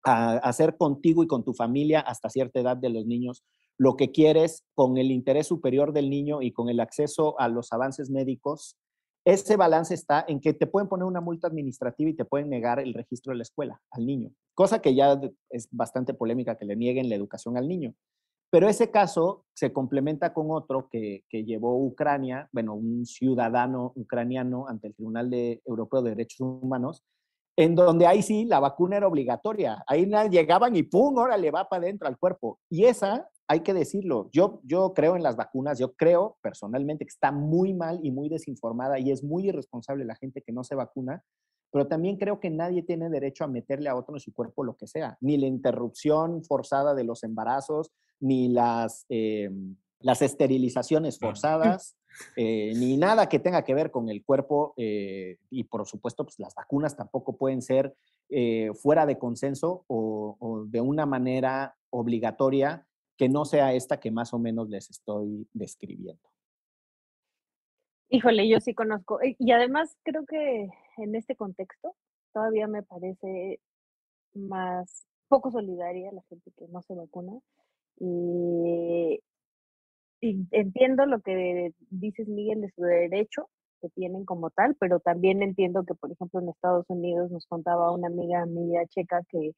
a 0.05 0.33
hacer 0.37 0.77
contigo 0.77 1.23
y 1.23 1.27
con 1.27 1.43
tu 1.43 1.55
familia 1.55 2.01
hasta 2.01 2.29
cierta 2.29 2.61
edad 2.61 2.77
de 2.77 2.91
los 2.91 3.07
niños 3.07 3.45
lo 3.79 3.97
que 3.97 4.13
quieres 4.13 4.65
con 4.75 4.97
el 4.99 5.11
interés 5.11 5.47
superior 5.47 5.93
del 5.93 6.11
niño 6.11 6.43
y 6.43 6.53
con 6.53 6.69
el 6.69 6.81
acceso 6.81 7.39
a 7.41 7.49
los 7.49 7.73
avances 7.73 8.11
médicos, 8.11 8.77
ese 9.25 9.57
balance 9.57 9.95
está 9.95 10.25
en 10.29 10.41
que 10.41 10.53
te 10.53 10.67
pueden 10.67 10.89
poner 10.89 11.05
una 11.05 11.21
multa 11.21 11.49
administrativa 11.49 12.11
y 12.11 12.15
te 12.15 12.27
pueden 12.27 12.51
negar 12.51 12.79
el 12.79 12.93
registro 12.93 13.33
de 13.33 13.39
la 13.39 13.43
escuela 13.43 13.81
al 13.91 14.07
niño, 14.07 14.31
cosa 14.55 14.81
que 14.81 14.95
ya 14.95 15.19
es 15.49 15.69
bastante 15.71 16.15
polémica 16.15 16.57
que 16.57 16.67
le 16.67 16.77
nieguen 16.77 17.09
la 17.09 17.15
educación 17.15 17.57
al 17.57 17.67
niño. 17.67 17.95
Pero 18.55 18.69
ese 18.69 18.93
caso 18.93 19.47
se 19.53 19.73
complementa 19.73 20.33
con 20.33 20.53
otro 20.53 20.89
que, 20.89 21.25
llevó 21.29 21.77
Ucrania, 21.85 22.49
bueno, 22.53 22.75
un 22.75 23.05
ciudadano 23.05 23.93
ucraniano 23.97 24.69
ante 24.69 24.87
el 24.87 24.95
Tribunal 24.95 25.29
de, 25.29 25.61
Europeo 25.65 26.03
de 26.03 26.11
Derechos 26.11 26.39
Humanos, 26.41 27.03
en 27.57 27.75
donde 27.75 28.07
ahí 28.07 28.23
sí 28.23 28.45
la 28.45 28.61
vacuna 28.61 28.99
era 28.99 29.09
obligatoria. 29.09 29.83
Ahí 29.89 30.09
llegaban 30.31 30.77
y 30.77 30.85
¡pum! 30.85 31.19
Ahora 31.19 31.37
le 31.37 31.51
va 31.51 31.69
para 31.69 31.83
adentro 31.83 32.07
al 32.07 32.17
cuerpo. 32.17 32.61
Y 32.71 32.85
esa, 32.85 33.29
hay 33.47 33.61
que 33.61 33.75
decirlo, 33.75 34.31
yo, 34.33 34.61
yo 34.65 34.95
creo 34.95 35.17
en 35.17 35.23
las 35.23 35.37
vacunas, 35.37 35.79
yo 35.79 35.95
creo 35.95 36.39
personalmente 36.41 37.05
que 37.05 37.11
está 37.11 37.31
muy 37.31 37.75
mal 37.75 38.01
y 38.03 38.11
muy 38.11 38.29
desinformada 38.29 38.99
y 38.99 39.11
es 39.11 39.23
muy 39.23 39.49
irresponsable 39.49 40.05
la 40.05 40.17
gente 40.17 40.43
que 40.43 40.53
no 40.53 40.65
se 40.65 40.75
vacuna, 40.75 41.23
pero 41.71 41.87
también 41.87 42.17
creo 42.17 42.41
que 42.41 42.51
nadie 42.51 42.83
tiene 42.83 43.11
derecho 43.11 43.45
a 43.45 43.49
meterle 43.49 43.89
a 43.89 43.97
otro 43.97 44.15
en 44.15 44.21
su 44.21 44.33
cuerpo 44.33 44.65
lo 44.65 44.77
que 44.77 44.87
sea, 44.87 45.19
ni 45.21 45.37
la 45.37 45.47
interrupción 45.47 46.43
forzada 46.43 46.95
de 46.95 47.05
los 47.05 47.23
embarazos, 47.23 47.91
ni 48.19 48.49
las, 48.49 49.05
eh, 49.11 49.51
las 50.01 50.23
esterilizaciones 50.23 51.19
forzadas, 51.19 51.97
eh, 52.37 52.73
ni 52.77 52.97
nada 52.97 53.29
que 53.29 53.41
tenga 53.41 53.63
que 53.63 53.75
ver 53.75 53.91
con 53.91 54.09
el 54.09 54.25
cuerpo 54.25 54.73
eh, 54.79 55.37
y 55.51 55.65
por 55.65 55.87
supuesto 55.87 56.25
pues 56.25 56.39
las 56.39 56.55
vacunas 56.55 56.97
tampoco 56.97 57.37
pueden 57.37 57.61
ser 57.61 57.95
fuera 58.81 59.07
de 59.07 59.17
consenso 59.17 59.85
o, 59.87 60.37
o, 60.41 60.65
de 60.65 60.81
una 60.81 61.07
manera 61.07 61.77
obligatoria 61.91 62.85
que 63.17 63.29
no 63.29 63.45
sea 63.45 63.73
esta 63.73 64.01
que 64.01 64.11
más 64.11 64.35
o 64.35 64.39
menos 64.39 64.69
les 64.69 64.91
estoy 64.91 65.49
describiendo. 65.53 66.29
Híjole, 68.09 68.49
yo 68.49 68.61
sí 68.61 68.75
conozco. 68.75 69.19
Y 69.23 69.51
además 69.53 69.97
creo 70.03 70.25
que 70.27 70.69
en 70.99 71.15
este 71.15 71.37
contexto 71.37 71.95
todavía 72.33 72.67
me 72.67 72.83
parece 72.83 73.61
más 74.35 75.07
poco 75.29 75.51
solidaria 75.51 76.13
la 76.13 76.23
gente 76.29 76.51
que 76.57 76.69
no 76.69 76.83
se 76.83 76.95
vacuna 76.95 77.33
y, 77.99 79.21
entiendo 80.21 81.07
lo 81.07 81.21
que 81.21 81.73
dices, 81.91 82.29
Miguel, 82.29 82.63
de 82.63 82.71
su 82.71 82.83
derecho 82.83 83.49
que 83.81 83.89
tienen 83.91 84.25
como 84.25 84.51
tal, 84.51 84.75
pero 84.77 85.01
también 85.01 85.43
entiendo 85.43 85.85
que, 85.85 85.95
por 85.95 86.11
ejemplo, 86.11 86.41
en 86.41 86.49
Estados 86.49 86.87
Unidos 86.89 87.31
nos 87.31 87.47
contaba 87.47 87.93
una 87.93 88.09
amiga 88.09 88.47
mía 88.47 88.87
checa 88.89 89.23
que 89.29 89.53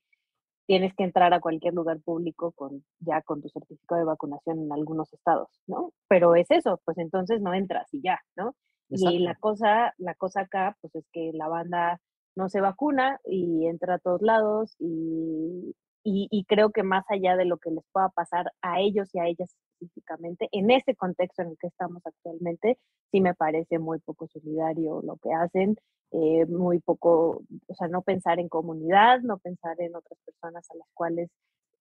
tienes 0.66 0.94
que 0.94 1.04
entrar 1.04 1.32
a 1.32 1.40
cualquier 1.40 1.74
lugar 1.74 2.00
público 2.00 2.52
con 2.52 2.84
ya 3.00 3.22
con 3.22 3.40
tu 3.40 3.48
certificado 3.48 4.00
de 4.00 4.06
vacunación 4.06 4.58
en 4.60 4.72
algunos 4.72 5.12
estados, 5.12 5.48
¿no? 5.66 5.92
Pero 6.08 6.34
es 6.34 6.50
eso, 6.50 6.80
pues 6.84 6.98
entonces 6.98 7.40
no 7.40 7.54
entras 7.54 7.92
y 7.92 8.02
ya, 8.02 8.20
¿no? 8.36 8.54
Y 8.88 9.18
la 9.18 9.34
cosa, 9.34 9.94
la 9.98 10.14
cosa 10.14 10.42
acá, 10.42 10.76
pues 10.80 10.94
es 10.94 11.04
que 11.12 11.32
la 11.34 11.48
banda 11.48 12.00
no 12.36 12.48
se 12.48 12.60
vacuna 12.60 13.18
y 13.24 13.66
entra 13.66 13.94
a 13.94 13.98
todos 13.98 14.22
lados 14.22 14.76
y, 14.78 15.74
y, 16.08 16.44
creo 16.44 16.70
que 16.70 16.84
más 16.84 17.04
allá 17.08 17.36
de 17.36 17.44
lo 17.44 17.58
que 17.58 17.70
les 17.70 17.84
pueda 17.92 18.08
pasar 18.10 18.52
a 18.62 18.80
ellos 18.80 19.08
y 19.12 19.18
a 19.18 19.26
ellas 19.26 19.52
específicamente, 19.72 20.48
en 20.52 20.70
este 20.70 20.94
contexto 20.94 21.42
en 21.42 21.48
el 21.48 21.58
que 21.58 21.66
estamos 21.66 22.00
actualmente, 22.06 22.78
sí 23.10 23.20
me 23.20 23.34
parece 23.34 23.78
muy 23.78 23.98
poco 23.98 24.28
solidario 24.28 25.02
lo 25.02 25.16
que 25.16 25.32
hacen, 25.32 25.76
eh, 26.12 26.46
muy 26.46 26.78
poco, 26.80 27.42
o 27.66 27.74
sea, 27.74 27.88
no 27.88 28.02
pensar 28.02 28.38
en 28.38 28.48
comunidad, 28.48 29.20
no 29.22 29.38
pensar 29.38 29.80
en 29.80 29.96
otras 29.96 30.18
personas 30.24 30.70
a 30.70 30.76
las 30.76 30.88
cuales 30.94 31.28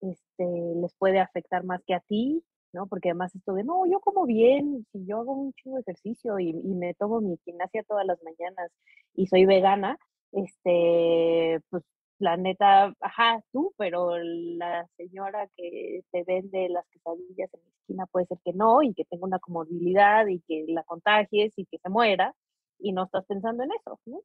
este, 0.01 0.45
les 0.81 0.93
puede 0.95 1.19
afectar 1.19 1.63
más 1.63 1.83
que 1.85 1.93
a 1.93 1.99
ti, 1.99 2.43
¿no? 2.73 2.87
Porque 2.87 3.09
además 3.09 3.35
esto 3.35 3.53
de, 3.53 3.63
no, 3.63 3.85
yo 3.85 3.99
como 3.99 4.25
bien, 4.25 4.85
si 4.91 5.05
yo 5.05 5.19
hago 5.19 5.33
un 5.33 5.53
chingo 5.53 5.77
de 5.77 5.81
ejercicio 5.83 6.39
y 6.39 6.53
me 6.53 6.95
tomo 6.95 7.21
mi 7.21 7.37
gimnasia 7.45 7.83
todas 7.83 8.05
las 8.07 8.21
mañanas 8.23 8.71
y 9.13 9.27
soy 9.27 9.45
vegana, 9.45 9.97
este, 10.31 11.61
pues 11.69 11.83
la 12.19 12.37
neta, 12.37 12.93
ajá, 13.01 13.41
tú, 13.51 13.73
pero 13.77 14.17
la 14.17 14.87
señora 14.97 15.47
que 15.55 16.01
te 16.11 16.23
vende 16.23 16.69
las 16.69 16.87
quesadillas 16.87 17.53
en 17.53 17.59
la 17.61 17.69
esquina 17.79 18.05
puede 18.07 18.25
ser 18.27 18.37
que 18.43 18.53
no 18.53 18.81
y 18.83 18.93
que 18.93 19.05
tenga 19.05 19.25
una 19.25 19.39
comorbilidad 19.39 20.27
y 20.27 20.41
que 20.41 20.65
la 20.69 20.83
contagies 20.83 21.53
y 21.57 21.65
que 21.65 21.77
se 21.79 21.89
muera 21.89 22.33
y 22.79 22.93
no 22.93 23.05
estás 23.05 23.25
pensando 23.25 23.63
en 23.63 23.71
eso, 23.71 23.99
¿no? 24.05 24.21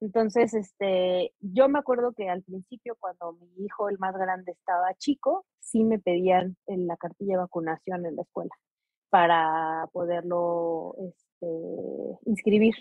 Entonces, 0.00 0.52
este, 0.52 1.32
yo 1.40 1.68
me 1.68 1.78
acuerdo 1.78 2.12
que 2.12 2.28
al 2.28 2.42
principio 2.42 2.96
cuando 2.98 3.34
mi 3.34 3.64
hijo, 3.64 3.88
el 3.88 3.98
más 3.98 4.14
grande, 4.16 4.50
estaba 4.52 4.92
chico, 4.94 5.46
sí 5.60 5.84
me 5.84 6.00
pedían 6.00 6.56
en 6.66 6.88
la 6.88 6.96
cartilla 6.96 7.34
de 7.34 7.42
vacunación 7.42 8.04
en 8.06 8.16
la 8.16 8.22
escuela 8.22 8.50
para 9.10 9.88
poderlo 9.92 10.96
este, 10.98 12.18
inscribir 12.26 12.74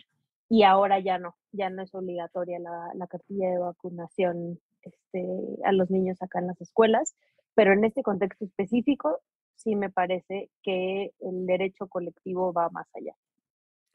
y 0.52 0.64
ahora 0.64 1.00
ya 1.00 1.18
no, 1.18 1.34
ya 1.54 1.70
no 1.70 1.82
es 1.82 1.96
obligatoria 1.96 2.60
la, 2.60 3.08
cartilla 3.08 3.52
de 3.52 3.58
vacunación 3.58 4.60
este, 4.82 5.26
a 5.64 5.72
los 5.72 5.90
niños 5.90 6.22
acá 6.22 6.40
en 6.40 6.48
las 6.48 6.60
escuelas, 6.60 7.16
pero 7.56 7.72
en 7.72 7.86
este 7.86 8.04
contexto 8.04 8.44
específico 8.44 9.22
sí 9.56 9.78
me 9.78 9.90
parece 9.90 10.50
que 10.62 11.14
el 11.22 11.46
derecho 11.46 11.88
colectivo 11.88 12.52
va 12.52 12.70
más 12.70 12.86
allá. 12.94 13.16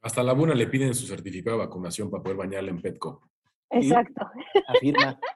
Hasta 0.00 0.22
la 0.22 0.32
Buna 0.32 0.54
le 0.54 0.66
piden 0.66 0.94
su 0.94 1.07
certificado 1.07 1.59
de 1.59 1.66
vacunación 1.66 2.11
para 2.11 2.22
poder 2.22 2.38
bañarle 2.38 2.70
en 2.70 2.80
Petco. 2.80 3.28
Exacto. 3.70 4.26
Afirma. 4.66 5.20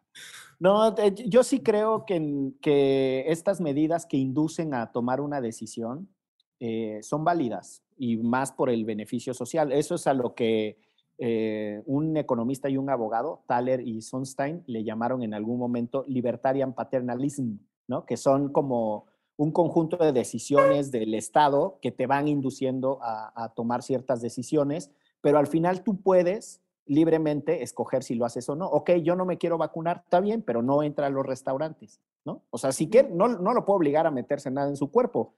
No, 0.59 0.95
yo 1.25 1.43
sí 1.43 1.63
creo 1.63 2.05
que, 2.05 2.53
que, 2.61 3.25
estas 3.29 3.63
medidas 3.63 4.05
que 4.05 4.19
inducen 4.19 4.75
a 4.75 4.93
tomar 4.93 5.23
una 5.23 5.41
decisión 5.41 6.15
eh, 6.59 6.99
son 7.03 7.25
válidas 7.25 7.83
y 7.97 8.19
más 8.19 8.53
por 8.53 8.69
el 8.69 8.85
beneficio 8.85 9.33
social. 9.33 9.73
Eso 9.73 9.95
es 9.95 10.07
a 10.07 10.13
lo 10.13 10.35
que 10.35 10.77
eh, 11.23 11.83
un 11.85 12.17
economista 12.17 12.71
y 12.71 12.79
un 12.79 12.89
abogado, 12.89 13.43
Thaler 13.47 13.87
y 13.87 14.01
Sonstein, 14.01 14.63
le 14.67 14.85
llamaron 14.85 15.23
en 15.23 15.35
algún 15.35 15.59
momento 15.59 16.03
libertarian 16.09 16.73
paternalism, 16.73 17.59
¿no? 17.89 18.07
que 18.07 18.17
son 18.17 18.51
como 18.51 19.05
un 19.37 19.53
conjunto 19.53 19.99
de 19.99 20.13
decisiones 20.13 20.91
del 20.91 21.13
Estado 21.13 21.79
que 21.83 21.93
te 21.93 22.07
van 22.07 22.27
induciendo 22.27 23.01
a, 23.03 23.53
tomar 23.55 23.83
ciertas 23.83 24.23
decisiones, 24.23 24.91
pero 25.21 25.39
al 25.39 25.47
final 25.47 25.83
tú 25.83 26.01
puedes 26.01 26.63
libremente 26.87 27.63
escoger 27.63 28.03
si 28.03 28.15
lo 28.15 28.25
haces 28.25 28.49
o 28.49 28.57
no. 28.57 28.67
Ok, 28.67 28.93
yo 29.03 29.15
no 29.15 29.27
me 29.27 29.37
quiero 29.37 29.59
vacunar, 29.59 30.01
está 30.05 30.21
bien, 30.21 30.41
pero 30.41 30.63
no 30.63 30.83
entra 30.83 31.09
a 31.09 31.11
los 31.11 31.27
restaurantes, 31.27 32.01
¿no? 32.25 32.45
O 32.49 32.57
sea, 32.57 32.73
si 32.73 32.89
quiere, 32.89 33.11
no, 33.11 33.29
no 33.29 33.53
lo 33.53 33.67
puedo 33.67 33.77
obligar 33.77 34.07
a 34.07 34.11
meterse 34.11 34.51
nada 34.51 34.71
en 34.71 34.77
su 34.77 34.91
cuerpo, 34.91 35.35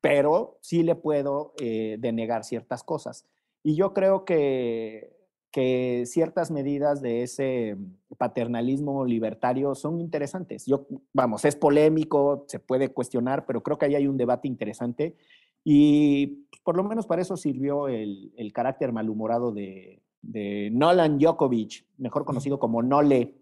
pero 0.00 0.56
sí 0.62 0.82
le 0.82 0.94
puedo 0.94 1.52
eh, 1.60 1.96
denegar 1.98 2.44
ciertas 2.44 2.82
cosas. 2.82 3.26
Y 3.62 3.74
yo 3.76 3.92
creo 3.92 4.24
que, 4.24 5.17
que 5.50 6.04
ciertas 6.06 6.50
medidas 6.50 7.00
de 7.00 7.22
ese 7.22 7.76
paternalismo 8.18 9.04
libertario 9.04 9.74
son 9.74 10.00
interesantes. 10.00 10.66
Yo, 10.66 10.86
vamos, 11.12 11.44
es 11.44 11.56
polémico, 11.56 12.44
se 12.48 12.58
puede 12.58 12.90
cuestionar, 12.90 13.46
pero 13.46 13.62
creo 13.62 13.78
que 13.78 13.86
ahí 13.86 13.94
hay 13.94 14.06
un 14.06 14.16
debate 14.16 14.48
interesante 14.48 15.16
y 15.64 16.46
por 16.64 16.76
lo 16.76 16.84
menos 16.84 17.06
para 17.06 17.22
eso 17.22 17.36
sirvió 17.36 17.88
el, 17.88 18.32
el 18.36 18.52
carácter 18.52 18.92
malhumorado 18.92 19.52
de, 19.52 20.02
de, 20.22 20.70
Nolan 20.72 21.18
Djokovic, 21.18 21.86
mejor 21.96 22.24
conocido 22.24 22.58
como 22.58 22.82
Nole. 22.82 23.34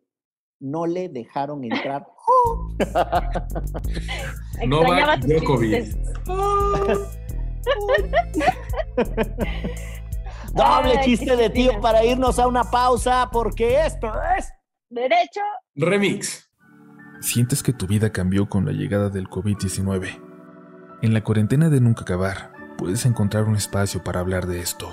No 0.59 0.86
le 0.86 1.11
dejaron 1.11 1.64
entrar. 1.64 2.07
Novak 4.66 5.26
Djokovic. 5.26 5.94
Doble 10.57 11.00
chiste 11.04 11.36
de 11.36 11.50
tío 11.50 11.80
para 11.82 12.02
irnos 12.02 12.38
a 12.38 12.48
una 12.48 12.64
pausa, 12.64 13.28
porque 13.30 13.84
esto 13.84 14.11
es. 14.38 14.50
Derecho. 14.88 15.42
Remix. 15.74 16.50
¿Sientes 17.20 17.62
que 17.62 17.74
tu 17.74 17.86
vida 17.86 18.11
cambió 18.11 18.48
con 18.48 18.64
la 18.64 18.72
llegada 18.72 19.11
del 19.11 19.28
COVID-19? 19.28 20.22
En 21.02 21.12
la 21.12 21.22
cuarentena 21.22 21.68
de 21.68 21.80
Nunca 21.82 22.02
Acabar, 22.02 22.52
puedes 22.78 23.04
encontrar 23.04 23.44
un 23.44 23.57
espacio 23.57 24.02
para 24.02 24.20
hablar 24.20 24.46
de 24.46 24.61
esto. 24.61 24.88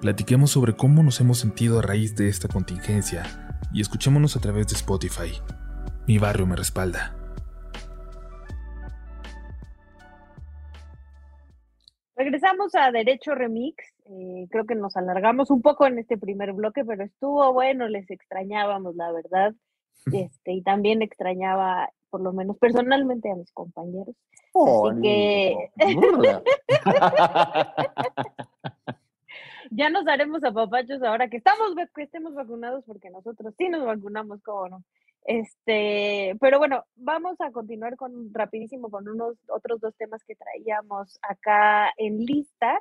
Platiquemos 0.00 0.50
sobre 0.52 0.76
cómo 0.76 1.02
nos 1.02 1.20
hemos 1.20 1.38
sentido 1.38 1.80
a 1.80 1.82
raíz 1.82 2.16
de 2.16 2.28
esta 2.28 2.48
contingencia 2.48 3.24
y 3.72 3.82
escuchémonos 3.82 4.34
a 4.36 4.40
través 4.40 4.68
de 4.68 4.76
Spotify. 4.76 5.32
Mi 6.06 6.16
barrio 6.16 6.46
me 6.46 6.56
respalda. 6.56 7.17
Regresamos 12.18 12.74
a 12.74 12.90
Derecho 12.90 13.36
Remix. 13.36 13.76
Eh, 14.06 14.48
creo 14.50 14.66
que 14.66 14.74
nos 14.74 14.96
alargamos 14.96 15.52
un 15.52 15.62
poco 15.62 15.86
en 15.86 16.00
este 16.00 16.18
primer 16.18 16.52
bloque, 16.52 16.84
pero 16.84 17.04
estuvo 17.04 17.52
bueno, 17.52 17.86
les 17.86 18.10
extrañábamos, 18.10 18.96
la 18.96 19.12
verdad. 19.12 19.54
Este, 20.12 20.52
y 20.52 20.62
también 20.62 21.02
extrañaba, 21.02 21.90
por 22.08 22.22
lo 22.22 22.32
menos 22.32 22.56
personalmente, 22.58 23.30
a 23.30 23.34
mis 23.34 23.52
compañeros. 23.52 24.16
Así 24.54 25.02
que. 25.02 25.70
ya 29.70 29.90
nos 29.90 30.08
haremos 30.08 30.42
a 30.44 30.52
papachos 30.52 31.02
ahora 31.02 31.28
que 31.28 31.36
estamos 31.36 31.74
que 31.94 32.04
estemos 32.04 32.34
vacunados, 32.34 32.84
porque 32.86 33.10
nosotros 33.10 33.52
sí 33.58 33.68
nos 33.68 33.84
vacunamos, 33.84 34.40
como 34.42 34.66
no. 34.68 34.82
Este, 35.24 36.34
pero 36.40 36.58
bueno, 36.58 36.84
vamos 36.96 37.40
a 37.40 37.50
continuar 37.52 37.96
con 37.96 38.32
rapidísimo 38.32 38.90
con 38.90 39.08
unos 39.08 39.36
otros 39.48 39.80
dos 39.80 39.94
temas 39.96 40.24
que 40.24 40.34
traíamos 40.36 41.18
acá 41.22 41.90
en 41.96 42.24
lista. 42.24 42.80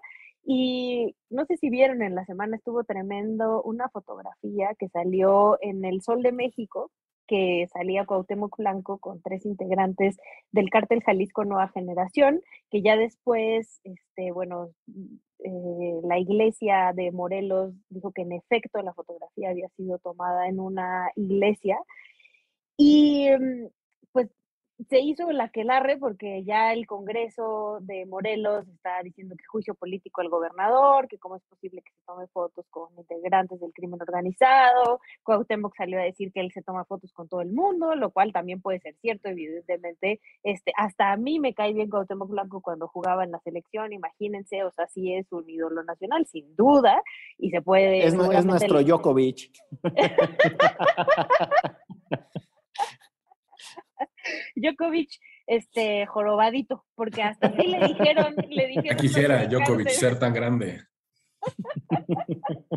Y 0.50 1.16
no 1.30 1.46
sé 1.46 1.58
si 1.58 1.70
vieron 1.70 2.02
en 2.02 2.16
la 2.16 2.26
semana, 2.26 2.56
estuvo 2.56 2.86
tremendo 2.86 3.62
una 3.64 3.90
fotografía 3.90 4.70
que 4.80 4.88
salió 4.88 5.58
en 5.62 5.84
El 5.84 6.02
Sol 6.02 6.24
de 6.24 6.32
México, 6.32 6.90
que 7.28 7.68
salía 7.74 8.06
Cuauhtémoc 8.06 8.56
Blanco 8.58 8.98
con 9.00 9.22
tres 9.22 9.46
integrantes 9.46 10.18
del 10.54 10.70
cártel 10.70 11.04
Jalisco 11.04 11.44
Nueva 11.44 11.68
Generación, 11.68 12.42
que 12.72 12.82
ya 12.82 12.96
después, 12.96 13.82
este, 13.84 14.32
bueno, 14.32 14.70
eh, 15.40 16.00
la 16.04 16.18
iglesia 16.18 16.94
de 16.96 17.12
Morelos 17.12 17.74
dijo 17.90 18.12
que 18.12 18.24
en 18.24 18.32
efecto 18.32 18.82
la 18.82 18.94
fotografía 18.94 19.50
había 19.50 19.68
sido 19.76 20.00
tomada 20.00 20.48
en 20.48 20.60
una 20.60 21.12
iglesia 21.16 21.78
y 22.78 23.28
mm, 23.30 23.68
pues 24.12 24.30
se 24.90 25.00
hizo 25.00 25.32
la 25.32 25.50
que 25.50 25.64
larre 25.64 25.98
porque 25.98 26.44
ya 26.44 26.72
el 26.72 26.86
Congreso 26.86 27.80
de 27.82 28.06
Morelos 28.06 28.68
está 28.68 29.02
diciendo 29.04 29.36
que 29.36 29.44
juicio 29.46 29.74
político 29.74 30.22
al 30.22 30.30
gobernador, 30.30 31.08
que 31.08 31.18
cómo 31.18 31.36
es 31.36 31.44
posible 31.50 31.82
que 31.82 31.92
se 31.92 32.02
tome 32.06 32.28
fotos 32.28 32.68
con 32.70 32.90
integrantes 32.96 33.60
del 33.60 33.74
crimen 33.74 34.00
organizado. 34.00 35.00
Cuauhtémoc 35.24 35.76
salió 35.76 36.00
a 36.00 36.04
decir 36.04 36.32
que 36.32 36.42
él 36.42 36.52
se 36.52 36.62
toma 36.62 36.86
fotos 36.86 37.12
con 37.12 37.28
todo 37.28 37.42
el 37.42 37.52
mundo, 37.52 37.96
lo 37.96 38.12
cual 38.12 38.32
también 38.32 38.62
puede 38.62 38.80
ser 38.80 38.96
cierto, 39.02 39.30
evidentemente. 39.30 40.22
Este, 40.44 40.72
hasta 40.78 41.12
a 41.12 41.18
mí 41.18 41.40
me 41.40 41.56
cae 41.56 41.74
bien 41.74 41.90
Cuauhtémoc 41.90 42.30
Blanco 42.30 42.62
cuando 42.62 42.88
jugaba 42.88 43.24
en 43.24 43.32
la 43.32 43.40
selección, 43.40 43.94
imagínense, 43.94 44.64
o 44.64 44.72
sea, 44.72 44.86
sí 44.88 45.12
es 45.12 45.26
un 45.32 45.50
ídolo 45.50 45.84
nacional, 45.84 46.28
sin 46.28 46.56
duda, 46.56 47.02
y 47.40 47.50
se 47.50 47.64
puede... 47.64 48.06
Es, 48.06 48.14
es 48.14 48.46
nuestro 48.46 48.84
Djokovic. 48.84 49.50
Djokovic, 54.56 55.10
este, 55.48 56.06
jorobadito, 56.06 56.86
porque 56.96 57.24
hasta 57.24 57.48
así 57.48 57.68
le 57.68 57.88
dijeron, 57.88 58.36
le 58.50 58.68
dijeron. 58.76 58.98
quisiera 58.98 59.46
Djokovic 59.46 59.90
ser 59.90 60.20
tan 60.20 60.34
grande. 60.34 60.82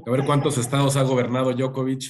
A 0.06 0.10
ver 0.10 0.24
cuántos 0.24 0.58
estados 0.58 0.96
ha 0.96 1.02
gobernado 1.02 1.52
Djokovic. 1.52 2.02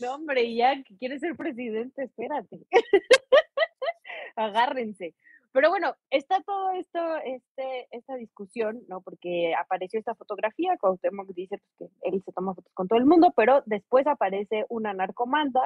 No, 0.00 0.14
hombre, 0.14 0.54
ya 0.54 0.82
que 0.82 0.96
quiere 0.96 1.18
ser 1.18 1.36
presidente, 1.36 2.04
espérate. 2.04 2.58
Agárrense. 4.36 5.14
Pero 5.52 5.68
bueno, 5.68 5.94
está 6.10 6.40
todo 6.46 6.70
esto, 6.70 7.16
este, 7.24 7.86
esta 7.90 8.16
discusión, 8.16 8.82
¿no? 8.88 9.02
Porque 9.02 9.52
apareció 9.54 9.98
esta 9.98 10.14
fotografía, 10.14 10.78
Cuauhtémoc 10.80 11.28
dice 11.34 11.58
pues, 11.78 11.90
que 12.02 12.08
él 12.08 12.22
se 12.24 12.32
toma 12.32 12.54
fotos 12.54 12.72
con 12.72 12.88
todo 12.88 12.98
el 12.98 13.04
mundo, 13.04 13.32
pero 13.36 13.62
después 13.66 14.06
aparece 14.06 14.64
una 14.70 14.94
narcomanda, 14.94 15.60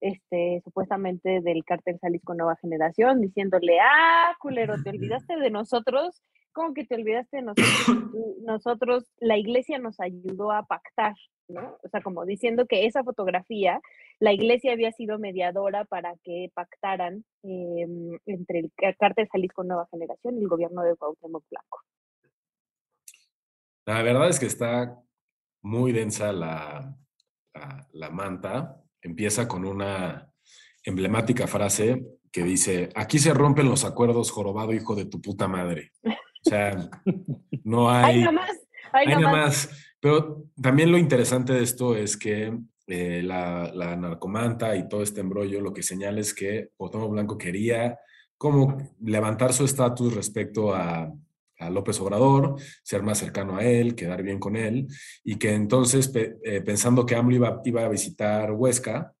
este, 0.00 0.60
supuestamente 0.64 1.40
del 1.40 1.64
cártel 1.64 1.98
Jalisco 2.00 2.34
Nueva 2.34 2.56
Generación, 2.56 3.20
diciéndole, 3.20 3.78
ah, 3.80 4.36
culero, 4.38 4.74
te 4.82 4.90
olvidaste 4.90 5.36
de 5.36 5.50
nosotros, 5.50 6.22
¿cómo 6.52 6.74
que 6.74 6.84
te 6.84 6.94
olvidaste 6.94 7.38
de 7.38 7.42
nosotros? 7.42 8.12
Nosotros, 8.44 9.04
la 9.20 9.38
iglesia 9.38 9.78
nos 9.78 10.00
ayudó 10.00 10.52
a 10.52 10.64
pactar, 10.64 11.14
¿no? 11.48 11.78
O 11.82 11.88
sea, 11.88 12.02
como 12.02 12.24
diciendo 12.24 12.66
que 12.66 12.86
esa 12.86 13.04
fotografía 13.04 13.80
la 14.22 14.32
iglesia 14.32 14.72
había 14.72 14.92
sido 14.92 15.18
mediadora 15.18 15.84
para 15.84 16.14
que 16.22 16.48
pactaran 16.54 17.24
em, 17.42 18.16
entre 18.24 18.60
el 18.60 18.72
cártel 18.96 19.28
Jalisco 19.28 19.64
Nueva 19.64 19.88
Generación 19.90 20.38
y 20.38 20.42
el 20.42 20.48
gobierno 20.48 20.82
de 20.82 20.94
Cuauhtémoc 20.94 21.42
Blanco. 21.50 21.80
La 23.84 24.00
verdad 24.04 24.28
es 24.28 24.38
que 24.38 24.46
está 24.46 24.96
muy 25.62 25.90
densa 25.90 26.32
la, 26.32 26.96
la, 27.92 28.10
manta. 28.10 28.80
Empieza 29.00 29.48
con 29.48 29.64
una 29.64 30.32
emblemática 30.84 31.48
frase 31.48 32.06
que 32.30 32.44
dice, 32.44 32.90
aquí 32.94 33.18
se 33.18 33.34
rompen 33.34 33.68
los 33.68 33.84
acuerdos, 33.84 34.30
jorobado 34.30 34.72
hijo 34.72 34.94
de 34.94 35.06
tu 35.06 35.20
puta 35.20 35.48
madre. 35.48 35.90
O 36.44 36.50
sea, 36.50 36.90
no 37.64 37.90
hay... 37.90 38.16
Hay 38.16 38.20
nada 38.20 38.32
más. 38.32 38.50
Hay, 38.92 39.06
nada 39.06 39.32
más. 39.32 39.70
Pero 40.00 40.44
también 40.60 40.90
lo 40.90 40.98
interesante 40.98 41.52
de 41.52 41.62
esto 41.62 41.96
es 41.96 42.16
que 42.16 42.52
eh, 42.88 43.22
la, 43.22 43.96
narcomanta 43.96 44.76
y 44.76 44.88
todo 44.88 45.02
este 45.02 45.20
embrollo, 45.20 45.60
lo 45.60 45.72
que 45.72 45.82
señala 45.82 46.20
es 46.20 46.34
que 46.34 46.70
Cuauhtémoc 46.76 47.12
Blanco 47.12 47.38
quería 47.38 47.98
como 48.36 48.76
levantar 49.00 49.52
su 49.52 49.64
estatus 49.64 50.14
respecto 50.14 50.74
a, 50.74 51.12
López 51.70 52.00
Obrador, 52.00 52.56
ser 52.82 53.04
más 53.04 53.18
cercano 53.18 53.56
a 53.56 53.62
él, 53.62 53.94
quedar 53.94 54.24
bien 54.24 54.40
con 54.40 54.56
él, 54.56 54.88
y 55.22 55.36
que 55.36 55.54
entonces, 55.54 56.10
eh, 56.12 56.60
pensando 56.60 57.06
que 57.06 57.14
AMLO 57.14 57.36
iba, 57.36 57.60
iba, 57.64 57.84
a 57.84 57.88
visitar 57.88 58.50
Huesca, 58.50 59.12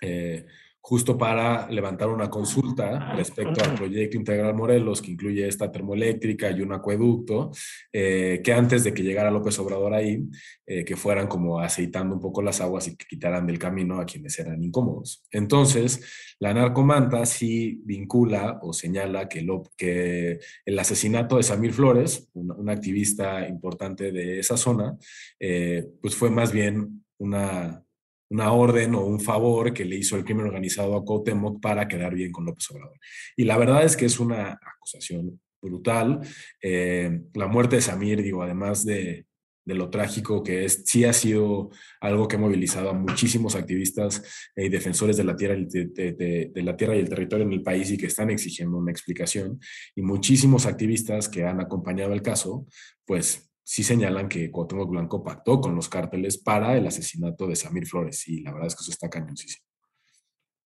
eh, 0.00 0.46
justo 0.86 1.16
para 1.16 1.66
levantar 1.70 2.10
una 2.10 2.28
consulta 2.28 3.14
respecto 3.14 3.64
al 3.64 3.74
proyecto 3.74 4.18
Integral 4.18 4.54
Morelos, 4.54 5.00
que 5.00 5.12
incluye 5.12 5.48
esta 5.48 5.72
termoeléctrica 5.72 6.50
y 6.50 6.60
un 6.60 6.74
acueducto, 6.74 7.52
eh, 7.90 8.42
que 8.44 8.52
antes 8.52 8.84
de 8.84 8.92
que 8.92 9.02
llegara 9.02 9.30
López 9.30 9.58
Obrador 9.58 9.94
ahí, 9.94 10.22
eh, 10.66 10.84
que 10.84 10.94
fueran 10.94 11.26
como 11.26 11.58
aceitando 11.58 12.14
un 12.14 12.20
poco 12.20 12.42
las 12.42 12.60
aguas 12.60 12.86
y 12.86 12.96
que 12.96 13.06
quitaran 13.06 13.46
del 13.46 13.58
camino 13.58 13.98
a 13.98 14.04
quienes 14.04 14.38
eran 14.38 14.62
incómodos. 14.62 15.24
Entonces, 15.30 16.36
la 16.38 16.52
narcomanta 16.52 17.24
sí 17.24 17.80
vincula 17.86 18.58
o 18.60 18.74
señala 18.74 19.26
que, 19.26 19.40
lo, 19.40 19.62
que 19.78 20.38
el 20.66 20.78
asesinato 20.78 21.38
de 21.38 21.44
Samir 21.44 21.72
Flores, 21.72 22.28
un, 22.34 22.68
activista 22.68 23.48
importante 23.48 24.12
de 24.12 24.38
esa 24.38 24.58
zona, 24.58 24.98
eh, 25.40 25.86
pues 26.02 26.14
fue 26.14 26.28
más 26.28 26.52
bien 26.52 27.06
una 27.16 27.84
una 28.30 28.52
orden 28.52 28.94
o 28.94 29.04
un 29.04 29.20
favor 29.20 29.72
que 29.72 29.84
le 29.84 29.96
hizo 29.96 30.16
el 30.16 30.24
crimen 30.24 30.46
organizado 30.46 30.96
a 30.96 31.04
Cuauhtémoc 31.04 31.60
para 31.60 31.86
quedar 31.88 32.14
bien 32.14 32.32
con 32.32 32.44
López 32.44 32.70
Obrador. 32.70 32.98
Y 33.36 33.44
la 33.44 33.56
verdad 33.56 33.84
es 33.84 33.96
que 33.96 34.06
es 34.06 34.18
una 34.18 34.58
acusación 34.60 35.40
brutal. 35.64 36.20
Eh, 36.62 37.20
la 37.34 37.46
muerte 37.48 37.76
de 37.76 37.82
Samir, 37.82 38.22
digo, 38.22 38.42
además 38.42 38.84
de, 38.84 39.26
lo 39.66 39.88
trágico 39.88 40.42
que 40.42 40.66
es, 40.66 40.82
sí 40.84 41.04
ha 41.04 41.12
sido 41.14 41.70
algo 41.98 42.28
que 42.28 42.36
ha 42.36 42.38
movilizado 42.38 42.90
a 42.90 42.92
muchísimos 42.92 43.54
activistas 43.54 44.22
y 44.54 44.68
defensores 44.68 45.16
de 45.16 45.24
la, 45.24 45.36
tierra, 45.36 45.56
de, 45.56 46.52
la 46.54 46.76
tierra 46.76 46.94
y 46.94 46.98
el 46.98 47.08
territorio 47.08 47.46
en 47.46 47.52
el 47.54 47.62
país 47.62 47.90
y 47.90 47.96
que 47.96 48.06
están 48.06 48.30
exigiendo 48.30 48.76
una 48.76 48.90
explicación. 48.90 49.58
Y 49.96 50.02
muchísimos 50.02 50.66
activistas 50.66 51.30
que 51.30 51.44
han 51.44 51.60
acompañado 51.60 52.12
el 52.12 52.20
caso, 52.20 52.66
pues 53.06 53.53
sí 53.64 53.82
señalan 53.82 54.28
que 54.28 54.50
Cuauhtémoc 54.50 54.90
Blanco 54.90 55.24
pactó 55.24 55.60
con 55.60 55.74
los 55.74 55.88
cárteles 55.88 56.38
para 56.38 56.76
el 56.76 56.86
asesinato 56.86 57.46
de 57.46 57.56
Samir 57.56 57.86
Flores 57.86 58.28
y 58.28 58.42
la 58.42 58.52
verdad 58.52 58.68
es 58.68 58.76
que 58.76 58.82
eso 58.82 58.92
está 58.92 59.08
cañoncísimo. 59.08 59.66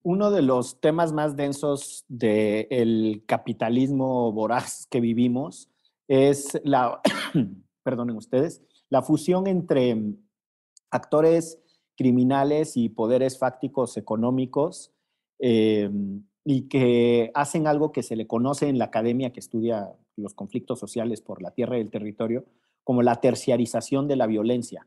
Uno 0.03 0.30
de 0.30 0.42
los 0.42 0.80
temas 0.80 1.12
más 1.12 1.36
densos 1.36 2.05
del 2.09 3.22
capitalismo 3.26 4.32
voraz 4.32 4.86
que 4.90 5.01
vivimos 5.01 5.70
es 6.09 6.61
la, 6.64 7.01
perdonen 7.84 8.16
ustedes, 8.16 8.62
la 8.90 9.03
fusión 9.03 9.46
entre 9.46 9.96
actores 10.90 11.59
criminales 11.96 12.76
y 12.76 12.88
poderes 12.88 13.38
fácticos 13.38 13.96
económicos 13.96 14.92
eh, 15.38 15.90
y 16.44 16.68
que 16.68 17.30
hacen 17.34 17.66
algo 17.66 17.92
que 17.92 18.03
se 18.03 18.16
le 18.16 18.26
conoce 18.26 18.68
en 18.68 18.78
la 18.78 18.86
academia 18.86 19.32
que 19.32 19.40
estudia 19.40 19.92
los 20.16 20.34
conflictos 20.34 20.78
sociales 20.78 21.20
por 21.20 21.42
la 21.42 21.51
tierra 21.51 21.76
y 21.76 21.82
el 21.82 21.90
territorio, 21.90 22.44
como 22.89 23.03
la 23.03 23.16
terciarización 23.16 24.09
de 24.09 24.16
la 24.16 24.26
violencia. 24.26 24.86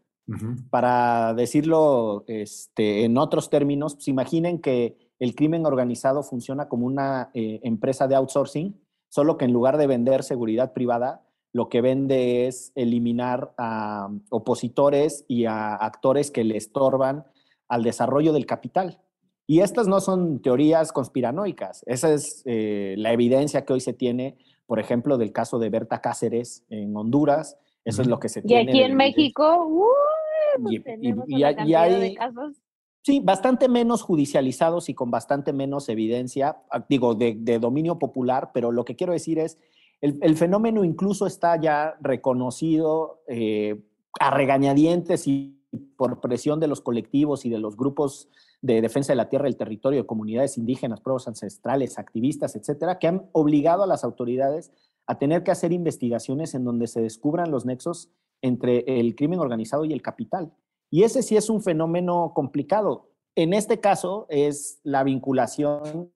Para 0.72 1.36
decirlo 1.36 2.24
este, 2.26 3.06
en 3.06 3.16
otros 3.20 3.52
términos, 3.52 3.94
pues 3.94 4.08
imaginen 4.08 4.60
que 4.60 4.98
el 5.20 5.36
crimen 5.36 5.68
organizado 5.68 6.24
funciona 6.24 6.68
como 6.68 6.88
una 6.88 7.30
eh, 7.36 7.60
empresa 7.62 8.08
de 8.08 8.16
outsourcing, 8.16 8.76
solo 9.08 9.38
que 9.38 9.46
en 9.46 9.54
lugar 9.54 9.78
de 9.78 9.86
vender 9.86 10.24
seguridad 10.24 10.74
privada, 10.74 11.22
lo 11.54 11.70
que 11.70 11.82
vende 11.82 12.48
es 12.48 12.72
eliminar 12.74 13.54
a 13.60 14.10
opositores 14.32 15.24
y 15.28 15.46
a 15.46 15.76
actores 15.76 16.32
que 16.32 16.44
le 16.44 16.58
estorban 16.58 17.28
al 17.68 17.84
desarrollo 17.84 18.34
del 18.34 18.48
capital. 18.48 19.00
Y 19.46 19.60
estas 19.60 19.88
no 19.88 20.00
son 20.00 20.42
teorías 20.42 20.92
conspiranoicas, 20.92 21.84
esa 21.86 22.12
es 22.12 22.42
eh, 22.46 22.96
la 22.98 23.14
evidencia 23.14 23.64
que 23.64 23.74
hoy 23.74 23.80
se 23.80 23.94
tiene, 23.94 24.40
por 24.66 24.80
ejemplo, 24.80 25.20
del 25.20 25.32
caso 25.32 25.60
de 25.60 25.70
Berta 25.70 26.02
Cáceres 26.02 26.66
en 26.72 26.98
Honduras, 26.98 27.60
eso 27.86 28.02
es 28.02 28.08
lo 28.08 28.20
que 28.20 28.30
se 28.30 28.42
tiene. 28.42 28.64
Y 28.64 28.68
aquí 28.70 28.84
en 28.84 28.96
México, 28.96 29.66
uh, 29.66 30.82
tenemos 30.84 31.26
y, 31.28 31.44
hay, 31.44 32.00
de 32.00 32.16
casos. 32.16 32.62
Sí, 33.04 33.20
bastante 33.20 33.68
menos 33.68 34.04
judicializados 34.04 34.88
y 34.90 34.94
con 34.94 35.10
bastante 35.10 35.54
menos 35.54 35.90
evidencia, 35.90 36.62
ah, 36.70 36.86
digo, 36.88 37.16
de, 37.16 37.60
dominio 37.60 37.98
popular, 37.98 38.52
pero 38.54 38.72
lo 38.72 38.86
que 38.86 38.96
quiero 38.96 39.14
decir 39.14 39.40
es, 39.40 39.58
el, 40.02 40.36
fenómeno 40.36 40.84
incluso 40.84 41.28
está 41.28 41.60
ya 41.62 41.96
reconocido 42.02 43.22
eh, 43.28 43.80
a 44.20 44.32
regañadientes 44.32 45.28
y 45.28 45.62
por 45.96 46.20
presión 46.20 46.60
de 46.60 46.68
los 46.68 46.82
colectivos 46.82 47.46
y 47.46 47.50
de 47.50 47.60
los 47.60 47.78
grupos 47.78 48.28
de 48.62 48.82
defensa 48.82 49.14
de 49.14 49.18
la 49.18 49.30
tierra 49.30 49.48
el 49.48 49.58
territorio, 49.58 50.02
de 50.02 50.08
comunidades 50.08 50.58
indígenas, 50.58 51.02
pueblos 51.02 51.28
ancestrales, 51.28 51.98
activistas, 51.98 52.56
etcétera, 52.56 53.00
que 53.00 53.08
han 53.08 53.30
obligado 53.32 53.84
a 53.84 53.88
las 53.88 54.04
autoridades 54.04 54.72
a 55.12 55.20
tener 55.20 55.44
que 55.44 55.52
hacer 55.52 55.74
investigaciones 55.74 56.56
en 56.56 56.64
donde 56.64 56.88
se 56.88 57.02
descubran 57.02 57.52
los 57.52 57.66
nexos 57.66 58.10
entre 58.42 59.00
el 59.00 59.14
crimen 59.14 59.40
organizado 59.40 59.84
y 59.84 59.92
el 59.92 60.02
capital. 60.02 60.54
Y 60.90 61.04
ese 61.04 61.22
sí 61.22 61.36
es 61.36 61.50
un 61.50 61.62
fenómeno 61.62 62.32
complicado. 62.34 63.10
En 63.36 63.52
este 63.52 63.82
caso 63.82 64.26
es 64.30 64.80
la 64.84 65.04
vinculación 65.04 66.14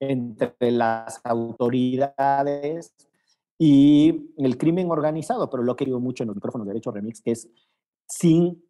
entre 0.00 0.70
las 0.70 1.20
autoridades 1.24 2.94
y 3.58 4.32
el 4.38 4.56
crimen 4.56 4.90
organizado, 4.90 5.50
pero 5.50 5.62
lo 5.62 5.76
que 5.76 5.84
digo 5.84 6.00
mucho 6.00 6.22
en 6.22 6.28
los 6.28 6.36
micrófonos 6.36 6.66
de 6.66 6.72
Derecho 6.72 6.92
Remix, 6.92 7.20
es 7.26 7.50
sin, 8.06 8.64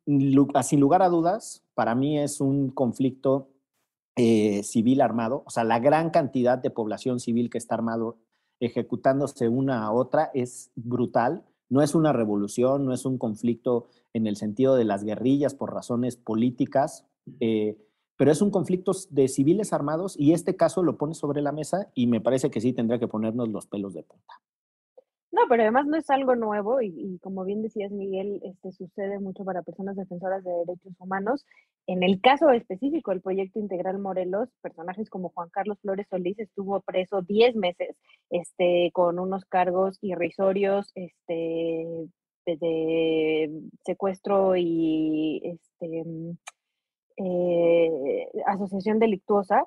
sin 0.65 0.81
lugar 0.81 1.03
a 1.03 1.09
dudas, 1.09 1.65
para 1.75 1.95
mí 1.95 2.19
es 2.19 2.41
un 2.41 2.71
conflicto 2.71 3.49
eh, 4.17 4.65
civil 4.65 5.01
armado, 5.01 5.45
o 5.47 5.51
sea, 5.51 5.63
la 5.63 5.79
gran 5.79 6.11
cantidad 6.11 6.59
de 6.59 6.71
población 6.71 7.21
civil 7.21 7.49
que 7.49 7.59
está 7.59 7.77
armado 7.77 8.19
ejecutándose 8.61 9.49
una 9.49 9.85
a 9.85 9.93
otra 9.93 10.31
es 10.35 10.71
brutal. 10.77 11.45
No 11.69 11.83
es 11.83 11.95
una 11.95 12.13
revolución, 12.13 12.85
no 12.85 12.93
es 12.93 13.05
un 13.05 13.19
conflicto 13.19 13.89
en 14.13 14.27
el 14.27 14.37
sentido 14.37 14.77
de 14.77 14.85
las 14.85 15.05
guerrillas 15.05 15.55
por 15.55 15.73
razones 15.73 16.17
políticas, 16.17 17.07
eh, 17.41 17.79
pero 18.17 18.33
es 18.33 18.43
un 18.43 18.51
conflicto 18.51 18.93
de 19.11 19.29
civiles 19.29 19.73
armados 19.73 20.15
y 20.19 20.33
este 20.33 20.57
caso 20.57 20.83
lo 20.83 20.99
pone 20.99 21.15
sobre 21.15 21.43
la 21.43 21.53
mesa 21.53 21.91
y 21.95 22.07
me 22.07 22.21
parece 22.21 22.51
que 22.51 22.61
sí 22.61 22.73
tendría 22.73 22.99
que 22.99 23.09
ponernos 23.09 23.49
los 23.49 23.67
pelos 23.67 23.95
de 23.95 24.03
punta. 24.03 24.35
No, 25.33 25.43
pero 25.49 25.63
además 25.63 25.87
no 25.87 25.97
es 25.97 26.11
algo 26.11 26.35
nuevo 26.35 26.83
y, 26.83 27.19
como 27.23 27.45
bien 27.45 27.63
decías, 27.63 27.93
Miguel, 27.93 28.41
este, 28.43 28.73
sucede 28.73 29.21
mucho 29.21 29.45
para 29.45 29.63
personas 29.63 29.95
defensoras 29.97 30.43
de 30.43 30.51
derechos 30.51 30.93
humanos. 30.99 31.47
En 31.87 32.03
el 32.03 32.21
caso 32.21 32.51
específico 32.51 33.13
del 33.13 33.21
proyecto 33.21 33.61
Integral 33.61 34.01
Morelos, 34.01 34.49
personajes 34.61 35.09
como 35.09 35.29
Juan 35.31 35.49
Carlos 35.51 35.79
Flores 35.81 36.09
Solís 36.11 36.39
estuvo 36.41 36.81
preso 36.81 37.23
10 37.23 37.55
meses 37.55 37.97
este, 38.31 38.91
con 38.93 39.21
unos 39.21 39.45
cargos 39.45 39.99
irrisorios 40.03 40.91
este, 40.97 41.87
de, 42.47 43.63
secuestro 43.85 44.57
y 44.57 45.43
este, 45.45 46.05
eh, 47.19 48.29
asociación 48.47 48.99
delictuosa 48.99 49.65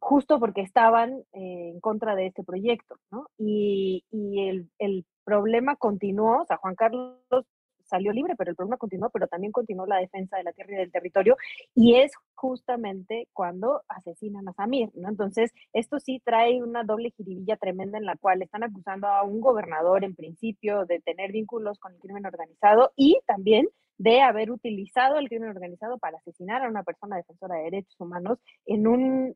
justo 0.00 0.38
porque 0.38 0.62
estaban 0.62 1.24
eh, 1.32 1.70
en 1.74 1.80
contra 1.80 2.14
de 2.14 2.26
este 2.26 2.44
proyecto, 2.44 2.96
¿no? 3.10 3.26
Y, 3.38 4.04
el, 4.12 4.70
el, 4.78 5.04
problema 5.24 5.76
continuó, 5.76 6.42
o 6.42 6.44
sea, 6.44 6.56
Juan 6.56 6.74
Carlos 6.74 7.16
salió 7.84 8.12
libre, 8.12 8.34
pero 8.36 8.50
el 8.50 8.56
problema 8.56 8.76
continuó, 8.76 9.08
pero 9.10 9.28
también 9.28 9.52
continuó 9.52 9.86
la 9.86 9.98
defensa 9.98 10.36
de 10.36 10.42
la 10.42 10.52
tierra 10.52 10.72
y 10.72 10.76
del 10.78 10.90
territorio, 10.90 11.36
y 11.76 11.94
es 11.94 12.12
justamente 12.42 13.28
cuando 13.32 13.82
asesinan 13.86 14.48
a 14.48 14.52
Samir. 14.52 14.90
Entonces, 14.96 15.52
esto 15.72 16.00
sí 16.00 16.20
trae 16.24 16.60
una 16.60 16.82
doble 16.82 17.12
jiribilla 17.16 17.56
tremenda 17.56 17.98
en 17.98 18.04
la 18.04 18.16
cual 18.16 18.42
están 18.42 18.64
acusando 18.64 19.06
a 19.06 19.22
un 19.22 19.40
gobernador 19.40 20.02
en 20.02 20.16
principio 20.16 20.84
de 20.84 20.98
tener 20.98 21.30
vínculos 21.30 21.78
con 21.78 21.94
el 21.94 22.00
crimen 22.00 22.26
organizado 22.26 22.90
y 22.96 23.20
también 23.28 23.68
de 23.96 24.22
haber 24.22 24.50
utilizado 24.50 25.18
el 25.18 25.28
crimen 25.28 25.50
organizado 25.50 25.98
para 25.98 26.18
asesinar 26.18 26.64
a 26.64 26.68
una 26.68 26.82
persona 26.82 27.16
defensora 27.16 27.54
de 27.58 27.64
derechos 27.64 27.94
humanos 28.00 28.38
en 28.66 28.88
un, 28.88 29.34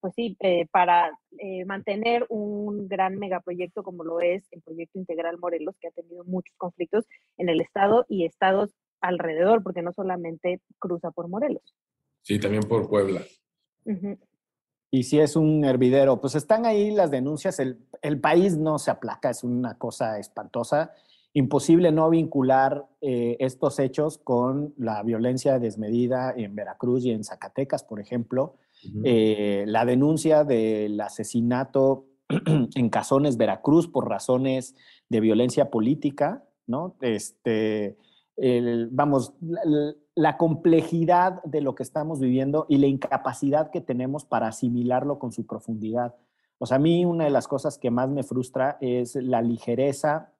pues 0.00 0.12
sí, 0.14 0.36
eh, 0.40 0.66
para 0.70 1.18
eh, 1.38 1.64
mantener 1.64 2.26
un 2.28 2.86
gran 2.86 3.16
megaproyecto 3.18 3.82
como 3.82 4.04
lo 4.04 4.20
es 4.20 4.44
el 4.50 4.60
proyecto 4.60 4.98
integral 4.98 5.38
Morelos, 5.38 5.76
que 5.80 5.88
ha 5.88 5.92
tenido 5.92 6.22
muchos 6.24 6.54
conflictos 6.58 7.06
en 7.38 7.48
el 7.48 7.62
estado 7.62 8.04
y 8.10 8.26
estados 8.26 8.74
alrededor, 9.00 9.62
porque 9.62 9.80
no 9.80 9.94
solamente 9.94 10.60
cruza 10.78 11.10
por 11.10 11.28
Morelos. 11.28 11.74
Sí, 12.26 12.40
también 12.40 12.64
por 12.64 12.88
Puebla. 12.88 13.22
Y 14.90 15.04
si 15.04 15.20
es 15.20 15.36
un 15.36 15.64
hervidero, 15.64 16.20
pues 16.20 16.34
están 16.34 16.66
ahí 16.66 16.90
las 16.90 17.12
denuncias, 17.12 17.60
el, 17.60 17.78
el 18.02 18.20
país 18.20 18.56
no 18.56 18.80
se 18.80 18.90
aplaca, 18.90 19.30
es 19.30 19.44
una 19.44 19.78
cosa 19.78 20.18
espantosa 20.18 20.90
imposible 21.34 21.92
no 21.92 22.10
vincular 22.10 22.84
eh, 23.00 23.36
estos 23.38 23.78
hechos 23.78 24.18
con 24.18 24.74
la 24.76 25.04
violencia 25.04 25.60
desmedida 25.60 26.34
en 26.36 26.56
Veracruz 26.56 27.04
y 27.04 27.12
en 27.12 27.22
Zacatecas, 27.22 27.84
por 27.84 28.00
ejemplo. 28.00 28.56
Eh, 29.04 29.64
la 29.68 29.84
denuncia 29.84 30.42
del 30.42 31.00
asesinato 31.00 32.06
en 32.74 32.88
Cazones, 32.88 33.36
Veracruz, 33.36 33.86
por 33.86 34.08
razones 34.08 34.74
de 35.08 35.20
violencia 35.20 35.70
política, 35.70 36.42
¿no? 36.66 36.96
Este, 37.02 37.98
vamos, 38.90 39.32
la, 40.14 40.36
complejidad 40.36 41.42
de 41.44 41.60
lo 41.60 41.74
que 41.74 41.82
estamos 41.82 42.20
viviendo 42.20 42.66
y 42.68 42.78
la 42.78 42.86
incapacidad 42.86 43.70
que 43.70 43.80
tenemos 43.80 44.24
para 44.24 44.48
asimilarlo 44.48 45.18
con 45.18 45.32
su 45.32 45.46
profundidad. 45.46 46.14
O 46.58 46.66
sea, 46.66 46.76
a 46.76 46.80
mí 46.80 47.04
una 47.04 47.24
de 47.24 47.30
las 47.30 47.48
cosas 47.48 47.78
que 47.78 47.90
más 47.90 48.08
me 48.08 48.22
frustra 48.22 48.78
es 48.80 49.14
la 49.14 49.42
ligereza 49.42 50.32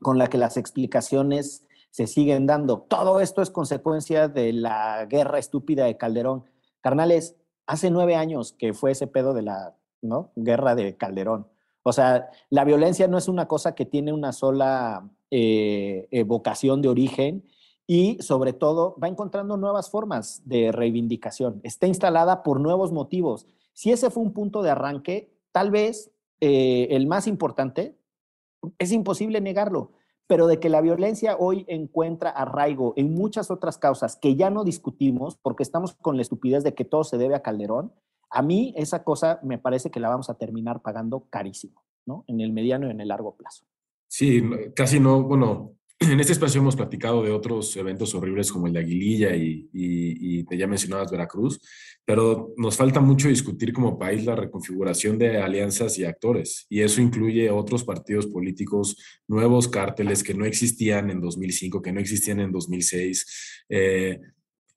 con 0.00 0.18
la 0.18 0.26
que 0.26 0.38
las 0.38 0.56
explicaciones 0.56 1.66
se 1.90 2.06
siguen 2.06 2.46
dando. 2.46 2.80
Todo 2.80 3.20
esto 3.20 3.42
es 3.42 3.50
consecuencia 3.50 4.28
de 4.28 4.52
la 4.52 5.04
guerra 5.06 5.38
estúpida 5.38 5.84
de 5.84 5.96
Calderón. 5.96 6.44
Carnales, 6.80 7.36
hace 7.66 7.90
nueve 7.90 8.16
años 8.16 8.52
que 8.52 8.72
fue 8.72 8.92
ese 8.92 9.06
pedo 9.06 9.34
de 9.34 9.42
la 9.42 9.76
¿no? 10.00 10.32
guerra 10.34 10.74
de 10.74 10.96
Calderón. 10.96 11.48
O 11.82 11.92
sea, 11.92 12.30
la 12.48 12.64
violencia 12.64 13.08
no 13.08 13.18
es 13.18 13.28
una 13.28 13.46
cosa 13.46 13.74
que 13.74 13.84
tiene 13.84 14.12
una 14.12 14.32
sola 14.32 15.08
eh, 15.34 16.24
vocación 16.26 16.82
de 16.82 16.88
origen 16.88 17.44
y 17.86 18.18
sobre 18.20 18.52
todo 18.52 18.96
va 19.02 19.08
encontrando 19.08 19.56
nuevas 19.56 19.90
formas 19.90 20.42
de 20.44 20.72
reivindicación. 20.72 21.60
Está 21.62 21.86
instalada 21.86 22.42
por 22.42 22.60
nuevos 22.60 22.92
motivos. 22.92 23.46
Si 23.72 23.90
ese 23.90 24.10
fue 24.10 24.22
un 24.22 24.32
punto 24.32 24.62
de 24.62 24.70
arranque, 24.70 25.32
tal 25.50 25.70
vez 25.70 26.10
eh, 26.40 26.88
el 26.90 27.06
más 27.06 27.26
importante, 27.26 27.98
es 28.78 28.92
imposible 28.92 29.40
negarlo, 29.40 29.92
pero 30.26 30.46
de 30.46 30.60
que 30.60 30.68
la 30.68 30.80
violencia 30.80 31.36
hoy 31.38 31.64
encuentra 31.68 32.30
arraigo 32.30 32.94
en 32.96 33.14
muchas 33.14 33.50
otras 33.50 33.78
causas 33.78 34.16
que 34.16 34.36
ya 34.36 34.50
no 34.50 34.64
discutimos 34.64 35.36
porque 35.36 35.62
estamos 35.62 35.94
con 35.94 36.16
la 36.16 36.22
estupidez 36.22 36.62
de 36.64 36.74
que 36.74 36.84
todo 36.84 37.04
se 37.04 37.18
debe 37.18 37.34
a 37.34 37.42
Calderón, 37.42 37.92
a 38.30 38.42
mí 38.42 38.72
esa 38.76 39.04
cosa 39.04 39.40
me 39.42 39.58
parece 39.58 39.90
que 39.90 40.00
la 40.00 40.08
vamos 40.08 40.30
a 40.30 40.34
terminar 40.34 40.80
pagando 40.80 41.26
carísimo, 41.28 41.82
¿no? 42.06 42.24
En 42.26 42.40
el 42.40 42.52
mediano 42.52 42.86
y 42.86 42.90
en 42.90 43.00
el 43.00 43.08
largo 43.08 43.36
plazo. 43.36 43.66
Sí, 44.14 44.42
casi 44.76 45.00
no, 45.00 45.22
bueno, 45.22 45.78
en 45.98 46.20
este 46.20 46.34
espacio 46.34 46.60
hemos 46.60 46.76
platicado 46.76 47.22
de 47.22 47.30
otros 47.30 47.74
eventos 47.78 48.14
horribles 48.14 48.52
como 48.52 48.66
el 48.66 48.74
de 48.74 48.80
Aguililla 48.80 49.34
y, 49.34 49.70
y, 49.72 50.44
ya 50.54 50.66
mencionabas 50.66 51.10
Veracruz, 51.10 51.58
pero 52.04 52.52
nos 52.58 52.76
falta 52.76 53.00
mucho 53.00 53.28
discutir 53.28 53.72
como 53.72 53.98
país 53.98 54.26
la 54.26 54.36
reconfiguración 54.36 55.16
de 55.16 55.38
alianzas 55.38 55.98
y 55.98 56.04
actores, 56.04 56.66
y 56.68 56.82
eso 56.82 57.00
incluye 57.00 57.50
otros 57.50 57.84
partidos 57.84 58.26
políticos, 58.26 58.98
nuevos 59.28 59.66
cárteles 59.66 60.22
que 60.22 60.34
no 60.34 60.44
existían 60.44 61.08
en 61.08 61.18
2005, 61.18 61.80
que 61.80 61.92
no 61.92 62.00
existían 62.00 62.40
en 62.40 62.52
2006. 62.52 63.64
Eh, 63.70 64.20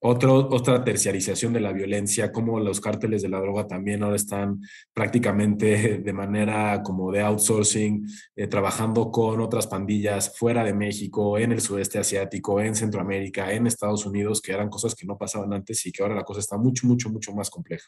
otra 0.08 0.84
terciarización 0.84 1.52
de 1.52 1.60
la 1.60 1.72
violencia, 1.72 2.32
como 2.32 2.60
los 2.60 2.80
cárteles 2.80 3.22
de 3.22 3.28
la 3.28 3.40
droga 3.40 3.66
también 3.66 4.02
ahora 4.02 4.16
están 4.16 4.60
prácticamente 4.92 5.98
de 6.04 6.12
manera 6.12 6.82
como 6.82 7.10
de 7.10 7.20
outsourcing, 7.22 8.06
eh, 8.36 8.46
trabajando 8.46 9.10
con 9.10 9.40
otras 9.40 9.66
pandillas 9.66 10.36
fuera 10.38 10.64
de 10.64 10.74
México, 10.74 11.38
en 11.38 11.52
el 11.52 11.60
sudeste 11.60 11.98
asiático, 11.98 12.60
en 12.60 12.74
Centroamérica, 12.74 13.52
en 13.52 13.66
Estados 13.66 14.06
Unidos, 14.06 14.40
que 14.40 14.52
eran 14.52 14.68
cosas 14.68 14.94
que 14.94 15.06
no 15.06 15.18
pasaban 15.18 15.52
antes 15.52 15.84
y 15.86 15.92
que 15.92 16.02
ahora 16.02 16.14
la 16.14 16.24
cosa 16.24 16.40
está 16.40 16.56
mucho, 16.56 16.86
mucho, 16.86 17.10
mucho 17.10 17.32
más 17.32 17.50
compleja. 17.50 17.86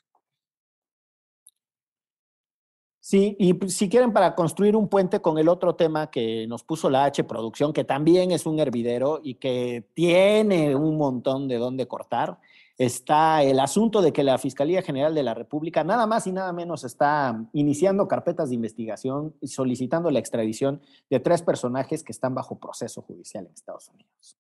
Sí, 3.09 3.37
y 3.39 3.55
pues, 3.55 3.73
si 3.73 3.89
quieren 3.89 4.13
para 4.13 4.35
construir 4.35 4.77
un 4.77 4.87
puente 4.87 5.21
con 5.23 5.39
el 5.39 5.49
otro 5.49 5.75
tema 5.77 6.11
que 6.11 6.47
nos 6.47 6.63
puso 6.63 6.91
la 6.91 7.05
H 7.05 7.25
Producción, 7.25 7.73
que 7.73 7.83
también 7.83 8.33
es 8.33 8.45
un 8.45 8.61
hervidero 8.61 9.21
y 9.25 9.37
que 9.37 9.83
tiene 9.95 10.77
un 10.77 10.99
montón 10.99 11.49
de 11.49 11.57
dónde 11.57 11.89
cortar, 11.89 12.39
está 12.77 13.43
el 13.43 13.61
asunto 13.61 14.03
de 14.03 14.13
que 14.13 14.23
la 14.23 14.37
Fiscalía 14.37 14.83
General 14.83 15.15
de 15.15 15.23
la 15.23 15.33
República 15.33 15.83
nada 15.85 16.07
más 16.07 16.27
y 16.27 16.33
nada 16.33 16.53
menos 16.53 16.85
está 16.85 17.43
iniciando 17.55 18.07
carpetas 18.07 18.51
de 18.51 18.57
investigación 18.57 19.35
y 19.41 19.49
solicitando 19.49 20.11
la 20.11 20.19
extradición 20.19 20.83
de 21.09 21.19
tres 21.19 21.41
personajes 21.41 22.05
que 22.05 22.13
están 22.13 22.35
bajo 22.35 22.59
proceso 22.59 23.01
judicial 23.01 23.47
en 23.47 23.55
Estados 23.55 23.89
Unidos. 23.89 24.37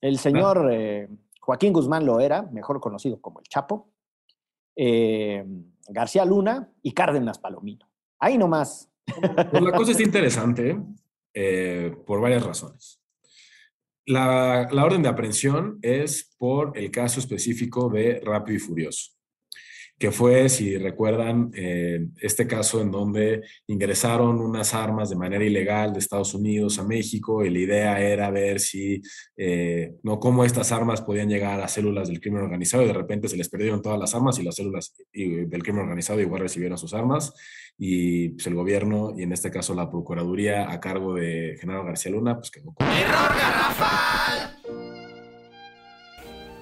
El 0.00 0.16
señor 0.16 0.70
eh, 0.72 1.06
Joaquín 1.38 1.74
Guzmán 1.74 2.06
Loera, 2.06 2.48
mejor 2.50 2.80
conocido 2.80 3.20
como 3.20 3.40
el 3.40 3.46
Chapo, 3.46 3.88
eh, 4.74 5.44
García 5.86 6.24
Luna 6.24 6.70
y 6.80 6.92
Cárdenas 6.92 7.38
Palomino. 7.38 7.89
Ahí 8.20 8.38
nomás. 8.38 8.88
Pues 9.50 9.62
la 9.62 9.72
cosa 9.72 9.92
es 9.92 10.00
interesante 10.00 10.78
eh, 11.34 11.96
por 12.06 12.20
varias 12.20 12.44
razones. 12.44 13.00
La, 14.06 14.68
orden 14.72 15.02
de 15.02 15.08
aprehensión 15.08 15.78
es 15.82 16.34
por 16.38 16.76
el 16.76 16.90
caso 16.90 17.20
específico 17.20 17.88
de 17.88 18.20
Rápido 18.24 18.56
y 18.56 18.60
Furioso 18.60 19.12
que 20.00 20.10
fue, 20.10 20.48
si 20.48 20.78
recuerdan, 20.78 21.50
eh, 21.54 22.06
este 22.22 22.46
caso 22.46 22.80
en 22.80 22.90
donde 22.90 23.42
ingresaron 23.66 24.40
unas 24.40 24.72
armas 24.72 25.10
de 25.10 25.16
manera 25.16 25.44
ilegal 25.44 25.92
de 25.92 25.98
Estados 25.98 26.32
Unidos 26.32 26.78
a 26.78 26.84
México 26.84 27.44
y 27.44 27.50
la 27.50 27.58
idea 27.58 28.00
era 28.00 28.30
ver 28.30 28.60
si, 28.60 29.02
eh, 29.36 29.92
no 30.02 30.18
cómo 30.18 30.46
estas 30.46 30.72
armas 30.72 31.02
podían 31.02 31.28
llegar 31.28 31.60
a 31.60 31.68
células 31.68 32.08
del 32.08 32.18
crimen 32.18 32.40
organizado 32.40 32.82
y 32.82 32.86
de 32.86 32.94
repente 32.94 33.28
se 33.28 33.36
les 33.36 33.50
perdieron 33.50 33.82
todas 33.82 33.98
las 33.98 34.14
armas 34.14 34.38
y 34.38 34.42
las 34.42 34.54
células 34.54 34.96
del 35.12 35.62
crimen 35.62 35.82
organizado 35.82 36.18
igual 36.18 36.40
recibieron 36.40 36.78
sus 36.78 36.94
armas 36.94 37.34
y 37.76 38.30
pues, 38.30 38.46
el 38.46 38.54
gobierno 38.54 39.12
y 39.14 39.24
en 39.24 39.34
este 39.34 39.50
caso 39.50 39.74
la 39.74 39.90
Procuraduría 39.90 40.72
a 40.72 40.80
cargo 40.80 41.12
de 41.12 41.58
Genaro 41.60 41.84
García 41.84 42.12
Luna, 42.12 42.36
pues 42.36 42.50
quedó 42.50 42.72
con... 42.72 42.86
¡Error 42.86 43.36
garrafal! 43.36 44.59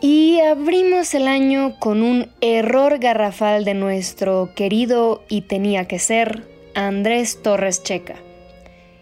Y 0.01 0.39
abrimos 0.41 1.13
el 1.15 1.27
año 1.27 1.79
con 1.81 2.03
un 2.03 2.29
error 2.41 2.99
garrafal 2.99 3.65
de 3.65 3.75
nuestro 3.75 4.51
querido 4.55 5.25
y 5.29 5.43
tenía 5.43 5.87
que 5.89 5.99
ser 5.99 6.47
Andrés 6.75 7.43
Torres 7.43 7.83
Checa. 7.83 8.17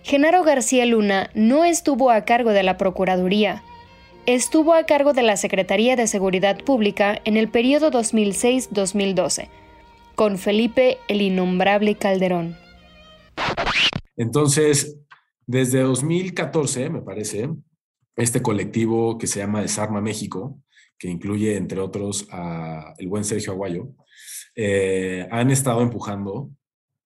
Genaro 0.03 0.43
García 0.43 0.87
Luna 0.87 1.31
no 1.35 1.65
estuvo 1.65 2.11
a 2.11 2.25
cargo 2.25 2.53
de 2.53 2.63
la 2.63 2.79
Procuraduría, 2.79 3.63
estuvo 4.25 4.73
a 4.73 4.85
cargo 4.85 5.13
de 5.13 5.23
la 5.23 5.37
Secretaría 5.37 5.97
de 5.97 6.07
Seguridad 6.07 6.59
Pública 6.65 7.21
en 7.25 7.37
el 7.37 7.51
periodo 7.51 7.91
2006-2012, 7.91 9.49
con 10.15 10.39
Felipe 10.39 10.97
el 11.09 11.21
Innombrable 11.21 11.97
Calderón. 11.97 12.57
Entonces, 14.17 14.97
desde 15.47 15.81
2014, 15.81 16.89
me 16.89 17.03
parece, 17.03 17.51
este 18.17 18.41
colectivo 18.41 19.19
que 19.19 19.27
se 19.27 19.41
llama 19.41 19.61
Desarma 19.61 20.01
México, 20.01 20.59
que 20.99 21.09
incluye, 21.09 21.57
entre 21.57 21.81
otros, 21.81 22.27
a 22.31 22.95
el 22.99 23.09
buen 23.09 23.25
Sergio 23.25 23.53
Aguayo, 23.53 23.89
eh, 24.55 25.27
han 25.31 25.51
estado 25.51 25.83
empujando 25.83 26.51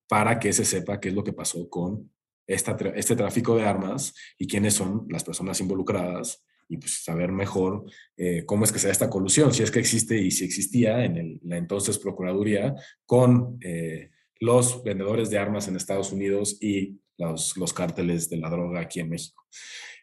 para 0.08 0.38
que 0.38 0.52
se 0.52 0.64
sepa 0.64 1.00
qué 1.00 1.08
es 1.08 1.14
lo 1.14 1.24
que 1.24 1.32
pasó 1.32 1.68
con 1.68 2.10
esta, 2.46 2.76
este 2.94 3.16
tráfico 3.16 3.56
de 3.56 3.64
armas 3.64 4.14
y 4.38 4.46
quiénes 4.46 4.74
son 4.74 5.06
las 5.08 5.24
personas 5.24 5.60
involucradas 5.60 6.44
y 6.68 6.76
pues 6.76 7.02
saber 7.04 7.32
mejor 7.32 7.84
eh, 8.16 8.44
cómo 8.46 8.64
es 8.64 8.72
que 8.72 8.78
se 8.78 8.86
da 8.86 8.92
esta 8.92 9.10
colusión, 9.10 9.52
si 9.52 9.62
es 9.62 9.70
que 9.70 9.80
existe 9.80 10.16
y 10.16 10.30
si 10.30 10.44
existía 10.44 11.04
en 11.04 11.40
la 11.42 11.56
entonces 11.56 11.98
Procuraduría 11.98 12.74
con 13.06 13.58
eh, 13.60 14.10
los 14.38 14.82
vendedores 14.84 15.30
de 15.30 15.38
armas 15.38 15.66
en 15.68 15.76
Estados 15.76 16.12
Unidos 16.12 16.58
y 16.60 17.00
los, 17.18 17.56
los 17.56 17.72
cárteles 17.72 18.30
de 18.30 18.36
la 18.36 18.48
droga 18.48 18.80
aquí 18.80 19.00
en 19.00 19.10
México. 19.10 19.44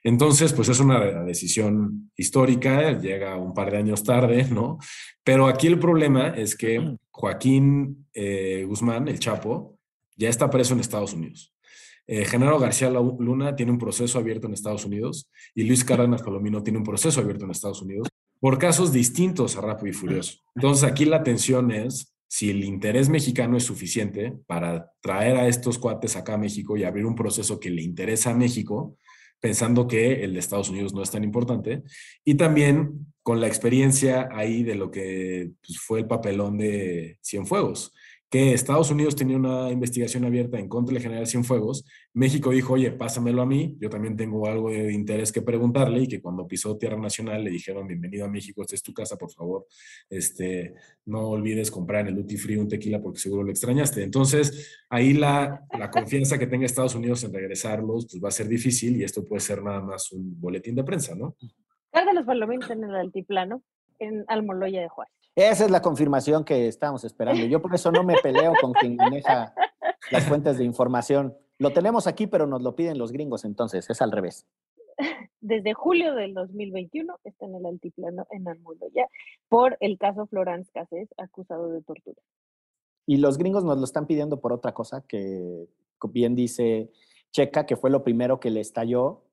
Entonces, 0.07 0.53
pues 0.53 0.69
es 0.69 0.79
una 0.79 1.01
decisión 1.25 2.11
histórica, 2.15 2.97
llega 2.97 3.35
un 3.35 3.53
par 3.53 3.71
de 3.71 3.77
años 3.79 4.05
tarde, 4.05 4.47
¿no? 4.49 4.77
Pero 5.21 5.47
aquí 5.47 5.67
el 5.67 5.79
problema 5.79 6.29
es 6.29 6.55
que. 6.55 6.95
Joaquín 7.11 8.05
eh, 8.13 8.63
Guzmán, 8.67 9.07
el 9.07 9.19
Chapo, 9.19 9.79
ya 10.15 10.29
está 10.29 10.49
preso 10.49 10.75
en 10.75 10.79
Estados 10.79 11.13
Unidos. 11.13 11.53
Eh, 12.05 12.23
Genaro 12.25 12.59
García 12.59 12.89
Luna 12.89 13.55
tiene 13.55 13.71
un 13.71 13.79
proceso 13.79 14.19
abierto 14.19 14.47
en 14.47 14.53
Estados 14.53 14.85
Unidos 14.85 15.29
y 15.55 15.63
Luis 15.63 15.83
Cárdenas 15.83 16.21
Palomino 16.21 16.63
tiene 16.63 16.77
un 16.77 16.85
proceso 16.85 17.19
abierto 17.19 17.43
en 17.45 17.51
Estados 17.51 17.81
Unidos 17.81 18.07
por 18.39 18.59
casos 18.59 18.93
distintos 18.93 19.57
a 19.57 19.61
Rápido 19.61 19.89
y 19.89 19.93
Furioso. 19.93 20.37
Entonces 20.55 20.83
aquí 20.83 21.05
la 21.05 21.23
tensión 21.23 21.71
es 21.71 22.13
si 22.29 22.51
el 22.51 22.63
interés 22.63 23.09
mexicano 23.09 23.57
es 23.57 23.63
suficiente 23.63 24.37
para 24.45 24.91
traer 25.01 25.37
a 25.37 25.47
estos 25.47 25.79
cuates 25.79 26.15
acá 26.15 26.35
a 26.35 26.37
México 26.37 26.77
y 26.77 26.83
abrir 26.83 27.05
un 27.05 27.15
proceso 27.15 27.59
que 27.59 27.71
le 27.71 27.81
interesa 27.81 28.29
a 28.29 28.35
México, 28.35 28.95
pensando 29.39 29.87
que 29.87 30.23
el 30.23 30.33
de 30.33 30.39
Estados 30.39 30.69
Unidos 30.69 30.93
no 30.93 31.01
es 31.01 31.11
tan 31.11 31.23
importante, 31.23 31.83
y 32.23 32.35
también 32.35 33.07
con 33.23 33.41
la 33.41 33.47
experiencia 33.47 34.29
ahí 34.31 34.63
de 34.63 34.75
lo 34.75 34.89
que 34.89 35.51
pues, 35.65 35.79
fue 35.79 35.99
el 35.99 36.07
papelón 36.07 36.57
de 36.57 37.17
Cienfuegos 37.21 37.93
que 38.29 38.53
Estados 38.53 38.91
Unidos 38.91 39.15
tenía 39.15 39.37
una 39.37 39.71
investigación 39.71 40.25
abierta 40.25 40.59
en 40.59 40.67
contra 40.67 40.93
del 40.93 41.01
general 41.03 41.27
Cienfuegos, 41.27 41.85
México 42.17 42.49
dijo, 42.49 42.73
oye, 42.73 42.89
pásamelo 42.89 43.43
a 43.43 43.45
mí, 43.45 43.77
yo 43.79 43.91
también 43.91 44.17
tengo 44.17 44.47
algo 44.47 44.71
de 44.71 44.91
interés 44.91 45.31
que 45.31 45.43
preguntarle, 45.43 46.01
y 46.01 46.07
que 46.07 46.19
cuando 46.19 46.47
pisó 46.47 46.75
Tierra 46.75 46.97
Nacional 46.97 47.43
le 47.43 47.51
dijeron, 47.51 47.85
bienvenido 47.85 48.25
a 48.25 48.27
México, 48.27 48.63
esta 48.63 48.73
es 48.73 48.81
tu 48.81 48.91
casa, 48.91 49.17
por 49.17 49.29
favor, 49.29 49.67
este, 50.09 50.73
no 51.05 51.29
olvides 51.29 51.69
comprar 51.69 52.01
en 52.01 52.07
el 52.07 52.15
duty 52.15 52.37
free 52.37 52.57
un 52.57 52.67
tequila 52.67 52.99
porque 53.03 53.19
seguro 53.19 53.43
lo 53.43 53.51
extrañaste. 53.51 54.01
Entonces, 54.01 54.81
ahí 54.89 55.13
la, 55.13 55.63
la 55.77 55.91
confianza 55.91 56.39
que 56.39 56.47
tenga 56.47 56.65
Estados 56.65 56.95
Unidos 56.95 57.23
en 57.23 57.33
regresarlos, 57.33 58.07
pues 58.09 58.23
va 58.23 58.29
a 58.29 58.31
ser 58.31 58.47
difícil, 58.47 58.99
y 58.99 59.03
esto 59.03 59.23
puede 59.23 59.41
ser 59.41 59.61
nada 59.61 59.81
más 59.81 60.11
un 60.11 60.41
boletín 60.41 60.73
de 60.73 60.83
prensa, 60.83 61.13
¿no? 61.13 61.35
Carga 61.91 62.13
los 62.13 62.25
palomitos 62.25 62.71
en 62.71 62.83
el 62.83 62.95
altiplano, 62.95 63.61
en 63.99 64.25
Almoloya 64.27 64.81
de 64.81 64.89
Juárez. 64.89 65.13
Esa 65.35 65.65
es 65.65 65.69
la 65.69 65.83
confirmación 65.83 66.43
que 66.43 66.67
estábamos 66.67 67.03
esperando. 67.03 67.45
Yo 67.45 67.61
por 67.61 67.75
eso 67.75 67.91
no 67.91 68.03
me 68.03 68.15
peleo 68.23 68.53
con 68.59 68.73
quien 68.73 68.95
maneja 68.95 69.53
las 70.09 70.23
fuentes 70.23 70.57
de 70.57 70.63
información. 70.63 71.35
Lo 71.59 71.71
tenemos 71.73 72.07
aquí, 72.07 72.27
pero 72.27 72.45
nos 72.45 72.61
lo 72.61 72.75
piden 72.75 72.97
los 72.97 73.11
gringos, 73.11 73.45
entonces 73.45 73.89
es 73.89 74.01
al 74.01 74.11
revés. 74.11 74.45
Desde 75.41 75.73
julio 75.73 76.13
del 76.13 76.33
2021 76.33 77.19
está 77.23 77.45
en 77.45 77.55
el 77.55 77.65
altiplano 77.65 78.27
en 78.31 78.47
Almoloya 78.47 79.07
por 79.49 79.77
el 79.79 79.97
caso 79.97 80.27
Florence 80.27 80.71
Cassés, 80.71 81.09
acusado 81.17 81.69
de 81.69 81.81
tortura. 81.81 82.21
Y 83.05 83.17
los 83.17 83.37
gringos 83.37 83.63
nos 83.63 83.77
lo 83.77 83.85
están 83.85 84.05
pidiendo 84.05 84.41
por 84.41 84.51
otra 84.53 84.73
cosa, 84.73 85.05
que 85.07 85.67
bien 86.09 86.35
dice 86.35 86.91
Checa, 87.31 87.65
que 87.65 87.77
fue 87.77 87.89
lo 87.89 88.03
primero 88.03 88.39
que 88.39 88.51
le 88.51 88.59
estalló 88.59 89.23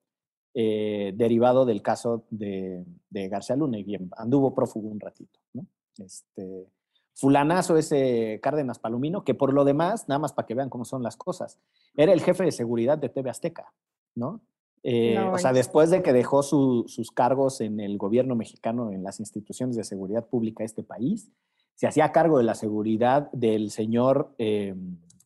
eh, 0.54 1.12
derivado 1.16 1.66
del 1.66 1.82
caso 1.82 2.24
de, 2.30 2.84
de 3.10 3.28
García 3.28 3.56
Luna 3.56 3.78
y 3.78 3.82
bien, 3.82 4.10
anduvo 4.16 4.54
prófugo 4.54 4.88
un 4.88 5.00
ratito, 5.00 5.40
¿no? 5.52 5.66
Este, 5.98 6.68
fulanazo 7.14 7.76
ese 7.76 8.40
Cárdenas 8.42 8.78
Palomino, 8.78 9.24
que 9.24 9.34
por 9.34 9.52
lo 9.52 9.64
demás, 9.64 10.08
nada 10.08 10.18
más 10.18 10.32
para 10.32 10.46
que 10.46 10.54
vean 10.54 10.68
cómo 10.68 10.84
son 10.84 11.02
las 11.02 11.16
cosas, 11.16 11.58
era 11.96 12.12
el 12.12 12.20
jefe 12.20 12.44
de 12.44 12.52
seguridad 12.52 12.98
de 12.98 13.08
TV 13.08 13.30
Azteca, 13.30 13.72
¿no? 14.14 14.40
Eh, 14.82 15.18
o 15.18 15.38
sea, 15.38 15.54
después 15.54 15.88
de 15.90 16.02
que 16.02 16.12
dejó 16.12 16.42
sus 16.42 17.10
cargos 17.14 17.62
en 17.62 17.80
el 17.80 17.96
gobierno 17.96 18.36
mexicano, 18.36 18.90
en 18.90 19.02
las 19.02 19.18
instituciones 19.18 19.76
de 19.76 19.84
seguridad 19.84 20.26
pública 20.26 20.62
de 20.62 20.66
este 20.66 20.82
país, 20.82 21.30
se 21.74 21.86
hacía 21.86 22.12
cargo 22.12 22.36
de 22.36 22.44
la 22.44 22.54
seguridad 22.54 23.30
del 23.32 23.70
señor 23.70 24.34
eh, 24.36 24.74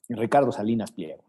Ricardo 0.08 0.52
Salinas 0.52 0.92
Pliego 0.92 1.27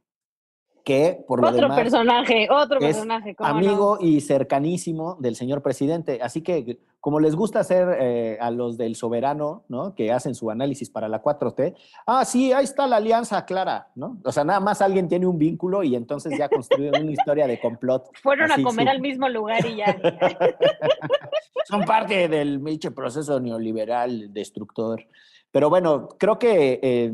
que 0.90 1.24
por 1.28 1.40
lo 1.40 1.50
otro 1.50 1.68
personaje, 1.76 2.48
otro 2.50 2.80
personaje, 2.80 3.36
amigo 3.38 4.00
y 4.02 4.22
cercanísimo 4.22 5.18
del 5.20 5.36
señor 5.36 5.62
presidente. 5.62 6.18
Así 6.20 6.42
que, 6.42 6.80
como 7.00 7.20
les 7.20 7.36
gusta 7.36 7.60
hacer 7.60 7.96
eh, 8.00 8.40
a 8.42 8.50
los 8.50 8.76
del 8.76 8.96
soberano, 8.96 9.66
¿no? 9.70 9.94
Que 9.94 10.12
hacen 10.12 10.34
su 10.34 10.50
análisis 10.50 10.90
para 10.90 11.08
la 11.08 11.22
4T, 11.22 11.76
ah, 12.08 12.26
sí, 12.26 12.54
ahí 12.54 12.64
está 12.64 12.88
la 12.88 12.96
alianza 12.96 13.46
clara, 13.46 13.90
¿no? 13.94 14.18
O 14.26 14.32
sea, 14.32 14.44
nada 14.44 14.60
más 14.62 14.82
alguien 14.82 15.08
tiene 15.08 15.28
un 15.28 15.38
vínculo 15.38 15.84
y 15.84 15.96
entonces 15.96 16.36
ya 16.36 16.50
construyen 16.50 17.04
una 17.04 17.12
historia 17.12 17.46
de 17.46 17.60
complot. 17.60 18.10
Fueron 18.24 18.52
a 18.52 18.60
comer 18.60 18.90
al 18.90 19.00
mismo 19.00 19.30
lugar 19.30 19.64
y 19.68 19.76
ya. 19.76 19.96
Son 21.66 21.84
parte 21.84 22.28
del 22.28 22.64
proceso 22.96 23.40
neoliberal 23.40 24.34
destructor. 24.34 25.06
Pero 25.52 25.70
bueno, 25.70 26.08
creo 26.18 26.40
que 26.40 27.12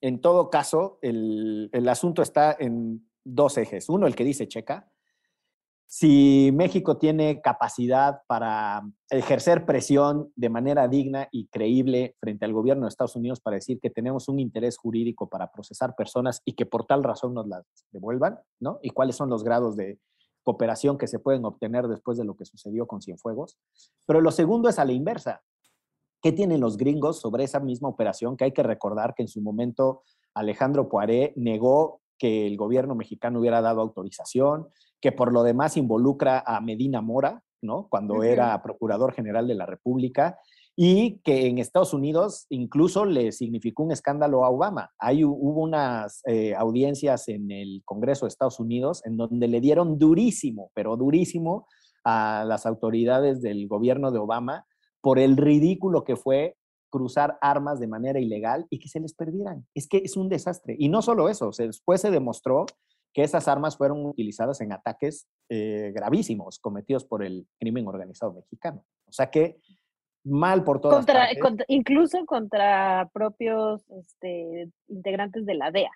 en 0.00 0.20
todo 0.22 0.48
caso, 0.48 0.98
el, 1.02 1.68
el, 1.74 1.86
asunto 1.86 2.22
está 2.22 2.56
en 2.58 3.04
dos 3.24 3.58
ejes. 3.58 3.88
Uno, 3.88 4.06
el 4.06 4.14
que 4.14 4.24
dice 4.24 4.48
Checa. 4.48 4.90
Si 5.86 6.50
México 6.54 6.98
tiene 6.98 7.40
capacidad 7.40 8.20
para 8.28 8.82
ejercer 9.08 9.66
presión 9.66 10.32
de 10.36 10.48
manera 10.48 10.86
digna 10.86 11.28
y 11.32 11.48
creíble 11.48 12.14
frente 12.20 12.44
al 12.44 12.52
gobierno 12.52 12.84
de 12.84 12.90
Estados 12.90 13.16
Unidos 13.16 13.40
para 13.40 13.56
decir 13.56 13.80
que 13.80 13.90
tenemos 13.90 14.28
un 14.28 14.38
interés 14.38 14.78
jurídico 14.78 15.28
para 15.28 15.50
procesar 15.50 15.96
personas 15.96 16.42
y 16.44 16.52
que 16.52 16.64
por 16.64 16.86
tal 16.86 17.02
razón 17.02 17.34
nos 17.34 17.48
las 17.48 17.64
devuelvan, 17.90 18.38
¿no? 18.60 18.78
Y 18.82 18.90
cuáles 18.90 19.16
son 19.16 19.30
los 19.30 19.42
grados 19.42 19.74
de 19.74 19.98
cooperación 20.44 20.96
que 20.96 21.08
se 21.08 21.18
pueden 21.18 21.44
obtener 21.44 21.88
después 21.88 22.16
de 22.18 22.24
lo 22.24 22.36
que 22.36 22.44
sucedió 22.44 22.86
con 22.86 23.02
Cienfuegos. 23.02 23.58
Pero 24.06 24.20
lo 24.20 24.30
segundo 24.30 24.68
es 24.68 24.78
a 24.78 24.84
la 24.84 24.92
inversa. 24.92 25.42
¿Qué 26.22 26.32
tienen 26.32 26.60
los 26.60 26.76
gringos 26.76 27.20
sobre 27.20 27.44
esa 27.44 27.58
misma 27.58 27.88
operación? 27.88 28.36
Que 28.36 28.44
hay 28.44 28.52
que 28.52 28.62
recordar 28.62 29.14
que 29.14 29.22
en 29.22 29.28
su 29.28 29.40
momento 29.40 30.02
Alejandro 30.34 30.88
Poiré 30.88 31.32
negó 31.36 32.00
que 32.20 32.46
el 32.46 32.56
gobierno 32.58 32.94
mexicano 32.94 33.40
hubiera 33.40 33.62
dado 33.62 33.80
autorización, 33.80 34.68
que 35.00 35.10
por 35.10 35.32
lo 35.32 35.42
demás 35.42 35.78
involucra 35.78 36.44
a 36.46 36.60
Medina 36.60 37.00
Mora, 37.00 37.42
¿no? 37.62 37.88
Cuando 37.88 38.22
era 38.22 38.62
procurador 38.62 39.12
general 39.14 39.48
de 39.48 39.54
la 39.54 39.66
República, 39.66 40.38
y 40.76 41.18
que 41.24 41.46
en 41.46 41.58
Estados 41.58 41.92
Unidos 41.92 42.46
incluso 42.48 43.04
le 43.04 43.32
significó 43.32 43.82
un 43.82 43.92
escándalo 43.92 44.44
a 44.44 44.50
Obama. 44.50 44.90
Hay, 44.98 45.24
hubo 45.24 45.62
unas 45.62 46.22
eh, 46.26 46.54
audiencias 46.54 47.28
en 47.28 47.50
el 47.50 47.82
Congreso 47.84 48.26
de 48.26 48.28
Estados 48.28 48.60
Unidos 48.60 49.02
en 49.04 49.16
donde 49.16 49.48
le 49.48 49.60
dieron 49.60 49.98
durísimo, 49.98 50.70
pero 50.74 50.96
durísimo 50.96 51.66
a 52.04 52.44
las 52.46 52.66
autoridades 52.66 53.42
del 53.42 53.66
gobierno 53.66 54.10
de 54.10 54.18
Obama 54.18 54.64
por 55.00 55.18
el 55.18 55.36
ridículo 55.36 56.04
que 56.04 56.16
fue 56.16 56.56
cruzar 56.90 57.38
armas 57.40 57.80
de 57.80 57.86
manera 57.86 58.20
ilegal 58.20 58.66
y 58.68 58.78
que 58.78 58.88
se 58.88 59.00
les 59.00 59.14
perdieran. 59.14 59.66
Es 59.74 59.88
que 59.88 59.98
es 59.98 60.16
un 60.16 60.28
desastre. 60.28 60.76
Y 60.78 60.88
no 60.88 61.02
solo 61.02 61.28
eso, 61.28 61.50
después 61.56 62.00
se 62.00 62.10
demostró 62.10 62.66
que 63.12 63.22
esas 63.22 63.48
armas 63.48 63.76
fueron 63.76 64.04
utilizadas 64.04 64.60
en 64.60 64.72
ataques 64.72 65.26
eh, 65.48 65.92
gravísimos 65.94 66.58
cometidos 66.58 67.04
por 67.04 67.24
el 67.24 67.46
crimen 67.58 67.86
organizado 67.86 68.32
mexicano. 68.32 68.84
O 69.06 69.12
sea 69.12 69.30
que 69.30 69.60
mal 70.24 70.64
por 70.64 70.80
todas 70.80 71.06
contra, 71.06 71.28
incluso 71.68 72.24
contra 72.26 73.08
propios 73.12 73.82
este, 73.90 74.70
integrantes 74.88 75.46
de 75.46 75.54
la 75.54 75.70
DEA. 75.70 75.90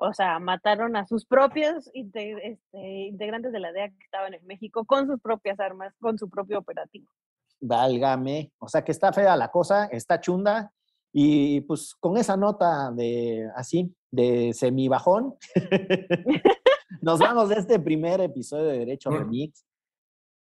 O 0.00 0.12
sea, 0.12 0.38
mataron 0.38 0.94
a 0.96 1.06
sus 1.06 1.24
propios 1.26 1.90
este, 1.92 2.68
integrantes 3.06 3.52
de 3.52 3.60
la 3.60 3.72
DEA 3.72 3.88
que 3.88 4.04
estaban 4.04 4.34
en 4.34 4.46
México 4.46 4.84
con 4.84 5.06
sus 5.06 5.20
propias 5.20 5.58
armas, 5.58 5.94
con 6.00 6.18
su 6.18 6.28
propio 6.28 6.58
operativo 6.58 7.08
válgame. 7.60 8.52
O 8.58 8.68
sea 8.68 8.82
que 8.82 8.92
está 8.92 9.12
fea 9.12 9.36
la 9.36 9.50
cosa, 9.50 9.86
está 9.86 10.20
chunda. 10.20 10.72
Y 11.12 11.62
pues 11.62 11.94
con 11.98 12.16
esa 12.16 12.36
nota 12.36 12.90
de 12.92 13.48
así, 13.56 13.94
de 14.10 14.52
semibajón, 14.52 15.34
nos 17.00 17.18
vamos 17.18 17.48
de 17.48 17.56
este 17.56 17.80
primer 17.80 18.20
episodio 18.20 18.64
de 18.64 18.78
Derecho 18.78 19.10
Remix. 19.10 19.64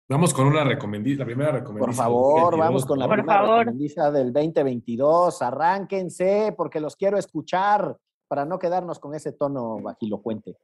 Vamos 0.08 0.34
con 0.34 0.48
una 0.48 0.64
recomendación, 0.64 1.20
la 1.20 1.26
primera 1.26 1.52
recomendación. 1.52 1.86
Por 1.88 1.96
favor, 1.96 2.58
vamos 2.58 2.86
con 2.86 3.00
la 3.00 3.08
primera 3.08 3.42
recomendación 3.42 4.14
del 4.14 4.34
2022. 4.34 5.42
Arránquense 5.42 6.54
porque 6.56 6.80
los 6.80 6.96
quiero 6.96 7.18
escuchar 7.18 7.98
para 8.28 8.46
no 8.46 8.60
quedarnos 8.60 9.00
con 9.00 9.16
ese 9.16 9.32
tono 9.32 9.80
bajilocuente. 9.82 10.58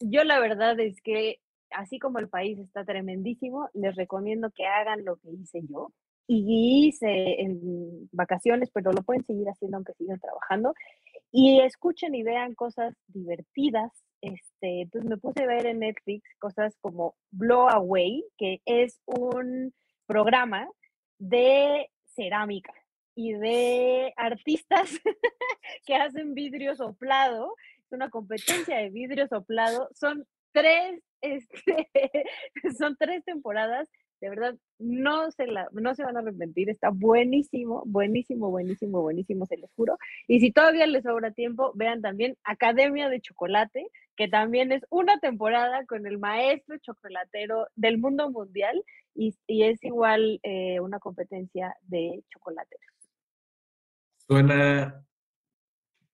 Yo 0.00 0.24
la 0.24 0.40
verdad 0.40 0.78
es 0.80 1.00
que 1.00 1.40
así 1.74 1.98
como 1.98 2.18
el 2.18 2.28
país 2.28 2.58
está 2.58 2.84
tremendísimo, 2.84 3.68
les 3.74 3.94
recomiendo 3.96 4.50
que 4.50 4.66
hagan 4.66 5.04
lo 5.04 5.16
que 5.16 5.30
hice 5.30 5.60
yo 5.68 5.92
y 6.26 6.88
hice 6.88 7.40
en 7.40 8.08
vacaciones, 8.12 8.70
pero 8.72 8.92
lo 8.92 9.02
pueden 9.02 9.24
seguir 9.24 9.48
haciendo 9.48 9.76
aunque 9.76 9.94
sigan 9.94 10.20
trabajando 10.20 10.74
y 11.30 11.60
escuchen 11.60 12.14
y 12.14 12.22
vean 12.22 12.54
cosas 12.54 12.94
divertidas. 13.08 13.90
Este, 14.20 14.82
entonces 14.82 15.10
me 15.10 15.16
puse 15.16 15.42
a 15.42 15.46
ver 15.46 15.66
en 15.66 15.80
Netflix 15.80 16.22
cosas 16.38 16.76
como 16.80 17.16
Blow 17.30 17.68
Away, 17.68 18.24
que 18.38 18.60
es 18.66 19.00
un 19.06 19.74
programa 20.06 20.68
de 21.18 21.88
cerámica 22.14 22.72
y 23.14 23.32
de 23.32 24.12
artistas 24.16 24.90
que 25.86 25.96
hacen 25.96 26.34
vidrio 26.34 26.76
soplado. 26.76 27.54
Es 27.84 27.92
una 27.92 28.10
competencia 28.10 28.78
de 28.78 28.90
vidrio 28.90 29.26
soplado. 29.26 29.88
Son 29.94 30.26
tres 30.52 31.02
este, 31.22 31.88
son 32.78 32.96
tres 32.98 33.24
temporadas, 33.24 33.88
de 34.20 34.28
verdad, 34.28 34.54
no 34.78 35.30
se, 35.32 35.46
la, 35.46 35.68
no 35.72 35.94
se 35.96 36.04
van 36.04 36.16
a 36.16 36.20
arrepentir, 36.20 36.70
está 36.70 36.90
buenísimo, 36.90 37.82
buenísimo, 37.86 38.50
buenísimo, 38.50 39.02
buenísimo, 39.02 39.46
se 39.46 39.56
los 39.56 39.72
juro. 39.74 39.98
Y 40.28 40.38
si 40.38 40.52
todavía 40.52 40.86
les 40.86 41.02
sobra 41.02 41.32
tiempo, 41.32 41.72
vean 41.74 42.02
también 42.02 42.36
Academia 42.44 43.08
de 43.08 43.20
Chocolate, 43.20 43.88
que 44.16 44.28
también 44.28 44.70
es 44.70 44.84
una 44.90 45.18
temporada 45.18 45.84
con 45.86 46.06
el 46.06 46.18
maestro 46.18 46.78
chocolatero 46.78 47.66
del 47.74 47.98
mundo 47.98 48.30
mundial 48.30 48.84
y, 49.14 49.34
es 49.48 49.82
igual 49.82 50.38
eh, 50.44 50.78
una 50.78 51.00
competencia 51.00 51.74
de 51.82 52.22
chocolateros. 52.28 52.86
Suena 54.18 55.04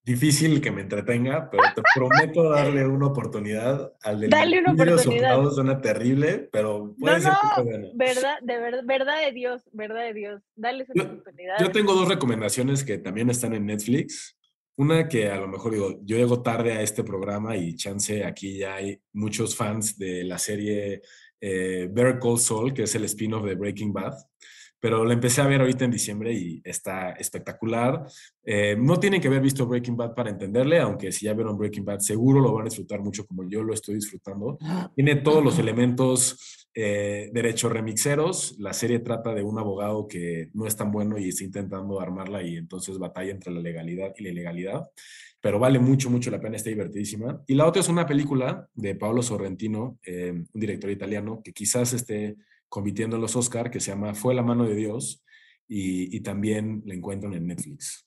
difícil 0.09 0.61
que 0.61 0.73
me 0.73 0.81
entretenga, 0.81 1.51
pero 1.51 1.63
te 1.75 1.83
prometo 1.95 2.43
darle 2.51 2.87
una 2.87 3.07
oportunidad 3.07 3.93
al 4.03 4.21
del 4.21 4.31
Dale 4.31 4.61
una 4.61 4.73
oportunidad. 4.73 5.51
suena 5.51 5.81
terrible, 5.81 6.49
pero 6.51 6.95
puede 6.99 7.21
ser 7.21 7.33
que 7.33 7.91
Verdad, 7.95 8.39
de 8.41 8.59
verdad, 8.59 8.83
verdad 8.85 9.21
de 9.25 9.33
Dios, 9.33 9.69
verdad 9.73 10.05
de 10.05 10.15
Dios. 10.15 10.43
Dale 10.57 10.87
una 10.95 11.05
oportunidad. 11.05 11.57
Yo 11.61 11.71
tengo 11.71 11.95
dos 11.95 12.09
recomendaciones 12.09 12.83
que 12.83 12.99
también 12.99 13.29
están 13.31 13.53
en 13.53 13.67
Netflix. 13.67 14.37
Una 14.77 15.09
que 15.09 15.29
a 15.29 15.37
lo 15.37 15.49
mejor 15.49 15.73
digo, 15.73 16.01
yo 16.05 16.17
llego 16.17 16.43
tarde 16.43 16.73
a 16.73 16.83
este 16.83 17.05
programa 17.05 17.57
y 17.57 17.77
chance 17.77 18.25
aquí 18.25 18.59
ya 18.59 18.77
hay 18.77 19.01
muchos 19.13 19.55
fans 19.55 19.99
de 19.99 20.25
la 20.25 20.39
serie 20.39 21.03
eh, 21.41 21.89
Better 21.91 22.19
Call 22.19 22.39
Saul, 22.39 22.73
que 22.73 22.85
es 22.85 22.95
el 22.95 23.05
spin-off 23.05 23.45
de 23.45 23.55
Breaking 23.57 23.93
Bad 23.93 24.15
pero 24.81 25.05
la 25.05 25.15
empecé 25.15 25.41
a 25.41 25.47
ver 25.47 25.61
ahorita 25.61 25.85
en 25.85 25.91
diciembre 25.91 26.33
y 26.33 26.61
está 26.65 27.11
espectacular. 27.13 28.07
Eh, 28.45 28.77
no 28.79 28.99
tienen 29.01 29.21
que 29.21 29.29
haber 29.29 29.43
visto 29.43 29.67
Breaking 29.67 29.97
Bad 29.97 30.15
para 30.15 30.31
entenderle, 30.31 30.79
aunque 30.79 31.11
si 31.13 31.27
ya 31.27 31.35
vieron 31.35 31.59
Breaking 31.59 31.85
Bad 31.85 32.01
seguro 32.01 32.41
lo 32.41 32.53
van 32.53 32.63
a 32.63 32.69
disfrutar 32.69 33.01
mucho 33.01 33.27
como 33.27 33.49
yo 33.49 33.63
lo 33.63 33.75
estoy 33.75 33.97
disfrutando. 33.97 34.59
Tiene 34.95 35.17
todos 35.17 35.43
los 35.43 35.59
elementos 35.59 36.69
eh, 36.75 37.31
derecho 37.33 37.69
remixeros. 37.69 38.57
La 38.61 38.73
serie 38.73 39.01
trata 39.01 39.35
de 39.35 39.43
un 39.43 39.59
abogado 39.59 40.07
que 40.07 40.51
no 40.55 40.67
es 40.67 40.77
tan 40.77 40.93
bueno 40.93 41.19
y 41.19 41.29
está 41.29 41.43
intentando 41.43 42.01
armarla 42.01 42.43
y 42.43 42.57
entonces 42.57 42.99
batalla 42.99 43.33
entre 43.33 43.53
la 43.53 43.61
legalidad 43.61 44.13
y 44.17 44.23
la 44.23 44.31
ilegalidad. 44.31 44.83
Pero 45.41 45.59
vale 45.59 45.79
mucho, 45.81 46.09
mucho 46.09 46.31
la 46.31 46.41
pena, 46.41 46.57
está 46.57 46.71
divertidísima. 46.71 47.43
Y 47.47 47.55
la 47.55 47.67
otra 47.67 47.81
es 47.81 47.89
una 47.89 48.07
película 48.07 48.69
de 48.75 48.95
Paolo 48.95 49.23
Sorrentino, 49.23 49.99
eh, 50.05 50.33
un 50.33 50.61
director 50.61 50.91
italiano, 50.91 51.41
que 51.43 51.53
quizás 51.53 51.93
esté 51.93 52.37
compitiendo 52.69 53.17
en 53.17 53.23
los 53.23 53.37
Oscar, 53.37 53.71
que 53.71 53.81
se 53.81 53.91
llama 53.91 54.15
Fue 54.15 54.35
la 54.35 54.43
mano 54.43 54.65
de 54.65 54.75
Dios, 54.75 55.25
y, 55.69 56.21
también 56.21 56.83
la 56.87 56.95
encuentran 56.95 57.35
en 57.35 57.47
Netflix. 57.47 58.07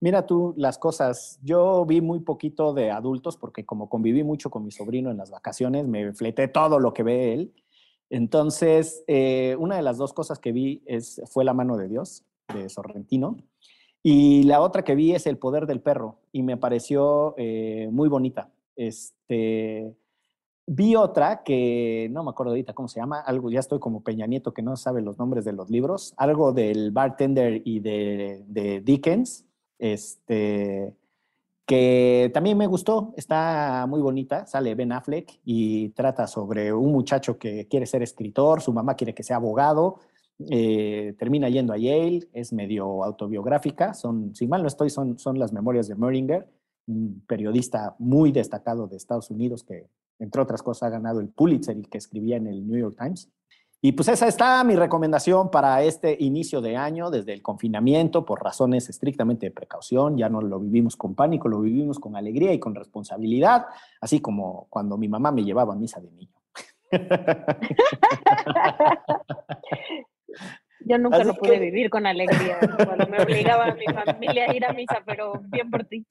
Mira 0.00 0.26
tú 0.26 0.54
las 0.56 0.78
cosas. 0.78 1.40
Yo 1.42 1.84
vi 1.86 2.00
muy 2.00 2.20
poquito 2.20 2.72
de 2.72 2.90
adultos 2.90 3.36
porque 3.36 3.64
como 3.64 3.88
conviví 3.88 4.22
mucho 4.22 4.50
con 4.50 4.64
mi 4.64 4.70
sobrino 4.70 5.10
en 5.10 5.16
las 5.16 5.30
vacaciones, 5.30 5.88
me 5.88 6.12
fleté 6.12 6.46
todo 6.46 6.78
lo 6.78 6.92
que 6.92 7.02
ve 7.02 7.32
él. 7.32 7.54
Entonces, 8.10 9.02
eh, 9.06 9.56
una 9.58 9.76
de 9.76 9.82
las 9.82 9.98
dos 9.98 10.12
cosas 10.12 10.38
que 10.38 10.52
vi 10.52 10.82
es, 10.86 11.20
fue 11.26 11.44
La 11.44 11.52
mano 11.52 11.76
de 11.76 11.88
Dios, 11.88 12.24
de 12.52 12.68
Sorrentino. 12.68 13.36
Y 14.02 14.44
la 14.44 14.60
otra 14.60 14.84
que 14.84 14.94
vi 14.94 15.14
es 15.14 15.26
El 15.26 15.38
poder 15.38 15.66
del 15.66 15.80
perro 15.80 16.20
y 16.30 16.42
me 16.42 16.56
pareció 16.56 17.34
eh, 17.36 17.88
muy 17.90 18.08
bonita. 18.08 18.52
Este, 18.76 19.96
vi 20.68 20.94
otra 20.94 21.42
que 21.42 22.08
no 22.12 22.22
me 22.22 22.30
acuerdo 22.30 22.52
ahorita 22.52 22.74
cómo 22.74 22.88
se 22.88 23.00
llama, 23.00 23.20
algo, 23.20 23.50
ya 23.50 23.60
estoy 23.60 23.78
como 23.78 24.02
Peña 24.02 24.26
Nieto 24.26 24.52
que 24.52 24.62
no 24.62 24.76
sabe 24.76 25.00
los 25.00 25.18
nombres 25.18 25.44
de 25.44 25.52
los 25.52 25.70
libros, 25.70 26.12
algo 26.18 26.52
del 26.52 26.90
bartender 26.90 27.62
y 27.64 27.80
de, 27.80 28.82
Dickens, 28.84 29.46
este, 29.78 30.94
que 31.64 32.30
también 32.34 32.58
me 32.58 32.66
gustó, 32.66 33.14
está 33.16 33.86
muy 33.88 34.02
bonita, 34.02 34.46
sale 34.46 34.74
Ben 34.74 34.92
Affleck 34.92 35.40
y 35.44 35.88
trata 35.90 36.26
sobre 36.26 36.72
un 36.72 36.92
muchacho 36.92 37.38
que 37.38 37.66
quiere 37.66 37.86
ser 37.86 38.02
escritor, 38.02 38.60
su 38.60 38.72
mamá 38.72 38.94
quiere 38.94 39.14
que 39.14 39.22
sea 39.22 39.36
abogado, 39.36 40.00
eh, 40.50 41.14
termina 41.18 41.48
yendo 41.48 41.72
a 41.72 41.78
Yale, 41.78 42.28
es 42.34 42.52
medio 42.52 43.04
autobiográfica, 43.04 43.94
son, 43.94 44.34
si 44.34 44.46
mal 44.46 44.60
no 44.60 44.68
estoy, 44.68 44.90
son, 44.90 45.18
son 45.18 45.38
las 45.38 45.52
memorias 45.52 45.88
de 45.88 45.94
Meringer, 45.94 46.46
un 46.86 47.22
periodista 47.26 47.96
muy 47.98 48.32
destacado 48.32 48.86
de 48.86 48.96
Estados 48.96 49.30
Unidos 49.30 49.64
que 49.64 49.86
entre 50.18 50.42
otras 50.42 50.62
cosas, 50.62 50.88
ha 50.88 50.90
ganado 50.90 51.20
el 51.20 51.28
Pulitzer 51.28 51.76
y 51.78 51.82
que 51.82 51.98
escribía 51.98 52.36
en 52.36 52.46
el 52.46 52.66
New 52.66 52.78
York 52.78 52.96
Times. 52.98 53.30
Y 53.80 53.92
pues 53.92 54.08
esa 54.08 54.26
está 54.26 54.64
mi 54.64 54.74
recomendación 54.74 55.52
para 55.52 55.80
este 55.84 56.16
inicio 56.18 56.60
de 56.60 56.76
año, 56.76 57.10
desde 57.10 57.32
el 57.32 57.42
confinamiento, 57.42 58.24
por 58.24 58.42
razones 58.42 58.88
estrictamente 58.88 59.46
de 59.46 59.52
precaución. 59.52 60.18
Ya 60.18 60.28
no 60.28 60.40
lo 60.42 60.58
vivimos 60.58 60.96
con 60.96 61.14
pánico, 61.14 61.48
lo 61.48 61.60
vivimos 61.60 62.00
con 62.00 62.16
alegría 62.16 62.52
y 62.52 62.58
con 62.58 62.74
responsabilidad, 62.74 63.66
así 64.00 64.20
como 64.20 64.66
cuando 64.68 64.98
mi 64.98 65.06
mamá 65.06 65.30
me 65.30 65.44
llevaba 65.44 65.74
a 65.74 65.76
misa 65.76 66.00
de 66.00 66.10
niño. 66.10 66.34
Yo 70.80 70.98
nunca 70.98 71.22
lo 71.22 71.34
pude 71.34 71.58
vivir 71.60 71.90
con 71.90 72.06
alegría 72.06 72.58
cuando 72.84 73.06
me 73.06 73.22
obligaba 73.22 73.66
a 73.66 73.74
mi 73.74 73.84
familia 73.86 74.50
a 74.50 74.56
ir 74.56 74.64
a 74.64 74.72
misa, 74.72 75.02
pero 75.04 75.40
bien 75.50 75.70
por 75.70 75.84
ti. 75.84 76.04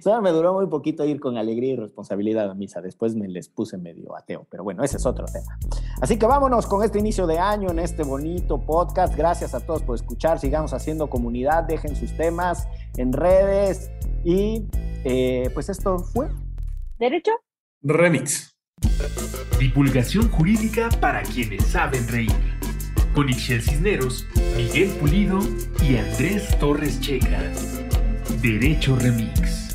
Solo 0.00 0.22
me 0.22 0.30
duró 0.30 0.54
muy 0.54 0.66
poquito 0.66 1.04
ir 1.04 1.20
con 1.20 1.36
alegría 1.36 1.72
y 1.72 1.76
responsabilidad 1.76 2.50
a 2.50 2.54
misa. 2.54 2.80
Después 2.80 3.14
me 3.14 3.28
les 3.28 3.48
puse 3.48 3.76
medio 3.76 4.16
ateo, 4.16 4.46
pero 4.50 4.62
bueno, 4.64 4.84
ese 4.84 4.96
es 4.96 5.06
otro 5.06 5.26
tema. 5.26 5.58
Así 6.00 6.18
que 6.18 6.26
vámonos 6.26 6.66
con 6.66 6.84
este 6.84 6.98
inicio 6.98 7.26
de 7.26 7.38
año 7.38 7.70
en 7.70 7.78
este 7.78 8.02
bonito 8.02 8.58
podcast. 8.58 9.14
Gracias 9.16 9.54
a 9.54 9.60
todos 9.60 9.82
por 9.82 9.96
escuchar. 9.96 10.38
Sigamos 10.38 10.72
haciendo 10.72 11.10
comunidad. 11.10 11.64
Dejen 11.64 11.96
sus 11.96 12.16
temas 12.16 12.68
en 12.96 13.12
redes. 13.12 13.90
Y 14.24 14.66
eh, 15.04 15.50
pues 15.54 15.68
esto 15.68 15.98
fue. 15.98 16.28
¿Derecho? 16.98 17.32
Remix. 17.82 18.56
Divulgación 19.58 20.30
jurídica 20.30 20.88
para 21.00 21.22
quienes 21.22 21.66
saben 21.66 22.06
reír. 22.08 22.32
Con 23.14 23.28
Ixel 23.28 23.60
Cisneros, 23.60 24.24
Miguel 24.56 24.90
Pulido 25.00 25.40
y 25.82 25.96
Andrés 25.96 26.56
Torres 26.60 27.00
Checa. 27.00 27.40
Derecho 28.38 28.96
Remix. 28.96 29.68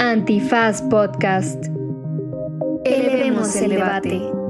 Antifaz 0.00 0.82
Podcast. 0.82 1.66
Elevemos 2.84 3.54
el 3.56 3.70
debate. 3.70 4.47